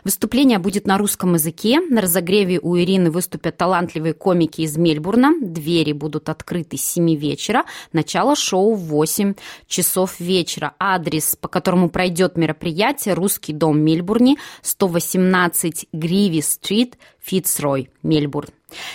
Выступление 0.04 0.58
будет 0.58 0.86
на 0.86 0.96
русском 0.96 1.34
языке. 1.34 1.80
На 1.80 2.00
разогреве 2.00 2.60
у 2.60 2.78
Ирины 2.78 3.10
выступят 3.10 3.58
талантливые 3.58 4.14
комики 4.14 4.62
из 4.62 4.78
Мельбурна. 4.78 5.34
Двери 5.42 5.92
будут 5.92 6.30
открыты 6.30 6.78
с 6.78 6.82
7 6.82 7.09
вечера. 7.16 7.64
Начало 7.92 8.36
шоу 8.36 8.74
в 8.74 8.84
8 8.86 9.34
часов 9.66 10.20
вечера. 10.20 10.74
Адрес, 10.78 11.36
по 11.36 11.48
которому 11.48 11.90
пройдет 11.90 12.36
мероприятие, 12.36 13.14
Русский 13.14 13.52
дом 13.52 13.76
в 13.76 13.80
Мельбурне, 13.80 14.36
118 14.62 15.86
Гриви-стрит, 15.92 16.98
Фицрой, 17.20 17.90
Мельбурн. 18.02 18.50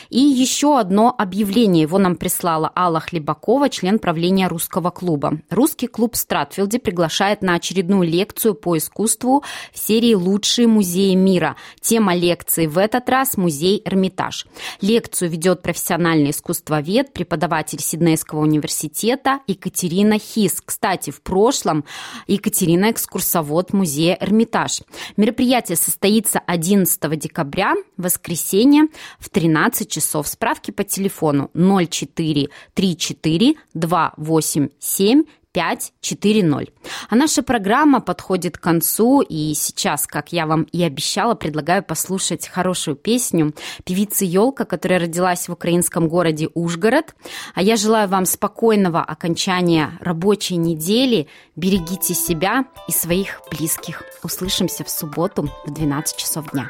И 0.10 0.20
еще 0.20 0.80
одно 0.80 1.14
объявление. 1.18 1.84
Его 1.84 1.98
нам 1.98 2.16
прислала 2.16 2.72
Алла 2.76 3.00
Хлебакова, 3.00 3.70
член 3.70 4.00
правления 4.00 4.48
русского 4.48 4.90
клуба. 4.90 5.40
Русский 5.50 5.88
клуб 5.88 6.16
в 6.16 6.18
Стратфилде 6.18 6.80
приглашает 6.80 7.42
на 7.42 7.56
очередную 7.56 8.04
лекцию 8.04 8.56
по 8.56 8.78
искусству 8.78 9.44
в 9.74 9.78
серии 9.78 10.14
«Лучшие 10.14 10.68
музеи 10.68 11.16
мира». 11.16 11.56
Тема 11.82 12.16
лекции 12.16 12.68
в 12.68 12.78
этот 12.78 13.10
раз– 13.10 13.38
музей 13.38 13.82
Эрмитаж. 13.86 14.46
Лекцию 14.82 15.30
ведет 15.30 15.62
профессиональный 15.62 16.32
искусствовед, 16.32 17.14
преподаватель 17.14 17.80
Сиднейского 17.80 18.42
университета 18.42 19.40
Екатерина 19.48 20.20
Хис. 20.20 20.62
Кстати, 20.64 21.10
в 21.10 21.22
прошлом 21.22 21.86
Екатерина– 22.28 22.90
экскурсовод 22.92 23.74
музея 23.74 24.18
Эрмитаж. 24.20 24.82
Мероприятие 25.18 25.76
состоится 25.76 26.40
11 26.40 27.20
декабря, 27.20 27.74
воскресенье, 27.98 28.88
в 29.20 29.30
13 29.30 29.65
часов. 29.86 30.28
Справки 30.28 30.72
по 30.72 30.84
телефону 30.84 31.50
0434 31.54 33.56
287 33.74 35.24
540. 35.56 36.70
А 37.10 37.16
наша 37.16 37.42
программа 37.42 38.02
подходит 38.02 38.58
к 38.58 38.62
концу, 38.62 39.22
и 39.22 39.54
сейчас, 39.56 40.06
как 40.06 40.34
я 40.34 40.48
вам 40.48 40.64
и 40.64 40.84
обещала, 40.84 41.34
предлагаю 41.34 41.82
послушать 41.82 42.48
хорошую 42.48 42.98
песню 42.98 43.54
певицы 43.86 44.26
Елка, 44.26 44.66
которая 44.66 45.00
родилась 45.00 45.48
в 45.48 45.54
украинском 45.54 46.10
городе 46.10 46.50
Ужгород. 46.54 47.16
А 47.54 47.62
я 47.62 47.78
желаю 47.78 48.10
вам 48.10 48.26
спокойного 48.26 49.02
окончания 49.02 49.98
рабочей 50.02 50.58
недели. 50.58 51.28
Берегите 51.56 52.14
себя 52.14 52.66
и 52.90 52.92
своих 52.92 53.42
близких. 53.50 54.04
Услышимся 54.24 54.84
в 54.84 54.90
субботу 54.90 55.50
в 55.66 55.72
12 55.72 56.18
часов 56.18 56.52
дня. 56.52 56.70